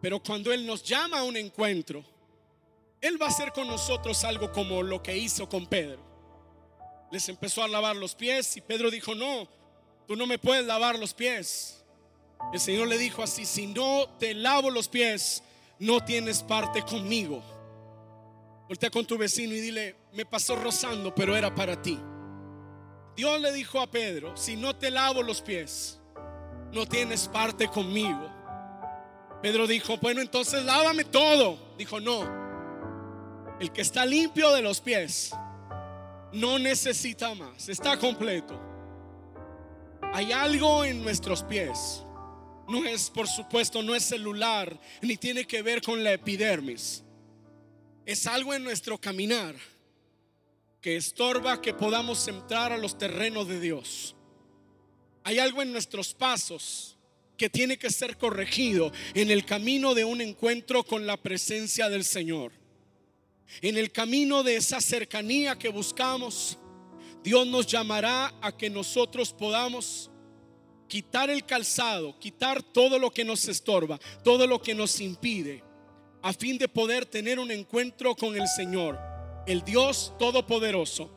Pero 0.00 0.22
cuando 0.22 0.54
Él 0.54 0.64
nos 0.64 0.82
llama 0.82 1.18
a 1.18 1.24
un 1.24 1.36
encuentro, 1.36 2.02
Él 2.98 3.20
va 3.20 3.26
a 3.26 3.28
hacer 3.28 3.52
con 3.52 3.66
nosotros 3.66 4.24
algo 4.24 4.50
como 4.50 4.82
lo 4.82 5.02
que 5.02 5.14
hizo 5.14 5.46
con 5.46 5.66
Pedro. 5.66 6.00
Les 7.12 7.28
empezó 7.28 7.62
a 7.62 7.68
lavar 7.68 7.94
los 7.94 8.14
pies 8.14 8.56
y 8.56 8.62
Pedro 8.62 8.90
dijo, 8.90 9.14
no, 9.14 9.46
tú 10.08 10.16
no 10.16 10.26
me 10.26 10.38
puedes 10.38 10.64
lavar 10.64 10.98
los 10.98 11.12
pies. 11.12 11.84
El 12.54 12.60
Señor 12.60 12.88
le 12.88 12.96
dijo 12.96 13.22
así, 13.22 13.44
si 13.44 13.66
no 13.66 14.08
te 14.18 14.32
lavo 14.32 14.70
los 14.70 14.88
pies, 14.88 15.42
no 15.78 16.04
tienes 16.04 16.42
parte 16.42 16.82
conmigo. 16.82 17.42
Voltea 18.68 18.90
con 18.90 19.06
tu 19.06 19.18
vecino 19.18 19.54
y 19.54 19.60
dile, 19.60 19.96
me 20.12 20.24
pasó 20.24 20.56
rozando, 20.56 21.14
pero 21.14 21.36
era 21.36 21.54
para 21.54 21.80
ti. 21.80 21.98
Dios 23.16 23.40
le 23.40 23.52
dijo 23.52 23.80
a 23.80 23.86
Pedro, 23.90 24.36
si 24.36 24.56
no 24.56 24.74
te 24.74 24.90
lavo 24.90 25.22
los 25.22 25.40
pies, 25.40 26.00
no 26.72 26.86
tienes 26.86 27.28
parte 27.28 27.68
conmigo. 27.68 28.30
Pedro 29.42 29.66
dijo, 29.66 29.98
bueno, 29.98 30.20
entonces 30.20 30.64
lávame 30.64 31.04
todo. 31.04 31.58
Dijo, 31.76 32.00
no. 32.00 32.44
El 33.60 33.70
que 33.70 33.82
está 33.82 34.04
limpio 34.04 34.52
de 34.52 34.62
los 34.62 34.80
pies 34.80 35.32
no 36.32 36.58
necesita 36.58 37.34
más, 37.34 37.68
está 37.68 37.98
completo. 37.98 38.60
Hay 40.12 40.32
algo 40.32 40.84
en 40.84 41.02
nuestros 41.02 41.42
pies. 41.42 42.03
No 42.68 42.84
es, 42.84 43.10
por 43.10 43.28
supuesto, 43.28 43.82
no 43.82 43.94
es 43.94 44.04
celular, 44.04 44.78
ni 45.02 45.16
tiene 45.16 45.44
que 45.44 45.62
ver 45.62 45.82
con 45.82 46.02
la 46.02 46.12
epidermis. 46.12 47.02
Es 48.06 48.26
algo 48.26 48.54
en 48.54 48.64
nuestro 48.64 48.98
caminar 48.98 49.54
que 50.80 50.96
estorba 50.96 51.62
que 51.62 51.72
podamos 51.72 52.28
entrar 52.28 52.72
a 52.72 52.76
los 52.76 52.98
terrenos 52.98 53.48
de 53.48 53.60
Dios. 53.60 54.14
Hay 55.22 55.38
algo 55.38 55.62
en 55.62 55.72
nuestros 55.72 56.12
pasos 56.12 56.98
que 57.36 57.48
tiene 57.48 57.78
que 57.78 57.90
ser 57.90 58.16
corregido 58.16 58.92
en 59.14 59.30
el 59.30 59.44
camino 59.44 59.94
de 59.94 60.04
un 60.04 60.20
encuentro 60.20 60.84
con 60.84 61.06
la 61.06 61.16
presencia 61.16 61.88
del 61.88 62.04
Señor. 62.04 62.52
En 63.62 63.76
el 63.76 63.92
camino 63.92 64.42
de 64.42 64.56
esa 64.56 64.80
cercanía 64.80 65.58
que 65.58 65.68
buscamos, 65.68 66.58
Dios 67.22 67.46
nos 67.46 67.66
llamará 67.66 68.34
a 68.42 68.56
que 68.56 68.68
nosotros 68.68 69.32
podamos 69.32 70.10
quitar 70.88 71.30
el 71.30 71.44
calzado, 71.44 72.18
quitar 72.18 72.62
todo 72.62 72.98
lo 72.98 73.10
que 73.10 73.24
nos 73.24 73.48
estorba, 73.48 73.98
todo 74.22 74.46
lo 74.46 74.60
que 74.60 74.74
nos 74.74 75.00
impide, 75.00 75.62
a 76.22 76.32
fin 76.32 76.58
de 76.58 76.68
poder 76.68 77.06
tener 77.06 77.38
un 77.38 77.50
encuentro 77.50 78.14
con 78.14 78.34
el 78.34 78.46
Señor, 78.48 78.98
el 79.46 79.62
Dios 79.62 80.14
Todopoderoso. 80.18 81.10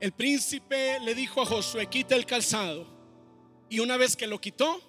El 0.00 0.12
príncipe 0.12 0.98
le 1.00 1.14
dijo 1.14 1.42
a 1.42 1.46
Josué, 1.46 1.86
quita 1.86 2.16
el 2.16 2.24
calzado. 2.24 2.86
Y 3.68 3.80
una 3.80 3.96
vez 3.96 4.16
que 4.16 4.26
lo 4.26 4.40
quitó, 4.40 4.80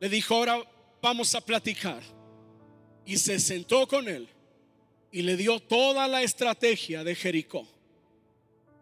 le 0.00 0.08
dijo, 0.08 0.34
ahora 0.34 0.62
vamos 1.02 1.34
a 1.34 1.40
platicar. 1.40 2.02
Y 3.04 3.18
se 3.18 3.38
sentó 3.38 3.86
con 3.86 4.08
él 4.08 4.28
y 5.12 5.22
le 5.22 5.36
dio 5.36 5.60
toda 5.60 6.06
la 6.08 6.22
estrategia 6.22 7.04
de 7.04 7.14
Jericó. 7.14 7.66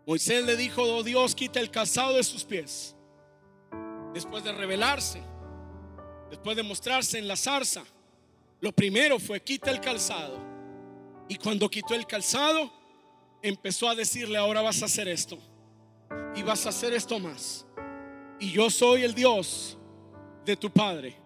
Moisés 0.07 0.45
le 0.45 0.57
dijo, 0.57 0.83
oh 0.83 1.03
Dios, 1.03 1.35
quita 1.35 1.61
el 1.61 1.71
calzado 1.71 2.15
de 2.15 2.23
sus 2.23 2.45
pies. 2.45 2.95
Después 4.13 4.43
de 4.45 4.53
revelarse, 4.53 5.21
después 6.31 6.57
de 6.57 6.63
mostrarse 6.63 7.19
en 7.19 7.29
la 7.29 7.37
zarza, 7.37 7.85
lo 8.61 8.73
primero 8.73 9.19
fue 9.19 9.41
quita 9.41 9.71
el 9.71 9.81
calzado. 9.81 10.39
Y 11.29 11.37
cuando 11.37 11.69
quitó 11.69 11.95
el 11.95 12.07
calzado, 12.07 12.71
empezó 13.43 13.89
a 13.89 13.95
decirle, 13.95 14.39
ahora 14.39 14.63
vas 14.63 14.83
a 14.83 14.87
hacer 14.87 15.09
esto. 15.09 15.39
Y 16.35 16.43
vas 16.43 16.67
a 16.67 16.71
hacer 16.71 16.93
esto 16.93 17.19
más. 17.19 17.67
Y 18.41 18.53
yo 18.53 18.71
soy 18.71 19.03
el 19.03 19.15
Dios 19.15 19.77
de 20.45 20.57
tu 20.57 20.71
Padre. 20.71 21.17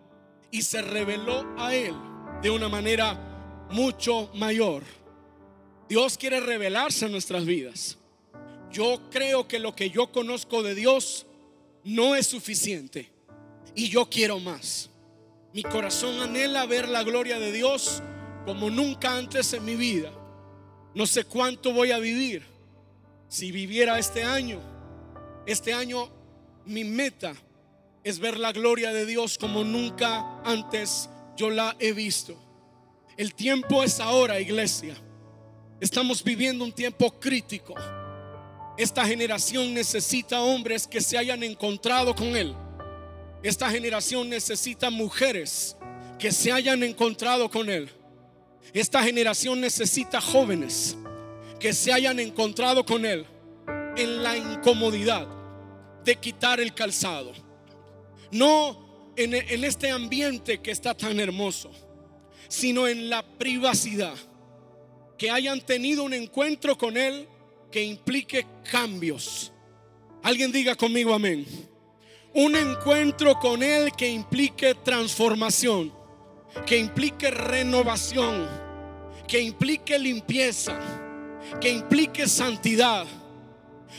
Y 0.50 0.62
se 0.62 0.82
reveló 0.82 1.46
a 1.56 1.74
él 1.74 1.94
de 2.42 2.50
una 2.50 2.68
manera 2.68 3.66
mucho 3.70 4.30
mayor. 4.34 4.82
Dios 5.88 6.18
quiere 6.18 6.40
revelarse 6.40 7.06
en 7.06 7.12
nuestras 7.12 7.44
vidas. 7.44 7.98
Yo 8.70 9.00
creo 9.10 9.46
que 9.46 9.58
lo 9.58 9.74
que 9.74 9.90
yo 9.90 10.10
conozco 10.10 10.62
de 10.62 10.74
Dios 10.74 11.26
no 11.84 12.14
es 12.14 12.26
suficiente. 12.26 13.10
Y 13.74 13.88
yo 13.88 14.08
quiero 14.08 14.38
más. 14.38 14.90
Mi 15.52 15.62
corazón 15.62 16.20
anhela 16.20 16.66
ver 16.66 16.88
la 16.88 17.02
gloria 17.02 17.38
de 17.38 17.52
Dios 17.52 18.02
como 18.44 18.70
nunca 18.70 19.16
antes 19.16 19.52
en 19.52 19.64
mi 19.64 19.76
vida. 19.76 20.12
No 20.94 21.06
sé 21.06 21.24
cuánto 21.24 21.72
voy 21.72 21.90
a 21.90 21.98
vivir. 21.98 22.44
Si 23.28 23.50
viviera 23.50 23.98
este 23.98 24.24
año, 24.24 24.60
este 25.46 25.72
año 25.72 26.10
mi 26.66 26.84
meta 26.84 27.34
es 28.04 28.18
ver 28.18 28.38
la 28.38 28.52
gloria 28.52 28.92
de 28.92 29.06
Dios 29.06 29.38
como 29.38 29.64
nunca 29.64 30.40
antes 30.42 31.08
yo 31.36 31.50
la 31.50 31.76
he 31.78 31.92
visto. 31.92 32.36
El 33.16 33.34
tiempo 33.34 33.82
es 33.82 34.00
ahora, 34.00 34.40
iglesia. 34.40 34.96
Estamos 35.80 36.22
viviendo 36.22 36.64
un 36.64 36.72
tiempo 36.72 37.18
crítico. 37.18 37.74
Esta 38.76 39.04
generación 39.04 39.74
necesita 39.74 40.40
hombres 40.40 40.86
que 40.86 41.00
se 41.00 41.18
hayan 41.18 41.42
encontrado 41.42 42.14
con 42.14 42.36
Él. 42.36 42.54
Esta 43.42 43.70
generación 43.70 44.28
necesita 44.28 44.88
mujeres 44.88 45.76
que 46.18 46.32
se 46.32 46.52
hayan 46.52 46.82
encontrado 46.82 47.50
con 47.50 47.68
Él. 47.68 47.90
Esta 48.72 49.02
generación 49.02 49.60
necesita 49.60 50.20
jóvenes 50.20 50.96
que 51.60 51.72
se 51.72 51.92
hayan 51.92 52.18
encontrado 52.18 52.86
con 52.86 53.04
Él 53.04 53.26
en 53.96 54.22
la 54.22 54.36
incomodidad 54.36 55.28
de 56.04 56.16
quitar 56.16 56.58
el 56.58 56.72
calzado. 56.72 57.32
No 58.30 59.12
en, 59.16 59.34
en, 59.34 59.64
este 59.64 59.90
ambiente 59.90 60.62
que 60.62 60.70
está 60.70 60.94
tan 60.94 61.20
hermoso, 61.20 61.70
sino 62.48 62.88
en 62.88 63.10
la 63.10 63.22
privacidad. 63.22 64.14
Que 65.18 65.30
hayan 65.30 65.60
tenido 65.60 66.02
un 66.02 66.14
encuentro 66.14 66.78
con 66.78 66.96
Él 66.96 67.28
que 67.72 67.82
implique 67.82 68.46
cambios. 68.70 69.52
Alguien 70.22 70.52
diga 70.52 70.76
conmigo 70.76 71.12
amén. 71.12 71.44
Un 72.34 72.54
encuentro 72.54 73.38
con 73.40 73.62
Él 73.62 73.90
que 73.96 74.08
implique 74.08 74.74
transformación, 74.76 75.92
que 76.64 76.78
implique 76.78 77.30
renovación, 77.30 78.48
que 79.26 79.40
implique 79.40 79.98
limpieza, 79.98 80.78
que 81.60 81.70
implique 81.70 82.28
santidad. 82.28 83.06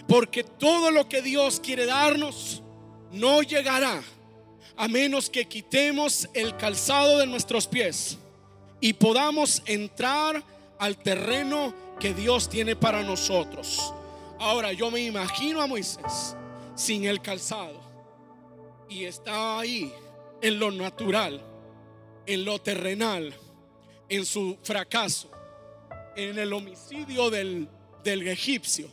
Porque 0.08 0.44
todo 0.44 0.90
lo 0.90 1.10
que 1.10 1.22
Dios 1.22 1.60
quiere 1.60 1.86
darnos 1.86 2.64
no 3.12 3.42
llegará 3.42 4.02
a 4.76 4.88
menos 4.88 5.30
que 5.30 5.46
quitemos 5.46 6.28
el 6.34 6.58
calzado 6.58 7.20
de 7.20 7.28
nuestros 7.28 7.68
pies 7.68 8.18
y 8.80 8.94
podamos 8.94 9.62
entrar 9.66 10.44
al 10.80 10.98
terreno 10.98 11.74
que 12.04 12.14
Dios 12.14 12.50
tiene 12.50 12.76
para 12.76 13.02
nosotros. 13.02 13.94
Ahora 14.38 14.74
yo 14.74 14.92
me 14.92 15.00
imagino 15.00 15.62
a 15.62 15.68
Moisés 15.68 16.36
sin 16.76 17.06
el 17.06 17.22
calzado 17.22 17.80
y 18.90 19.06
está 19.06 19.58
ahí 19.60 19.90
en 20.42 20.60
lo 20.60 20.70
natural, 20.70 21.42
en 22.26 22.44
lo 22.44 22.60
terrenal 22.60 23.34
en 24.10 24.26
su 24.26 24.58
fracaso, 24.64 25.32
en 26.18 26.38
el 26.38 26.52
homicidio 26.52 27.30
del, 27.30 27.70
egipcio, 28.04 28.92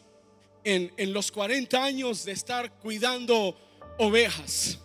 en, 0.62 1.12
los 1.12 1.32
40 1.32 1.82
años 1.82 2.24
de 2.24 2.30
estar 2.30 2.78
cuidando 2.78 3.56
ovejas, 3.98 4.78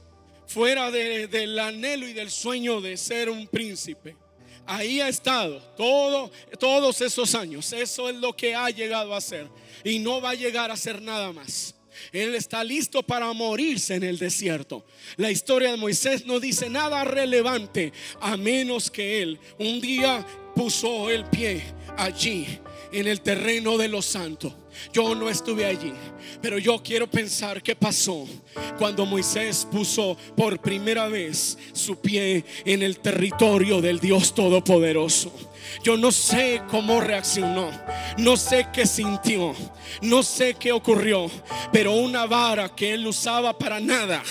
fuera 0.48 0.90
de, 0.90 1.28
del 1.28 1.60
anhelo 1.60 2.08
y 2.08 2.14
del 2.14 2.32
sueño 2.32 2.82
de 2.82 2.98
ser 2.98 3.30
un 3.30 3.46
príncipe. 3.46 4.18
Ahí 4.66 5.02
ha 5.02 5.08
estado 5.08 5.60
todo, 5.78 6.32
todos 6.60 7.02
esos 7.02 7.36
años. 7.36 7.72
Eso 7.74 8.10
es 8.10 8.16
lo 8.16 8.34
que 8.34 8.56
ha 8.56 8.70
llegado 8.70 9.14
a 9.14 9.22
ser. 9.22 9.48
Y 9.84 10.00
no 10.00 10.22
va 10.22 10.32
a 10.32 10.36
llegar 10.36 10.72
a 10.72 10.78
ser 10.78 11.02
nada 11.02 11.32
más. 11.32 11.76
Él 12.12 12.36
está 12.36 12.64
listo 12.64 13.04
para 13.04 13.32
morirse 13.34 13.96
en 13.96 14.04
el 14.04 14.18
desierto. 14.18 14.86
La 15.18 15.32
historia 15.32 15.72
de 15.72 15.78
Moisés 15.78 16.26
no 16.26 16.40
dice 16.40 16.70
nada 16.70 17.04
relevante 17.04 17.94
a 18.20 18.38
menos 18.38 18.92
que 18.92 19.22
él 19.22 19.40
un 19.60 19.80
día 19.80 20.26
puso 20.56 21.10
el 21.10 21.26
pie 21.26 21.64
allí 21.98 22.60
en 22.96 23.08
el 23.08 23.22
terreno 23.22 23.78
de 23.78 23.90
los 23.90 24.06
santos. 24.06 24.54
Yo 24.94 25.16
no 25.16 25.30
estuve 25.30 25.66
allí, 25.66 25.94
pero 26.42 26.58
yo 26.58 26.82
quiero 26.82 27.08
pensar 27.08 27.62
qué 27.62 27.76
pasó 27.76 28.26
cuando 28.78 29.06
Moisés 29.06 29.68
puso 29.70 30.18
por 30.36 30.60
primera 30.60 31.08
vez 31.08 31.58
su 31.74 31.98
pie 31.98 32.44
en 32.66 32.84
el 32.84 33.00
territorio 33.00 33.82
del 33.82 34.00
Dios 34.00 34.34
Todopoderoso. 34.34 35.32
Yo 35.84 35.98
no 35.98 36.12
sé 36.12 36.62
cómo 36.70 37.02
reaccionó, 37.02 37.70
no 38.18 38.38
sé 38.38 38.68
qué 38.74 38.86
sintió, 38.86 39.54
no 40.02 40.24
sé 40.24 40.56
qué 40.56 40.72
ocurrió, 40.72 41.30
pero 41.72 41.94
una 41.94 42.26
vara 42.26 42.70
que 42.70 42.94
él 42.94 43.06
usaba 43.08 43.58
para 43.58 43.80
nada, 43.80 44.24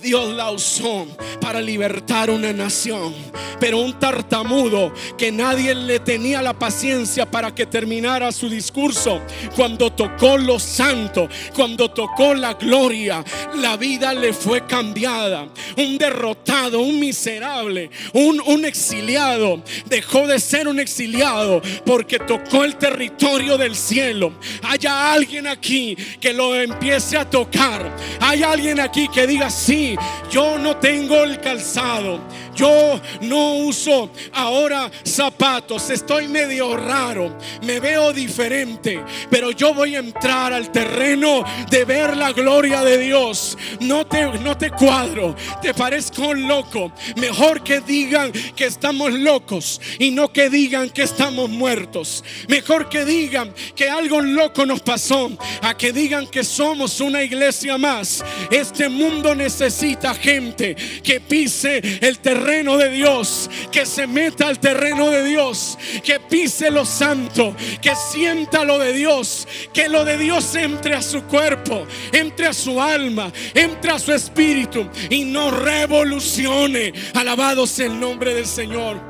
Dios 0.00 0.34
la 0.34 0.50
usó 0.50 1.06
para 1.40 1.60
libertar 1.60 2.30
una 2.30 2.52
nación. 2.52 3.14
Pero 3.60 3.78
un 3.78 3.96
tartamudo 3.96 4.92
que 5.16 5.30
nadie 5.30 5.72
le 5.72 6.00
tenía 6.00 6.42
la 6.42 6.52
paciencia 6.52 7.30
para 7.30 7.54
que 7.54 7.64
terminara 7.64 8.32
su 8.32 8.48
discurso, 8.48 9.20
cuando 9.54 9.92
tocó 9.92 10.36
lo 10.36 10.58
santo, 10.58 11.28
cuando 11.54 11.88
tocó 11.88 12.34
la 12.34 12.54
gloria, 12.54 13.24
la 13.54 13.76
vida 13.76 14.14
le 14.14 14.32
fue 14.32 14.66
cambiada. 14.66 15.46
Un 15.76 15.96
derrotado, 15.96 16.80
un 16.80 16.98
miserable, 16.98 17.90
un, 18.12 18.40
un 18.40 18.64
exiliado, 18.64 19.62
dejó 19.86 20.26
de 20.26 20.40
ser 20.40 20.66
un 20.66 20.80
exiliado 20.82 21.62
porque 21.84 22.18
tocó 22.18 22.64
el 22.64 22.76
territorio 22.76 23.56
del 23.56 23.74
cielo. 23.74 24.32
Haya 24.62 25.12
alguien 25.12 25.46
aquí 25.46 25.96
que 26.20 26.32
lo 26.32 26.54
empiece 26.54 27.16
a 27.16 27.28
tocar. 27.28 27.96
Hay 28.20 28.42
alguien 28.42 28.80
aquí 28.80 29.08
que 29.08 29.26
diga, 29.26 29.50
sí, 29.50 29.96
yo 30.30 30.58
no 30.58 30.76
tengo 30.76 31.22
el 31.24 31.40
calzado. 31.40 32.20
Yo 32.54 33.00
no 33.22 33.54
uso 33.54 34.10
ahora 34.32 34.90
zapatos. 35.04 35.90
Estoy 35.90 36.28
medio 36.28 36.76
raro. 36.76 37.36
Me 37.62 37.80
veo 37.80 38.12
diferente. 38.12 39.02
Pero 39.30 39.50
yo 39.50 39.74
voy 39.74 39.96
a 39.96 40.00
entrar 40.00 40.52
al 40.52 40.70
terreno 40.70 41.44
de 41.70 41.84
ver 41.84 42.16
la 42.16 42.32
gloria 42.32 42.82
de 42.82 42.98
Dios. 42.98 43.56
No 43.80 44.06
te, 44.06 44.38
no 44.40 44.56
te 44.56 44.70
cuadro. 44.70 45.34
Te 45.60 45.72
parezco 45.72 46.34
loco. 46.34 46.92
Mejor 47.16 47.62
que 47.62 47.80
digan 47.80 48.32
que 48.32 48.66
estamos 48.66 49.12
locos 49.12 49.80
y 49.98 50.10
no 50.10 50.32
que 50.32 50.50
digan 50.50 50.90
que 50.90 51.02
estamos 51.02 51.48
muertos. 51.48 52.24
Mejor 52.48 52.88
que 52.88 53.04
digan 53.04 53.54
que 53.74 53.88
algo 53.88 54.20
loco 54.20 54.66
nos 54.66 54.80
pasó 54.80 55.30
a 55.62 55.76
que 55.76 55.92
digan 55.92 56.26
que 56.26 56.44
somos 56.44 57.00
una 57.00 57.22
iglesia 57.22 57.78
más. 57.78 58.24
Este 58.50 58.88
mundo 58.88 59.34
necesita 59.34 60.14
gente 60.14 60.74
que 61.02 61.20
pise 61.20 61.80
el 62.00 62.18
terreno 62.18 62.41
de 62.42 62.90
Dios, 62.90 63.48
que 63.70 63.86
se 63.86 64.06
meta 64.06 64.48
al 64.48 64.58
terreno 64.58 65.10
de 65.10 65.24
Dios, 65.24 65.78
que 66.02 66.20
pise 66.20 66.70
lo 66.70 66.84
santo, 66.84 67.54
que 67.80 67.94
sienta 67.94 68.64
lo 68.64 68.78
de 68.78 68.92
Dios, 68.92 69.46
que 69.72 69.88
lo 69.88 70.04
de 70.04 70.18
Dios 70.18 70.54
entre 70.56 70.94
a 70.94 71.02
su 71.02 71.22
cuerpo, 71.24 71.86
entre 72.12 72.48
a 72.48 72.52
su 72.52 72.80
alma, 72.80 73.32
entre 73.54 73.92
a 73.92 73.98
su 73.98 74.12
espíritu 74.12 74.88
y 75.10 75.24
no 75.24 75.50
revolucione. 75.50 76.92
Alabados 77.14 77.78
el 77.78 77.98
nombre 77.98 78.34
del 78.34 78.46
Señor. 78.46 79.00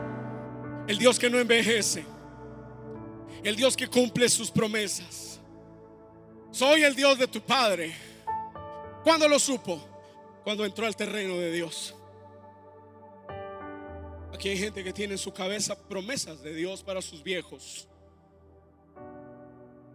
El 0.87 0.99
Dios 0.99 1.19
que 1.19 1.31
no 1.31 1.39
envejece. 1.39 2.05
El 3.43 3.57
Dios 3.57 3.77
que 3.77 3.89
cumple 3.89 4.29
sus 4.29 4.51
promesas. 4.51 5.41
Soy 6.51 6.83
el 6.83 6.95
Dios 6.95 7.19
de 7.19 7.27
tu 7.27 7.41
Padre. 7.41 7.93
¿Cuándo 9.03 9.27
lo 9.27 9.39
supo? 9.39 9.81
Cuando 10.45 10.65
entró 10.65 10.87
al 10.87 10.95
terreno 10.95 11.37
de 11.37 11.51
Dios. 11.51 11.95
Aquí 14.43 14.49
hay 14.49 14.59
gente 14.59 14.83
que 14.83 14.93
tiene 14.93 15.13
en 15.13 15.19
su 15.19 15.33
cabeza 15.33 15.79
promesas 15.87 16.43
de 16.43 16.53
Dios 16.53 16.83
para 16.83 17.01
sus 17.01 17.23
viejos. 17.23 17.87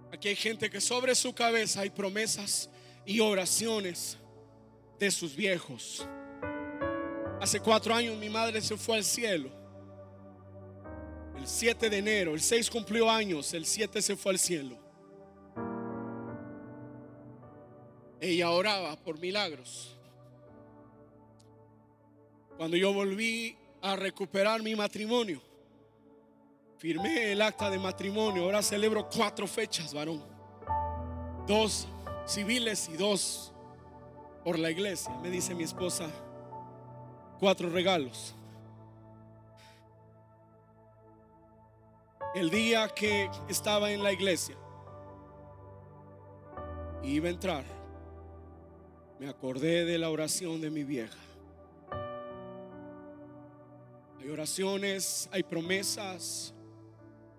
Aquí 0.09 0.29
hay 0.29 0.37
gente 0.37 0.69
que 0.69 0.79
sobre 0.79 1.15
su 1.15 1.35
cabeza 1.35 1.81
hay 1.81 1.89
promesas 1.89 2.69
y 3.05 3.19
oraciones 3.19 4.17
de 4.97 5.11
sus 5.11 5.35
viejos. 5.35 6.07
Hace 7.41 7.59
cuatro 7.59 7.93
años 7.93 8.17
mi 8.17 8.29
madre 8.29 8.61
se 8.61 8.77
fue 8.77 8.95
al 8.95 9.03
cielo. 9.03 9.49
El 11.35 11.45
7 11.45 11.89
de 11.89 11.97
enero, 11.97 12.33
el 12.33 12.39
6 12.39 12.69
cumplió 12.69 13.11
años, 13.11 13.53
el 13.53 13.65
7 13.65 14.01
se 14.01 14.15
fue 14.15 14.31
al 14.31 14.39
cielo. 14.39 14.77
Ella 18.21 18.49
oraba 18.51 18.95
por 18.95 19.19
milagros. 19.19 19.97
Cuando 22.55 22.77
yo 22.77 22.93
volví 22.93 23.57
a 23.82 23.95
recuperar 23.95 24.61
mi 24.61 24.75
matrimonio, 24.75 25.41
firmé 26.78 27.32
el 27.32 27.41
acta 27.41 27.69
de 27.69 27.80
matrimonio. 27.80 28.43
Ahora 28.43 28.61
celebro 28.61 29.07
cuatro 29.09 29.47
fechas, 29.47 29.93
varón. 29.93 30.23
Dos 31.45 31.88
civiles 32.25 32.89
y 32.89 32.97
dos 32.97 33.53
por 34.43 34.59
la 34.59 34.71
iglesia. 34.71 35.13
Me 35.21 35.30
dice 35.30 35.55
mi 35.55 35.63
esposa, 35.63 36.07
cuatro 37.39 37.69
regalos. 37.69 38.34
El 42.36 42.49
día 42.49 42.88
que 42.89 43.30
estaba 43.49 43.91
en 43.91 44.03
la 44.03 44.11
iglesia, 44.11 44.55
iba 47.03 47.28
a 47.28 47.32
entrar, 47.32 47.63
me 49.19 49.30
acordé 49.30 49.86
de 49.86 49.97
la 49.97 50.09
oración 50.09 50.61
de 50.61 50.69
mi 50.69 50.84
vieja. 50.84 51.17
Hay 54.28 54.34
oraciones, 54.34 55.30
hay 55.32 55.41
promesas, 55.41 56.53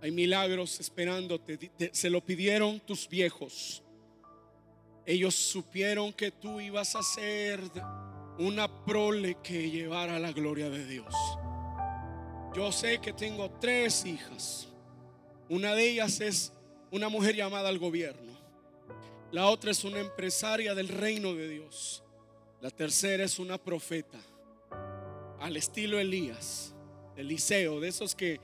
hay 0.01 0.11
milagros 0.11 0.81
esperándote. 0.81 1.71
Se 1.93 2.09
lo 2.09 2.25
pidieron 2.25 2.81
tus 2.81 3.07
viejos. 3.07 3.83
Ellos 5.05 5.35
supieron 5.35 6.15
que 6.15 6.31
tú 6.31 6.63
ibas 6.63 6.97
a 6.97 7.03
ser 7.03 7.61
una 8.39 8.87
prole 8.87 9.37
que 9.43 9.71
llevara 9.71 10.19
la 10.19 10.33
gloria 10.33 10.71
de 10.71 10.87
Dios. 10.87 11.15
Yo 12.57 12.73
sé 12.73 13.03
que 13.03 13.13
tengo 13.13 13.51
tres 13.61 14.07
hijas. 14.07 14.69
Una 15.51 15.75
de 15.75 15.91
ellas 15.91 16.23
es 16.23 16.55
una 16.91 17.11
mujer 17.11 17.37
llamada 17.37 17.69
al 17.69 17.79
gobierno. 17.79 18.33
La 19.31 19.49
otra 19.49 19.73
es 19.73 19.85
una 19.85 20.01
empresaria 20.01 20.75
del 20.75 20.89
reino 20.89 21.35
de 21.35 21.51
Dios. 21.51 22.03
La 22.63 22.71
tercera 22.71 23.25
es 23.25 23.39
una 23.39 23.59
profeta 23.59 24.19
al 25.41 25.57
estilo 25.57 25.99
Elías, 25.99 26.75
Eliseo, 27.19 27.81
de 27.81 27.89
esos 27.89 28.15
que 28.15 28.41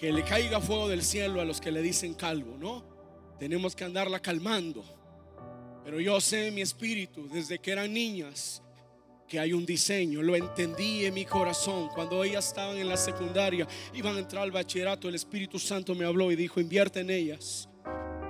que 0.00 0.10
le 0.10 0.24
caiga 0.24 0.62
fuego 0.62 0.88
del 0.88 1.02
cielo 1.02 1.42
a 1.42 1.44
los 1.44 1.60
que 1.60 1.70
le 1.70 1.82
dicen 1.82 2.14
calvo, 2.14 2.56
¿no? 2.58 2.82
Tenemos 3.38 3.76
que 3.76 3.84
andarla 3.84 4.18
calmando. 4.18 4.82
Pero 5.84 6.00
yo 6.00 6.18
sé 6.22 6.48
en 6.48 6.54
mi 6.54 6.62
espíritu, 6.62 7.28
desde 7.28 7.58
que 7.58 7.70
eran 7.70 7.92
niñas, 7.92 8.62
que 9.28 9.38
hay 9.38 9.52
un 9.52 9.66
diseño. 9.66 10.22
Lo 10.22 10.34
entendí 10.34 11.04
en 11.04 11.12
mi 11.12 11.26
corazón. 11.26 11.90
Cuando 11.94 12.24
ellas 12.24 12.48
estaban 12.48 12.78
en 12.78 12.88
la 12.88 12.96
secundaria, 12.96 13.68
iban 13.92 14.16
a 14.16 14.20
entrar 14.20 14.42
al 14.42 14.52
bachillerato, 14.52 15.06
el 15.06 15.16
Espíritu 15.16 15.58
Santo 15.58 15.94
me 15.94 16.06
habló 16.06 16.32
y 16.32 16.36
dijo, 16.36 16.60
invierte 16.60 17.00
en 17.00 17.10
ellas. 17.10 17.68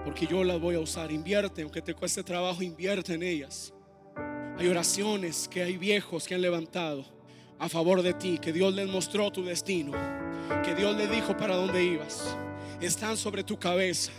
Porque 0.05 0.27
yo 0.27 0.43
las 0.43 0.59
voy 0.59 0.75
a 0.75 0.81
usar. 0.81 1.13
Invierte, 1.13 1.63
aunque 1.63 1.83
te 1.83 1.95
cueste 1.95 2.25
trabajo, 2.25 2.65
invierte 2.65 3.15
en 3.15 3.23
ellas. 3.23 3.73
Hay 4.59 4.67
oraciones 4.67 5.47
que 5.47 5.63
hay 5.63 5.77
viejos 5.77 6.27
que 6.27 6.35
han 6.35 6.43
levantado 6.43 7.20
a 7.61 7.69
favor 7.69 8.03
de 8.03 8.15
ti, 8.15 8.39
que 8.39 8.53
Dios 8.53 8.75
les 8.75 8.89
mostró 8.89 9.31
tu 9.31 9.45
destino, 9.45 9.93
que 10.65 10.75
Dios 10.75 10.97
le 10.97 11.07
dijo 11.07 11.37
para 11.37 11.55
dónde 11.55 11.85
ibas. 11.85 12.35
Están 12.81 13.17
sobre 13.19 13.45
tu 13.45 13.59
cabeza. 13.59 14.11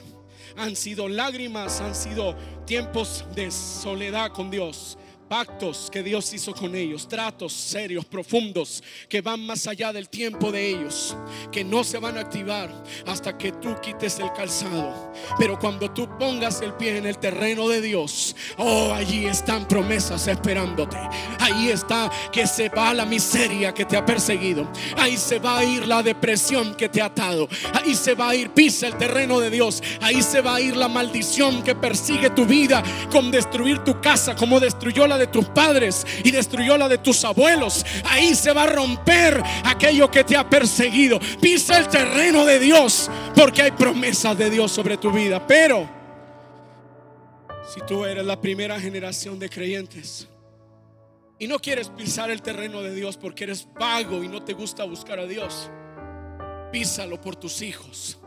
Han 0.57 0.75
sido 0.75 1.07
lágrimas, 1.07 1.81
han 1.81 1.95
sido 1.95 2.35
tiempos 2.65 3.25
de 3.35 3.49
soledad 3.49 4.31
con 4.31 4.51
Dios 4.51 4.97
pactos 5.31 5.87
que 5.89 6.03
Dios 6.03 6.33
hizo 6.33 6.53
con 6.53 6.75
ellos, 6.75 7.07
tratos 7.07 7.53
serios, 7.53 8.03
profundos, 8.03 8.83
que 9.07 9.21
van 9.21 9.39
más 9.45 9.65
allá 9.65 9.93
del 9.93 10.09
tiempo 10.09 10.51
de 10.51 10.71
ellos, 10.71 11.15
que 11.53 11.63
no 11.63 11.85
se 11.85 11.99
van 11.99 12.17
a 12.17 12.19
activar 12.19 12.69
hasta 13.07 13.37
que 13.37 13.53
tú 13.53 13.73
quites 13.81 14.19
el 14.19 14.29
calzado. 14.33 15.13
Pero 15.39 15.57
cuando 15.57 15.89
tú 15.89 16.05
pongas 16.19 16.59
el 16.59 16.73
pie 16.73 16.97
en 16.97 17.05
el 17.05 17.17
terreno 17.17 17.69
de 17.69 17.79
Dios, 17.79 18.35
oh, 18.57 18.91
allí 18.93 19.25
están 19.25 19.69
promesas 19.69 20.27
esperándote. 20.27 20.97
Ahí 21.39 21.69
está 21.69 22.11
que 22.33 22.45
se 22.45 22.67
va 22.67 22.93
la 22.93 23.05
miseria 23.05 23.73
que 23.73 23.85
te 23.85 23.95
ha 23.95 24.05
perseguido. 24.05 24.69
Ahí 24.97 25.15
se 25.15 25.39
va 25.39 25.59
a 25.59 25.63
ir 25.63 25.87
la 25.87 26.03
depresión 26.03 26.75
que 26.75 26.89
te 26.89 27.01
ha 27.01 27.05
atado. 27.05 27.47
Ahí 27.73 27.95
se 27.95 28.15
va 28.15 28.31
a 28.31 28.35
ir, 28.35 28.49
pisa 28.49 28.85
el 28.85 28.97
terreno 28.97 29.39
de 29.39 29.49
Dios. 29.49 29.81
Ahí 30.01 30.21
se 30.21 30.41
va 30.41 30.55
a 30.55 30.59
ir 30.59 30.75
la 30.75 30.89
maldición 30.89 31.63
que 31.63 31.73
persigue 31.73 32.31
tu 32.31 32.45
vida 32.45 32.83
con 33.09 33.31
destruir 33.31 33.79
tu 33.85 34.01
casa 34.01 34.35
como 34.35 34.59
destruyó 34.59 35.07
la 35.07 35.20
de 35.21 35.27
tus 35.27 35.45
padres 35.45 36.05
y 36.23 36.31
destruyó 36.31 36.77
la 36.77 36.89
de 36.89 36.97
tus 36.97 37.23
abuelos. 37.23 37.85
Ahí 38.05 38.35
se 38.35 38.51
va 38.51 38.63
a 38.63 38.67
romper 38.67 39.41
aquello 39.63 40.11
que 40.11 40.23
te 40.23 40.35
ha 40.35 40.49
perseguido. 40.49 41.19
Pisa 41.39 41.77
el 41.77 41.87
terreno 41.87 42.45
de 42.45 42.59
Dios 42.59 43.09
porque 43.35 43.61
hay 43.61 43.71
promesas 43.71 44.37
de 44.37 44.49
Dios 44.49 44.71
sobre 44.71 44.97
tu 44.97 45.11
vida. 45.11 45.45
Pero 45.45 45.89
si 47.73 47.79
tú 47.87 48.05
eres 48.05 48.25
la 48.25 48.39
primera 48.39 48.79
generación 48.79 49.39
de 49.39 49.49
creyentes 49.49 50.27
y 51.39 51.47
no 51.47 51.59
quieres 51.59 51.89
pisar 51.89 52.29
el 52.29 52.41
terreno 52.41 52.81
de 52.81 52.93
Dios 52.93 53.17
porque 53.17 53.45
eres 53.45 53.67
vago 53.79 54.23
y 54.23 54.27
no 54.27 54.43
te 54.43 54.53
gusta 54.53 54.83
buscar 54.83 55.19
a 55.19 55.25
Dios, 55.25 55.69
písalo 56.71 57.21
por 57.21 57.35
tus 57.35 57.61
hijos. 57.61 58.17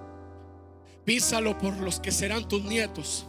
Písalo 1.05 1.59
por 1.59 1.77
los 1.77 2.01
que 2.01 2.11
serán 2.11 2.49
tus 2.49 2.65
nietos. 2.65 3.27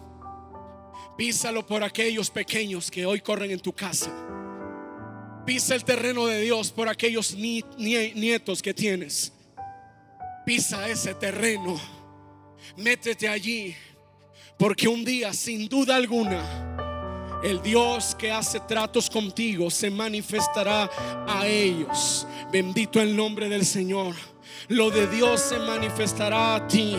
Písalo 1.18 1.66
por 1.66 1.82
aquellos 1.82 2.30
pequeños 2.30 2.92
que 2.92 3.06
hoy 3.06 3.22
corren 3.22 3.52
en 3.52 3.60
tu 3.60 3.72
casa. 3.72 4.12
Pisa 5.46 5.74
el 5.76 5.86
terreno 5.86 6.26
de 6.26 6.42
Dios 6.42 6.72
por 6.72 6.90
aquellos 6.90 7.36
nietos 7.36 8.62
que 8.62 8.74
tienes. 8.74 9.32
Pisa 10.46 10.90
ese 10.90 11.14
terreno. 11.14 11.80
Métete 12.76 13.30
allí. 13.30 13.74
Porque 14.58 14.90
un 14.90 15.06
día, 15.06 15.32
sin 15.34 15.70
duda 15.70 15.96
alguna, 15.96 17.40
el 17.44 17.62
Dios 17.62 18.14
que 18.16 18.32
hace 18.32 18.60
tratos 18.62 19.10
contigo 19.10 19.70
se 19.70 19.90
manifestará 19.90 20.90
a 21.28 21.48
ellos. 21.48 22.28
Bendito 22.52 23.02
el 23.02 23.16
nombre 23.16 23.48
del 23.48 23.66
Señor. 23.66 24.16
Lo 24.68 24.92
de 24.92 25.08
Dios 25.08 25.40
se 25.40 25.60
manifestará 25.60 26.56
a 26.56 26.68
ti, 26.68 26.98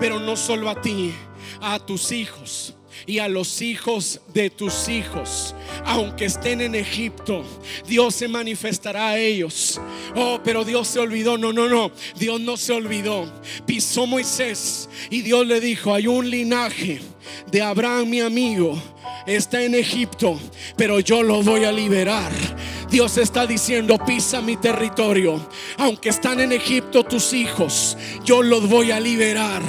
pero 0.00 0.18
no 0.18 0.36
solo 0.36 0.70
a 0.70 0.80
ti, 0.80 1.12
a 1.60 1.78
tus 1.78 2.12
hijos 2.12 2.76
y 3.06 3.18
a 3.18 3.28
los 3.28 3.62
hijos 3.62 4.20
de 4.32 4.50
tus 4.50 4.88
hijos, 4.88 5.54
aunque 5.84 6.26
estén 6.26 6.60
en 6.60 6.74
Egipto, 6.74 7.44
Dios 7.86 8.14
se 8.14 8.28
manifestará 8.28 9.08
a 9.08 9.18
ellos. 9.18 9.80
Oh, 10.14 10.40
pero 10.44 10.64
Dios 10.64 10.88
se 10.88 10.98
olvidó. 10.98 11.38
No, 11.38 11.52
no, 11.52 11.68
no. 11.68 11.90
Dios 12.18 12.40
no 12.40 12.56
se 12.56 12.72
olvidó. 12.72 13.30
Pisó 13.66 14.06
Moisés 14.06 14.88
y 15.10 15.22
Dios 15.22 15.46
le 15.46 15.60
dijo, 15.60 15.94
hay 15.94 16.06
un 16.06 16.28
linaje 16.28 17.00
de 17.50 17.62
Abraham, 17.62 18.08
mi 18.08 18.20
amigo, 18.20 18.80
está 19.26 19.62
en 19.62 19.74
Egipto, 19.74 20.38
pero 20.76 21.00
yo 21.00 21.22
lo 21.22 21.42
voy 21.42 21.64
a 21.64 21.72
liberar. 21.72 22.32
Dios 22.92 23.16
está 23.16 23.46
diciendo, 23.46 23.96
pisa 23.96 24.42
mi 24.42 24.58
territorio. 24.58 25.40
Aunque 25.78 26.10
están 26.10 26.40
en 26.40 26.52
Egipto 26.52 27.02
tus 27.02 27.32
hijos, 27.32 27.96
yo 28.22 28.42
los 28.42 28.68
voy 28.68 28.90
a 28.90 29.00
liberar. 29.00 29.62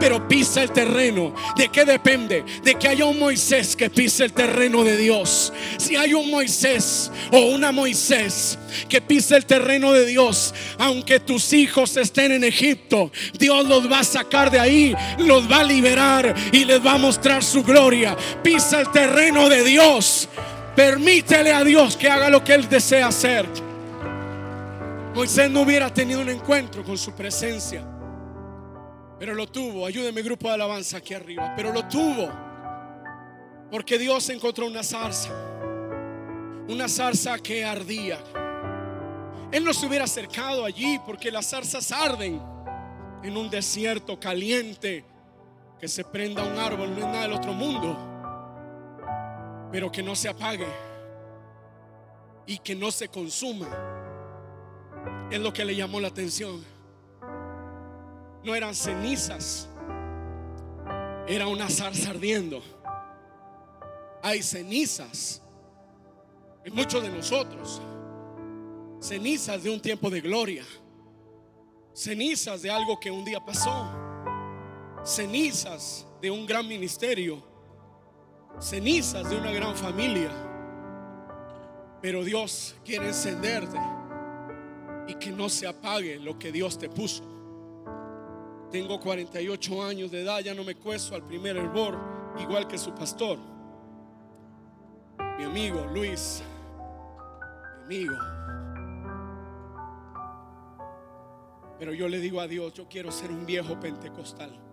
Pero 0.00 0.26
pisa 0.26 0.60
el 0.60 0.72
terreno. 0.72 1.32
¿De 1.56 1.68
qué 1.68 1.84
depende? 1.84 2.44
De 2.64 2.74
que 2.74 2.88
haya 2.88 3.04
un 3.04 3.20
Moisés 3.20 3.76
que 3.76 3.90
pise 3.90 4.24
el 4.24 4.32
terreno 4.32 4.82
de 4.82 4.96
Dios. 4.96 5.52
Si 5.78 5.94
hay 5.94 6.14
un 6.14 6.28
Moisés 6.32 7.12
o 7.30 7.38
una 7.42 7.70
Moisés 7.70 8.58
que 8.88 9.00
pise 9.00 9.36
el 9.36 9.46
terreno 9.46 9.92
de 9.92 10.04
Dios, 10.04 10.52
aunque 10.78 11.20
tus 11.20 11.52
hijos 11.52 11.96
estén 11.96 12.32
en 12.32 12.42
Egipto, 12.42 13.12
Dios 13.38 13.68
los 13.68 13.88
va 13.88 14.00
a 14.00 14.04
sacar 14.04 14.50
de 14.50 14.58
ahí, 14.58 14.96
los 15.18 15.48
va 15.48 15.60
a 15.60 15.64
liberar 15.64 16.34
y 16.50 16.64
les 16.64 16.84
va 16.84 16.94
a 16.94 16.98
mostrar 16.98 17.44
su 17.44 17.62
gloria. 17.62 18.16
Pisa 18.42 18.80
el 18.80 18.90
terreno 18.90 19.48
de 19.48 19.62
Dios. 19.62 20.28
Permítele 20.74 21.52
a 21.52 21.62
Dios 21.62 21.96
que 21.96 22.10
haga 22.10 22.28
lo 22.28 22.42
que 22.42 22.54
Él 22.54 22.68
desea 22.68 23.06
hacer. 23.06 23.46
Moisés 25.14 25.48
no 25.48 25.60
hubiera 25.60 25.92
tenido 25.94 26.20
un 26.20 26.28
encuentro 26.28 26.82
con 26.82 26.98
su 26.98 27.12
presencia, 27.14 27.84
pero 29.18 29.34
lo 29.34 29.46
tuvo. 29.46 29.86
Ayúdeme, 29.86 30.22
grupo 30.22 30.48
de 30.48 30.54
alabanza 30.54 30.96
aquí 30.96 31.14
arriba. 31.14 31.52
Pero 31.54 31.72
lo 31.72 31.86
tuvo 31.86 32.28
porque 33.70 33.98
Dios 33.98 34.28
encontró 34.30 34.66
una 34.66 34.82
zarza, 34.82 35.30
una 36.68 36.88
zarza 36.88 37.38
que 37.38 37.64
ardía. 37.64 38.18
Él 39.52 39.64
no 39.64 39.72
se 39.72 39.86
hubiera 39.86 40.06
acercado 40.06 40.64
allí 40.64 40.98
porque 41.06 41.30
las 41.30 41.50
zarzas 41.50 41.92
arden 41.92 42.42
en 43.22 43.36
un 43.36 43.48
desierto 43.48 44.18
caliente. 44.18 45.04
Que 45.78 45.86
se 45.86 46.02
prenda 46.02 46.42
un 46.42 46.58
árbol 46.58 46.90
no 46.90 46.98
es 46.98 47.04
nada 47.04 47.22
del 47.22 47.32
otro 47.32 47.52
mundo 47.52 48.13
pero 49.74 49.90
que 49.90 50.04
no 50.04 50.14
se 50.14 50.28
apague 50.28 50.68
y 52.46 52.58
que 52.58 52.76
no 52.76 52.92
se 52.92 53.08
consuma. 53.08 53.66
Es 55.32 55.40
lo 55.40 55.52
que 55.52 55.64
le 55.64 55.74
llamó 55.74 55.98
la 55.98 56.06
atención. 56.06 56.64
No 58.44 58.54
eran 58.54 58.72
cenizas, 58.72 59.68
era 61.26 61.48
una 61.48 61.68
zarza 61.68 62.10
ardiendo. 62.10 62.62
Hay 64.22 64.44
cenizas 64.44 65.42
en 66.64 66.72
muchos 66.72 67.02
de 67.02 67.08
nosotros, 67.08 67.82
cenizas 69.00 69.60
de 69.60 69.70
un 69.70 69.80
tiempo 69.80 70.08
de 70.08 70.20
gloria, 70.20 70.64
cenizas 71.92 72.62
de 72.62 72.70
algo 72.70 73.00
que 73.00 73.10
un 73.10 73.24
día 73.24 73.44
pasó, 73.44 73.88
cenizas 75.02 76.06
de 76.22 76.30
un 76.30 76.46
gran 76.46 76.68
ministerio 76.68 77.53
cenizas 78.60 79.28
de 79.28 79.36
una 79.36 79.50
gran 79.50 79.74
familia. 79.74 80.30
Pero 82.00 82.22
Dios 82.22 82.76
quiere 82.84 83.08
encenderte 83.08 83.78
y 85.06 85.14
que 85.14 85.30
no 85.30 85.48
se 85.48 85.66
apague 85.66 86.18
lo 86.18 86.38
que 86.38 86.52
Dios 86.52 86.78
te 86.78 86.88
puso. 86.88 87.24
Tengo 88.70 88.98
48 88.98 89.84
años 89.84 90.10
de 90.10 90.22
edad, 90.22 90.40
ya 90.40 90.54
no 90.54 90.64
me 90.64 90.74
cuesto 90.74 91.14
al 91.14 91.22
primer 91.22 91.56
hervor, 91.56 91.96
igual 92.40 92.66
que 92.66 92.76
su 92.76 92.94
pastor. 92.94 93.38
Mi 95.38 95.44
amigo 95.44 95.86
Luis, 95.92 96.42
mi 97.86 97.96
amigo. 97.96 98.16
Pero 101.78 101.92
yo 101.92 102.08
le 102.08 102.18
digo 102.18 102.40
a 102.40 102.46
Dios, 102.46 102.72
yo 102.72 102.88
quiero 102.88 103.10
ser 103.10 103.30
un 103.30 103.44
viejo 103.44 103.78
pentecostal. 103.78 104.63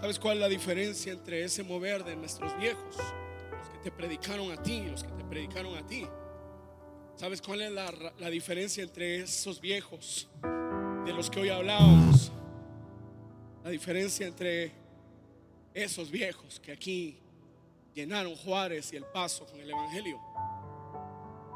¿Sabes 0.00 0.20
cuál 0.20 0.36
es 0.36 0.40
la 0.42 0.48
diferencia 0.48 1.12
entre 1.12 1.42
ese 1.42 1.64
mover 1.64 2.04
de 2.04 2.14
nuestros 2.14 2.56
viejos, 2.56 2.96
los 2.96 3.68
que 3.68 3.78
te 3.82 3.90
predicaron 3.90 4.52
a 4.52 4.62
ti 4.62 4.74
y 4.74 4.90
los 4.90 5.02
que 5.02 5.10
te 5.10 5.24
predicaron 5.24 5.76
a 5.76 5.84
ti? 5.84 6.06
¿Sabes 7.16 7.42
cuál 7.42 7.62
es 7.62 7.72
la, 7.72 7.92
la 8.16 8.30
diferencia 8.30 8.84
entre 8.84 9.16
esos 9.16 9.60
viejos 9.60 10.28
de 11.04 11.12
los 11.12 11.28
que 11.28 11.40
hoy 11.40 11.48
hablábamos? 11.48 12.30
La 13.64 13.70
diferencia 13.70 14.28
entre 14.28 14.70
esos 15.74 16.12
viejos 16.12 16.60
que 16.60 16.70
aquí 16.70 17.18
llenaron 17.92 18.36
Juárez 18.36 18.92
y 18.92 18.96
el 18.96 19.04
paso 19.04 19.46
con 19.46 19.58
el 19.58 19.68
Evangelio. 19.68 20.20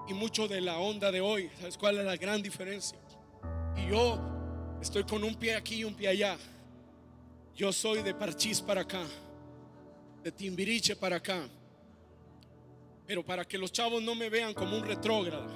Y 0.09 0.15
mucho 0.15 0.49
de 0.49 0.61
la 0.61 0.79
onda 0.79 1.13
de 1.13 1.21
hoy, 1.21 1.49
¿sabes 1.61 1.79
cuál 1.79 1.99
es 1.99 2.05
la 2.05 2.17
gran 2.17 2.43
diferencia? 2.43 2.99
Y 3.77 3.89
yo 3.89 4.21
estoy 4.81 5.05
con 5.05 5.23
un 5.23 5.37
pie 5.37 5.55
aquí 5.55 5.77
y 5.77 5.85
un 5.85 5.95
pie 5.95 6.09
allá. 6.09 6.37
Yo 7.55 7.71
soy 7.71 8.03
de 8.03 8.15
Parchís 8.15 8.63
para 8.63 8.81
acá, 8.81 9.05
de 10.23 10.33
Timbiriche 10.33 10.97
para 10.97 11.17
acá. 11.17 11.47
Pero 13.07 13.23
para 13.25 13.45
que 13.45 13.59
los 13.59 13.71
chavos 13.71 14.03
no 14.03 14.15
me 14.15 14.31
vean 14.31 14.55
como 14.55 14.77
un 14.77 14.85
retrógrado, 14.85 15.51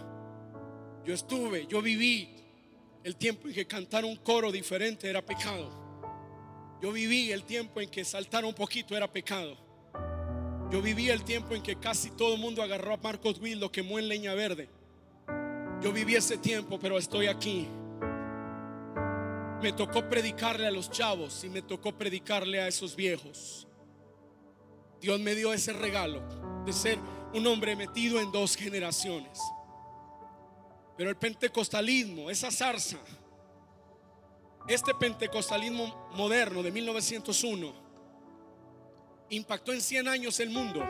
yo 1.05 1.15
estuve, 1.15 1.67
yo 1.67 1.81
viví 1.81 2.35
el 3.03 3.17
tiempo 3.17 3.49
en 3.49 3.55
que 3.55 3.67
cantar 3.67 4.05
un 4.05 4.17
coro 4.17 4.53
diferente 4.53 5.09
era 5.09 5.25
pecado. 5.25 5.71
Yo 6.83 6.93
viví 6.93 7.31
el 7.31 7.45
tiempo 7.45 7.81
en 7.81 7.89
que 7.89 8.05
saltar 8.05 8.45
un 8.45 8.53
poquito 8.53 8.95
era 8.95 9.11
pecado. 9.11 9.57
Yo 10.71 10.83
viví 10.83 11.09
el 11.09 11.25
tiempo 11.25 11.55
en 11.55 11.63
que 11.63 11.77
casi 11.77 12.11
todo 12.11 12.35
el 12.35 12.41
mundo 12.41 12.63
agarró 12.63 12.93
a 12.93 12.97
Marcos 12.99 13.41
Will, 13.41 13.59
lo 13.59 13.73
quemó 13.73 13.99
en 13.99 14.09
leña 14.09 14.35
verde. 14.35 14.69
Yo 15.81 15.93
viví 15.93 16.15
ese 16.15 16.37
tiempo, 16.37 16.79
pero 16.79 16.99
estoy 16.99 17.29
aquí 17.29 17.69
me 19.63 19.73
tocó 19.73 20.09
predicarle 20.09 20.67
a 20.67 20.71
los 20.71 20.91
chavos 20.91 21.43
y 21.45 21.49
me 21.49 21.63
tocó 21.63 21.97
predicarle 21.97 22.61
a 22.61 22.69
esos 22.69 22.95
viejos. 22.95 23.67
Dios 25.01 25.21
me 25.21 25.35
dio 25.35 25.53
ese 25.53 25.73
regalo 25.73 26.23
de 26.65 26.73
ser 26.73 26.99
un 27.33 27.47
hombre 27.47 27.77
metido 27.77 28.21
en 28.21 28.33
dos 28.33 28.57
generaciones. 28.57 29.39
Pero 30.97 31.11
el 31.11 31.17
pentecostalismo, 31.17 32.31
esa 32.31 32.51
zarza, 32.51 32.99
este 34.69 34.95
pentecostalismo 34.95 36.11
moderno 36.15 36.63
de 36.63 36.73
1901, 36.73 37.73
impactó 39.31 39.73
en 39.73 39.81
100 39.81 40.09
años 40.09 40.41
el 40.41 40.51
mundo, 40.51 40.83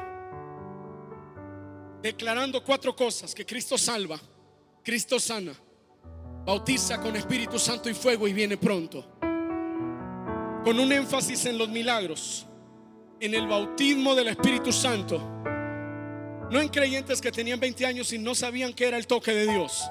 declarando 2.02 2.62
cuatro 2.62 2.94
cosas, 2.94 3.34
que 3.34 3.44
Cristo 3.44 3.76
salva, 3.76 4.20
Cristo 4.82 5.18
sana, 5.18 5.54
bautiza 6.46 7.00
con 7.00 7.16
Espíritu 7.16 7.58
Santo 7.58 7.90
y 7.90 7.94
fuego 7.94 8.28
y 8.28 8.32
viene 8.32 8.56
pronto. 8.56 9.04
Con 10.64 10.78
un 10.78 10.92
énfasis 10.92 11.44
en 11.46 11.58
los 11.58 11.68
milagros, 11.68 12.46
en 13.18 13.34
el 13.34 13.48
bautismo 13.48 14.14
del 14.14 14.28
Espíritu 14.28 14.72
Santo. 14.72 15.18
No 16.48 16.60
en 16.60 16.68
creyentes 16.68 17.20
que 17.20 17.32
tenían 17.32 17.58
20 17.58 17.84
años 17.84 18.12
y 18.12 18.18
no 18.18 18.32
sabían 18.36 18.72
que 18.72 18.86
era 18.86 18.96
el 18.96 19.08
toque 19.08 19.32
de 19.32 19.48
Dios, 19.48 19.90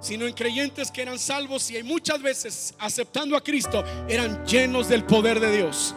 sino 0.00 0.28
en 0.28 0.32
creyentes 0.32 0.92
que 0.92 1.02
eran 1.02 1.18
salvos 1.18 1.68
y 1.72 1.82
muchas 1.82 2.22
veces 2.22 2.74
aceptando 2.78 3.36
a 3.36 3.42
Cristo 3.42 3.82
eran 4.08 4.46
llenos 4.46 4.88
del 4.88 5.04
poder 5.04 5.40
de 5.40 5.56
Dios. 5.56 5.96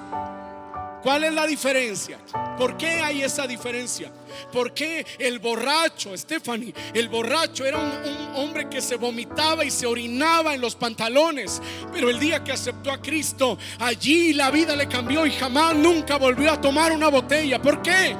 ¿Cuál 1.05 1.23
es 1.23 1.33
la 1.35 1.45
diferencia? 1.45 2.17
¿Por 2.57 2.77
qué 2.77 2.99
hay 2.99 3.21
esa 3.21 3.45
diferencia? 3.45 4.11
Porque 4.51 5.05
el 5.19 5.37
borracho, 5.37 6.17
Stephanie, 6.17 6.73
el 6.95 7.09
borracho 7.09 7.63
era 7.63 7.77
un, 7.77 8.35
hombre 8.35 8.67
que 8.67 8.81
se 8.81 8.95
vomitaba 8.95 9.63
y 9.63 9.69
se 9.69 9.85
orinaba 9.85 10.55
en 10.55 10.61
los 10.61 10.75
pantalones. 10.75 11.61
Pero 11.93 12.09
el 12.09 12.19
día 12.19 12.43
que 12.43 12.53
aceptó 12.53 12.91
a 12.91 12.99
Cristo, 12.99 13.55
allí 13.77 14.33
la 14.33 14.49
vida 14.49 14.75
le 14.75 14.87
cambió 14.87 15.27
y 15.27 15.31
jamás 15.31 15.75
nunca 15.75 16.17
volvió 16.17 16.51
a 16.51 16.59
tomar 16.59 16.91
una 16.91 17.09
botella. 17.09 17.61
¿Por 17.61 17.83
qué? 17.83 18.17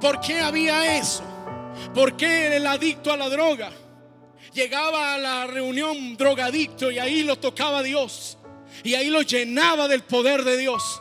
¿Por 0.00 0.18
qué 0.18 0.40
había 0.40 0.96
eso? 0.96 1.22
¿Por 1.92 2.16
qué 2.16 2.56
el 2.56 2.66
adicto 2.66 3.12
a 3.12 3.18
la 3.18 3.28
droga? 3.28 3.70
Llegaba 4.54 5.12
a 5.12 5.18
la 5.18 5.46
reunión 5.46 6.16
drogadicto 6.16 6.90
y 6.90 6.98
ahí 6.98 7.24
lo 7.24 7.36
tocaba 7.36 7.82
Dios. 7.82 8.38
Y 8.84 8.94
ahí 8.94 9.10
lo 9.10 9.20
llenaba 9.20 9.86
del 9.86 10.02
poder 10.02 10.44
de 10.44 10.56
Dios. 10.56 10.98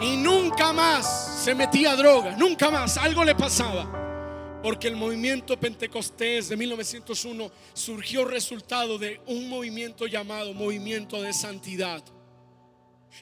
Y 0.00 0.16
nunca 0.16 0.72
más 0.72 1.42
se 1.42 1.54
metía 1.54 1.92
a 1.92 1.96
droga, 1.96 2.36
nunca 2.36 2.70
más, 2.70 2.96
algo 2.96 3.24
le 3.24 3.34
pasaba. 3.34 4.60
Porque 4.62 4.88
el 4.88 4.96
movimiento 4.96 5.58
pentecostés 5.58 6.48
de 6.48 6.56
1901 6.56 7.50
surgió 7.72 8.24
resultado 8.24 8.98
de 8.98 9.20
un 9.26 9.48
movimiento 9.48 10.06
llamado 10.06 10.52
movimiento 10.52 11.22
de 11.22 11.32
santidad. 11.32 12.02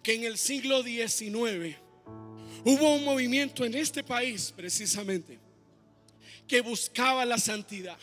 Que 0.02 0.14
en 0.14 0.24
el 0.24 0.38
siglo 0.38 0.82
XIX 0.82 1.76
hubo 2.64 2.94
un 2.94 3.04
movimiento 3.04 3.64
en 3.64 3.74
este 3.74 4.02
país 4.02 4.52
precisamente 4.56 5.38
que 6.48 6.60
buscaba 6.60 7.24
la 7.24 7.38
santidad 7.38 7.98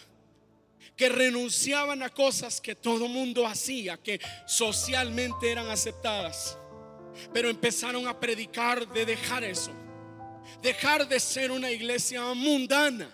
que 1.01 1.09
renunciaban 1.09 2.03
a 2.03 2.09
cosas 2.09 2.61
que 2.61 2.75
todo 2.75 3.07
mundo 3.07 3.47
hacía, 3.47 3.97
que 3.97 4.19
socialmente 4.45 5.51
eran 5.51 5.67
aceptadas. 5.67 6.59
Pero 7.33 7.49
empezaron 7.49 8.07
a 8.07 8.19
predicar 8.19 8.87
de 8.87 9.05
dejar 9.05 9.43
eso, 9.43 9.71
dejar 10.61 11.07
de 11.07 11.19
ser 11.19 11.51
una 11.51 11.71
iglesia 11.71 12.21
mundana. 12.33 13.09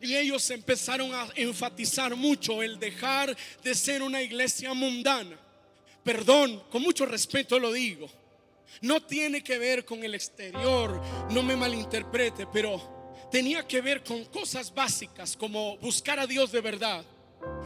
Y 0.00 0.14
ellos 0.16 0.48
empezaron 0.50 1.12
a 1.14 1.28
enfatizar 1.34 2.14
mucho 2.14 2.62
el 2.62 2.78
dejar 2.78 3.36
de 3.62 3.74
ser 3.74 4.02
una 4.02 4.22
iglesia 4.22 4.72
mundana. 4.72 5.38
Perdón, 6.04 6.62
con 6.70 6.82
mucho 6.82 7.04
respeto 7.06 7.58
lo 7.58 7.72
digo. 7.72 8.08
No 8.82 9.02
tiene 9.02 9.42
que 9.42 9.58
ver 9.58 9.84
con 9.84 10.02
el 10.04 10.14
exterior, 10.14 11.00
no 11.30 11.42
me 11.42 11.56
malinterprete, 11.56 12.46
pero 12.46 13.28
tenía 13.30 13.66
que 13.66 13.80
ver 13.80 14.02
con 14.02 14.24
cosas 14.26 14.72
básicas 14.72 15.36
como 15.36 15.76
buscar 15.78 16.18
a 16.18 16.26
Dios 16.26 16.50
de 16.52 16.60
verdad, 16.60 17.04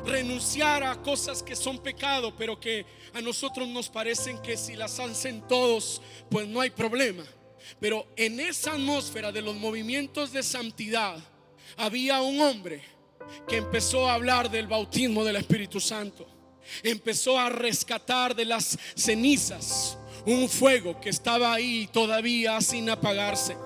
renunciar 0.04 0.82
a 0.82 1.00
cosas 1.02 1.42
que 1.42 1.56
son 1.56 1.78
pecado, 1.78 2.34
pero 2.36 2.58
que 2.58 2.84
a 3.12 3.20
nosotros 3.20 3.68
nos 3.68 3.88
parecen 3.88 4.40
que 4.42 4.56
si 4.56 4.76
las 4.76 4.98
hacen 4.98 5.46
todos, 5.48 6.02
pues 6.30 6.46
no 6.46 6.60
hay 6.60 6.70
problema. 6.70 7.24
Pero 7.80 8.06
en 8.16 8.40
esa 8.40 8.72
atmósfera 8.72 9.32
de 9.32 9.42
los 9.42 9.56
movimientos 9.56 10.32
de 10.32 10.42
santidad, 10.42 11.16
había 11.76 12.20
un 12.20 12.40
hombre 12.40 12.82
que 13.48 13.56
empezó 13.56 14.08
a 14.08 14.14
hablar 14.14 14.50
del 14.50 14.66
bautismo 14.66 15.24
del 15.24 15.36
Espíritu 15.36 15.80
Santo. 15.80 16.26
Empezó 16.82 17.38
a 17.38 17.48
rescatar 17.48 18.34
de 18.34 18.44
las 18.44 18.78
cenizas 18.94 19.98
un 20.26 20.48
fuego 20.48 20.98
que 21.00 21.10
estaba 21.10 21.52
ahí 21.52 21.88
todavía 21.92 22.60
sin 22.60 22.88
apagarse. 22.88 23.56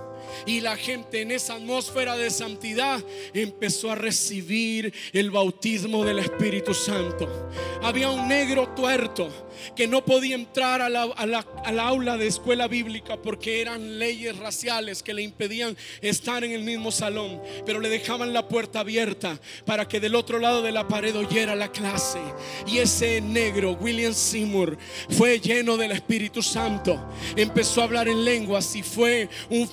Y 0.47 0.61
la 0.61 0.77
gente 0.77 1.23
en 1.23 1.31
esa 1.31 1.55
atmósfera 1.55 2.17
de 2.17 2.31
santidad 2.31 3.03
empezó 3.33 3.91
a 3.91 3.95
recibir 3.95 4.93
el 5.13 5.31
bautismo 5.31 6.05
del 6.05 6.19
Espíritu 6.19 6.75
Santo. 6.75 7.51
Había 7.83 8.11
un 8.11 8.29
negro 8.29 8.69
tuerto 8.75 9.31
que 9.75 9.87
no 9.87 10.05
podía 10.05 10.35
entrar 10.35 10.83
a 10.83 10.89
la, 10.89 11.47
aula 11.81 12.17
de 12.17 12.27
escuela 12.27 12.69
bíblica 12.69 13.17
porque 13.17 13.61
eran 13.61 13.99
leyes 13.99 14.37
raciales 14.39 15.03
que 15.03 15.15
le 15.15 15.23
impedían 15.23 15.77
estar 16.01 16.45
en 16.45 16.53
el 16.53 16.63
mismo 16.63 16.91
salón, 16.91 17.41
pero 17.65 17.81
le 17.81 17.89
dejaban 17.89 18.33
la 18.33 18.49
puerta 18.49 18.81
abierta 18.81 19.41
para 19.65 19.87
que 19.89 20.01
del 20.01 20.15
otro 20.15 20.39
lado 20.39 20.63
de 20.63 20.73
la 20.73 20.89
pared 20.89 21.17
oyera 21.17 21.55
la 21.55 21.71
clase. 21.71 22.21
Y 22.67 22.79
ese 22.79 23.21
negro, 23.21 23.73
William 23.81 24.13
Seymour, 24.13 24.77
fue 25.11 25.41
lleno 25.41 25.77
del 25.77 25.93
Espíritu 25.93 26.43
Santo, 26.43 27.09
empezó 27.37 27.81
a 27.81 27.85
hablar 27.85 28.09
en 28.09 28.25
lenguas 28.25 28.75
y 28.77 28.83
fue 28.83 29.29
un 29.51 29.69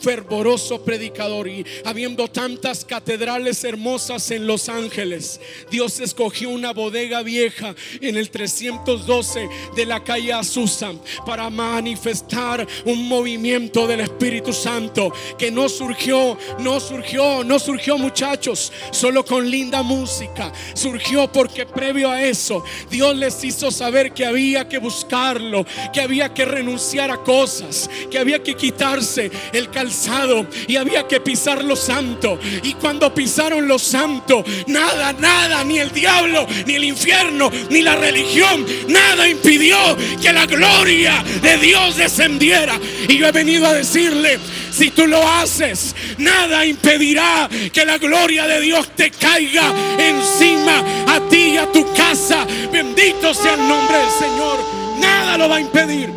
predicador. 0.83 1.47
Y 1.47 1.65
habiendo 1.83 2.27
tantas 2.27 2.85
catedrales 2.85 3.63
hermosas 3.63 4.29
en 4.31 4.45
Los 4.45 4.69
Ángeles, 4.69 5.39
Dios 5.71 5.99
escogió 5.99 6.49
una 6.49 6.71
bodega 6.71 7.23
vieja 7.23 7.75
en 7.99 8.15
el 8.15 8.29
312 8.29 9.49
de 9.75 9.85
la 9.85 10.03
calle 10.03 10.33
Azusa 10.33 10.93
para 11.25 11.49
manifestar 11.49 12.67
un 12.85 13.07
movimiento 13.07 13.87
del 13.87 14.01
Espíritu 14.01 14.53
Santo 14.53 15.11
que 15.37 15.49
no 15.49 15.67
surgió, 15.67 16.37
no 16.59 16.79
surgió, 16.79 17.43
no 17.43 17.57
surgió 17.57 17.97
muchachos, 17.97 18.71
solo 18.91 19.25
con 19.25 19.49
linda 19.49 19.81
música. 19.81 20.51
Surgió 20.75 21.31
porque 21.31 21.65
previo 21.65 22.11
a 22.11 22.21
eso 22.23 22.63
Dios 22.89 23.15
les 23.15 23.43
hizo 23.43 23.71
saber 23.71 24.13
que 24.13 24.25
había 24.25 24.67
que 24.67 24.77
buscarlo, 24.77 25.65
que 25.91 26.01
había 26.01 26.33
que 26.33 26.45
renunciar 26.45 27.09
a 27.09 27.23
cosas, 27.23 27.89
que 28.11 28.19
había 28.19 28.43
que 28.43 28.55
quitarse 28.55 29.31
el 29.53 29.69
calzado 29.69 30.34
y 30.67 30.75
había 30.75 31.07
que 31.07 31.19
pisar 31.19 31.63
lo 31.63 31.75
santo. 31.75 32.39
Y 32.63 32.73
cuando 32.73 33.13
pisaron 33.13 33.67
lo 33.67 33.79
santo, 33.79 34.43
nada, 34.67 35.13
nada, 35.13 35.63
ni 35.63 35.79
el 35.79 35.91
diablo, 35.91 36.47
ni 36.65 36.75
el 36.75 36.83
infierno, 36.83 37.51
ni 37.69 37.81
la 37.81 37.95
religión, 37.95 38.65
nada 38.87 39.27
impidió 39.27 39.77
que 40.21 40.33
la 40.33 40.45
gloria 40.45 41.23
de 41.41 41.57
Dios 41.57 41.95
descendiera. 41.95 42.79
Y 43.07 43.17
yo 43.17 43.27
he 43.27 43.31
venido 43.31 43.67
a 43.67 43.73
decirle, 43.73 44.39
si 44.71 44.91
tú 44.91 45.07
lo 45.07 45.25
haces, 45.27 45.95
nada 46.17 46.65
impedirá 46.65 47.49
que 47.71 47.85
la 47.85 47.97
gloria 47.97 48.45
de 48.47 48.61
Dios 48.61 48.89
te 48.95 49.11
caiga 49.11 49.73
encima 49.97 50.83
a 51.07 51.19
ti 51.29 51.53
y 51.53 51.57
a 51.57 51.71
tu 51.71 51.85
casa. 51.93 52.45
Bendito 52.71 53.33
sea 53.33 53.53
el 53.53 53.67
nombre 53.67 53.97
del 53.97 54.09
Señor. 54.09 54.59
Nada 54.99 55.37
lo 55.37 55.49
va 55.49 55.57
a 55.57 55.61
impedir. 55.61 56.09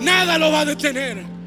Nada 0.00 0.38
lo 0.38 0.52
va 0.52 0.60
a 0.60 0.64
detener. 0.64 1.37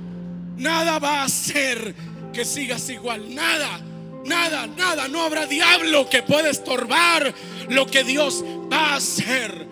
Nada 0.57 0.99
va 0.99 1.21
a 1.21 1.23
hacer 1.25 1.95
que 2.33 2.45
sigas 2.45 2.89
igual. 2.89 3.33
Nada. 3.33 3.81
Nada, 4.25 4.67
nada, 4.67 5.07
no 5.07 5.23
habrá 5.23 5.47
diablo 5.47 6.07
que 6.07 6.21
pueda 6.21 6.49
estorbar 6.49 7.33
lo 7.69 7.87
que 7.87 8.03
Dios 8.03 8.43
va 8.71 8.93
a 8.93 8.95
hacer. 8.97 9.67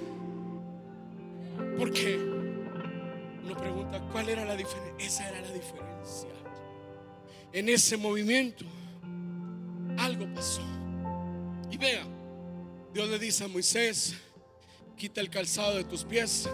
Porque 1.78 2.18
uno 3.44 3.56
pregunta 3.56 4.02
cuál 4.12 4.30
era 4.30 4.46
la 4.46 4.56
diferencia. 4.56 5.06
Esa 5.06 5.30
era 5.30 5.42
la 5.42 5.52
diferencia. 5.54 6.30
En 7.54 7.70
ese 7.70 7.98
movimiento 7.98 8.66
algo 9.98 10.34
pasó. 10.34 10.62
Y 11.72 11.78
vea, 11.78 12.04
Dios 12.94 13.08
le 13.10 13.20
dice 13.20 13.44
a 13.44 13.48
Moisés, 13.48 14.16
quita 14.98 15.22
el 15.22 15.30
calzado 15.30 15.76
de 15.76 15.84
tus 15.84 16.04
pies, 16.04 16.50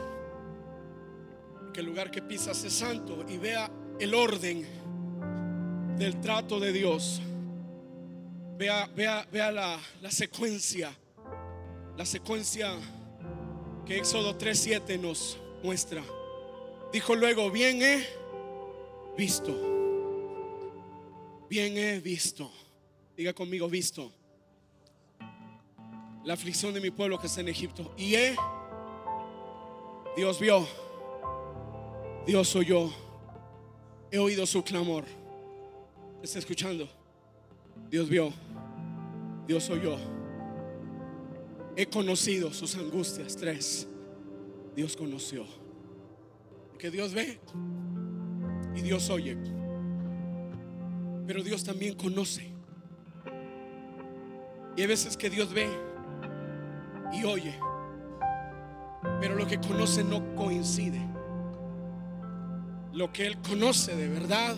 que 1.74 1.80
el 1.80 1.86
lugar 1.86 2.12
que 2.12 2.22
pisas 2.22 2.64
es 2.64 2.74
santo. 2.74 3.26
Y 3.30 3.38
vea 3.38 3.72
el 4.00 4.14
orden 4.14 4.66
del 5.98 6.20
trato 6.22 6.60
de 6.60 6.72
Dios. 6.72 7.22
Vea, 8.58 8.88
vea, 8.96 9.26
vea 9.32 9.52
la, 9.52 9.80
la 10.02 10.12
secuencia. 10.12 10.96
La 11.98 12.06
secuencia 12.06 12.76
que 13.86 13.98
Éxodo 13.98 14.38
3:7 14.38 15.00
nos 15.00 15.38
muestra. 15.64 16.04
Dijo 16.92 17.16
luego, 17.16 17.52
bien 17.52 17.82
he 17.82 18.06
visto. 19.18 19.54
Bien 21.50 21.78
he 21.78 22.00
visto. 22.00 22.52
Diga 23.16 23.34
conmigo, 23.34 23.70
visto. 23.70 24.12
La 26.24 26.34
aflicción 26.34 26.74
de 26.74 26.82
mi 26.82 26.92
pueblo 26.92 27.20
que 27.20 27.28
está 27.28 27.42
en 27.42 27.50
Egipto. 27.50 27.94
Y 27.98 28.16
he, 28.16 28.36
Dios 30.18 30.40
vio, 30.40 30.68
Dios 32.26 32.56
oyó, 32.56 32.92
he 34.16 34.20
oído 34.20 34.46
su 34.46 34.64
clamor. 34.64 35.06
¿Está 36.24 36.40
escuchando? 36.40 36.90
Dios 37.90 38.10
vio, 38.10 38.34
Dios 39.48 39.70
oyó 39.70 39.98
He 41.78 41.88
conocido 41.88 42.54
sus 42.54 42.76
angustias. 42.76 43.36
Tres. 43.36 43.88
Dios 44.76 44.96
conoció. 44.96 45.46
Porque 46.72 46.90
Dios 46.90 47.14
ve 47.14 47.38
y 48.76 48.82
Dios 48.82 49.10
oye. 49.10 49.38
Pero 51.28 51.44
Dios 51.44 51.64
también 51.64 51.96
conoce. 51.96 52.50
Y 54.78 54.82
hay 54.82 54.88
veces 54.88 55.18
que 55.18 55.30
Dios 55.30 55.54
ve 55.54 55.68
y 57.12 57.26
oye. 57.26 57.56
Pero 59.20 59.36
lo 59.36 59.46
que 59.46 59.58
conoce 59.60 60.04
no 60.04 60.36
coincide. 60.36 61.15
Lo 62.96 63.14
que 63.14 63.28
Él 63.28 63.38
conoce 63.48 63.96
de 63.96 64.08
verdad 64.08 64.56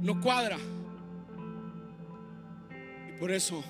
no 0.00 0.20
cuadra. 0.20 0.58
Y 3.08 3.18
por 3.18 3.32
eso 3.32 3.64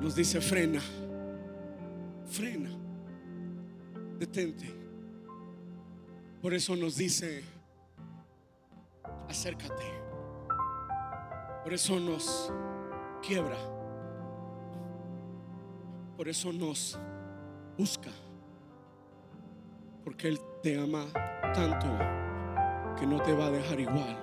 nos 0.00 0.14
dice 0.14 0.40
frena 0.40 0.82
frena, 2.30 2.70
detente. 4.18 4.72
Por 6.40 6.54
eso 6.54 6.76
nos 6.76 6.96
dice, 6.96 7.42
acércate. 9.28 9.84
Por 11.64 11.74
eso 11.74 11.98
nos 12.00 12.52
quiebra. 13.20 13.58
Por 16.16 16.28
eso 16.28 16.52
nos 16.52 16.98
busca. 17.76 18.10
Porque 20.04 20.28
Él 20.28 20.40
te 20.62 20.78
ama 20.78 21.06
tanto 21.52 22.19
que 23.00 23.06
no 23.06 23.22
te 23.22 23.32
va 23.32 23.46
a 23.46 23.50
dejar 23.50 23.80
igual. 23.80 24.14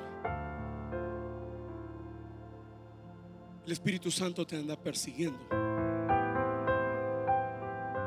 El 3.66 3.72
Espíritu 3.72 4.12
Santo 4.12 4.46
te 4.46 4.56
anda 4.56 4.76
persiguiendo. 4.76 5.40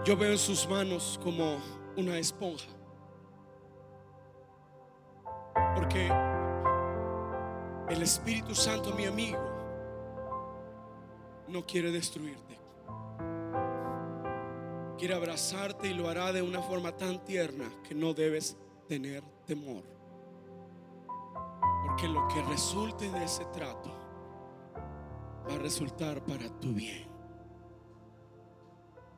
Yo 0.04 0.16
veo 0.16 0.30
en 0.30 0.38
sus 0.38 0.68
manos 0.68 1.18
como 1.22 1.58
una 1.96 2.16
esponja. 2.18 2.70
Porque 5.74 6.08
el 7.88 8.00
Espíritu 8.00 8.54
Santo, 8.54 8.94
mi 8.94 9.06
amigo, 9.06 9.38
no 11.48 11.66
quiere 11.66 11.90
destruirte. 11.90 12.58
Quiere 14.96 15.14
abrazarte 15.14 15.88
y 15.88 15.94
lo 15.94 16.08
hará 16.08 16.32
de 16.32 16.42
una 16.42 16.62
forma 16.62 16.96
tan 16.96 17.24
tierna 17.24 17.68
que 17.88 17.94
no 17.94 18.14
debes 18.14 18.56
tener 18.86 19.24
temor. 19.46 19.99
Porque 21.90 22.06
lo 22.06 22.28
que 22.28 22.40
resulte 22.42 23.10
de 23.10 23.24
ese 23.24 23.44
trato 23.46 23.90
va 25.48 25.54
a 25.54 25.58
resultar 25.58 26.22
para 26.22 26.48
tu 26.60 26.72
bien. 26.72 27.08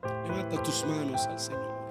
Levanta 0.03 0.61
tus 0.63 0.83
manos 0.83 1.27
al 1.27 1.39
Señor. 1.39 1.83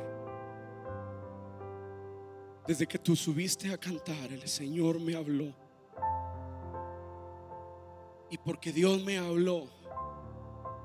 Desde 2.66 2.88
que 2.88 2.98
tú 2.98 3.14
subiste 3.14 3.72
a 3.72 3.78
cantar, 3.78 4.32
el 4.32 4.48
Señor 4.48 4.98
me 4.98 5.14
habló. 5.14 5.54
Y 8.28 8.38
porque 8.38 8.72
Dios 8.72 9.04
me 9.04 9.18
habló, 9.18 9.68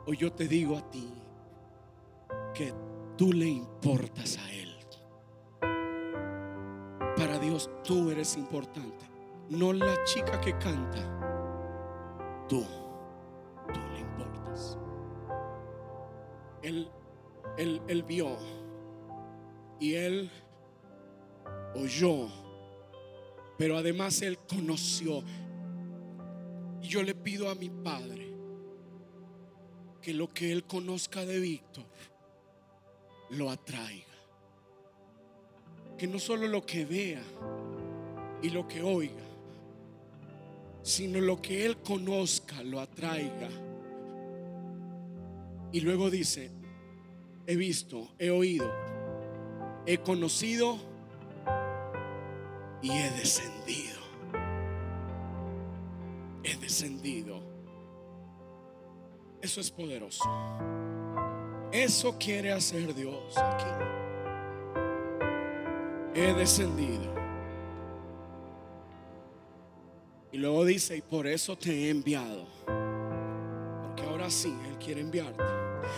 hoy 0.05 0.17
yo 0.17 0.31
te 0.31 0.47
digo 0.47 0.77
a 0.77 0.87
ti 0.91 1.11
que 2.53 2.71
tú 3.17 3.33
le 3.33 3.47
importas 3.47 4.37
a 4.37 4.51
Él. 4.51 4.77
Para 7.17 7.39
Dios 7.39 7.67
tú 7.83 8.11
eres 8.11 8.37
importante, 8.37 9.16
no 9.49 9.73
la 9.73 10.03
chica 10.03 10.39
que 10.41 10.51
canta. 10.57 10.99
Tú, 12.47 12.65
tú 13.73 13.79
le 13.93 13.99
importas. 13.99 14.77
Él, 16.61 16.89
él, 17.57 17.81
él 17.87 18.03
vio 18.03 18.37
y 19.79 19.93
Él 19.93 20.29
oyó, 21.75 22.27
pero 23.57 23.77
además 23.77 24.21
Él 24.21 24.37
conoció. 24.39 25.23
Y 26.81 26.87
yo 26.87 27.03
le 27.03 27.15
pido 27.15 27.49
a 27.49 27.55
mi 27.55 27.69
Padre 27.69 28.33
que 30.01 30.13
lo 30.13 30.27
que 30.27 30.51
Él 30.51 30.63
conozca 30.63 31.25
de 31.25 31.39
Víctor 31.39 31.85
lo 33.31 33.49
atraiga. 33.49 34.05
Que 35.97 36.07
no 36.07 36.19
solo 36.19 36.47
lo 36.47 36.65
que 36.65 36.85
vea 36.85 37.23
y 38.41 38.49
lo 38.49 38.67
que 38.67 38.83
oiga, 38.83 39.23
sino 40.87 41.19
lo 41.19 41.41
que 41.41 41.65
Él 41.65 41.75
conozca 41.79 42.63
lo 42.63 42.79
atraiga. 42.79 43.49
Y 45.73 45.81
luego 45.81 46.09
dice, 46.09 46.49
he 47.45 47.57
visto, 47.57 48.07
he 48.17 48.29
oído, 48.29 48.71
he 49.85 49.97
conocido 49.97 50.77
y 52.81 52.89
he 52.89 53.09
descendido. 53.11 53.97
He 56.45 56.55
descendido. 56.55 57.41
Eso 59.41 59.59
es 59.59 59.69
poderoso. 59.69 60.23
Eso 61.73 62.17
quiere 62.17 62.53
hacer 62.53 62.95
Dios 62.95 63.37
aquí. 63.37 63.85
He 66.15 66.33
descendido. 66.33 67.16
Y 70.37 70.39
luego 70.39 70.65
dice, 70.65 70.95
y 70.95 71.01
por 71.01 71.25
eso 71.25 71.57
te 71.57 71.71
he 71.71 71.89
enviado. 71.89 72.45
Porque 72.67 74.03
ahora 74.03 74.29
sí, 74.29 74.55
Él 74.69 74.77
quiere 74.77 75.01
enviarte. 75.01 75.41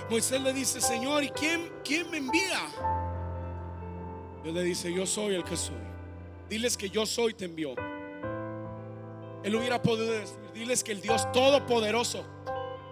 Moisés 0.09 0.41
le 0.41 0.53
dice, 0.53 0.79
Señor, 0.79 1.25
¿y 1.25 1.29
quién, 1.31 1.69
quién 1.83 2.09
me 2.09 2.19
envía? 2.19 2.61
Dios 4.41 4.55
le 4.55 4.63
dice, 4.63 4.93
yo 4.93 5.05
soy 5.05 5.35
el 5.35 5.43
que 5.43 5.57
soy. 5.57 5.75
Diles 6.47 6.77
que 6.77 6.89
yo 6.89 7.05
soy, 7.05 7.33
te 7.33 7.43
envió. 7.43 7.75
Él 9.43 9.55
hubiera 9.57 9.81
podido 9.81 10.09
decir, 10.13 10.37
diles 10.53 10.85
que 10.85 10.93
el 10.93 11.01
Dios 11.01 11.29
Todopoderoso 11.33 12.25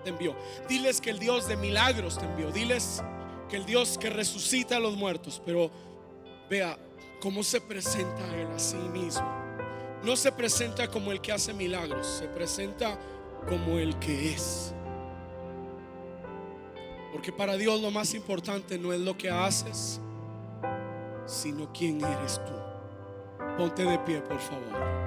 te 0.04 0.10
envió. 0.10 0.36
Diles 0.68 1.00
que 1.00 1.12
el 1.12 1.20
Dios 1.20 1.48
de 1.48 1.56
milagros 1.56 2.20
te 2.20 2.26
envió. 2.26 2.52
Diles 2.52 3.02
que 3.48 3.56
el 3.56 3.66
Dios 3.66 3.98
que 3.98 4.10
resucita 4.10 4.76
a 4.76 4.80
los 4.82 4.98
muertos. 4.98 5.42
Pero 5.46 5.72
vea 6.50 6.78
cómo 7.22 7.42
se 7.42 7.62
presenta 7.62 8.36
Él 8.36 8.48
a 8.54 8.60
sí 8.60 8.76
mismo. 8.92 9.37
No 10.04 10.16
se 10.16 10.32
presenta 10.32 10.88
como 10.88 11.12
el 11.12 11.22
que 11.22 11.32
hace 11.32 11.54
milagros, 11.54 12.06
se 12.06 12.28
presenta 12.28 12.98
como 13.48 13.78
el 13.78 13.98
que 14.00 14.34
es. 14.34 14.74
Porque 17.12 17.32
para 17.32 17.56
Dios 17.56 17.82
lo 17.82 17.90
más 17.92 18.14
importante 18.14 18.78
no 18.78 18.94
es 18.94 19.00
lo 19.00 19.18
que 19.18 19.30
haces, 19.30 20.00
sino 21.26 21.72
quién 21.74 22.04
eres 22.04 22.40
tú. 22.46 23.46
Ponte 23.58 23.84
de 23.84 23.98
pie, 24.00 24.22
por 24.22 24.40
favor. 24.40 25.07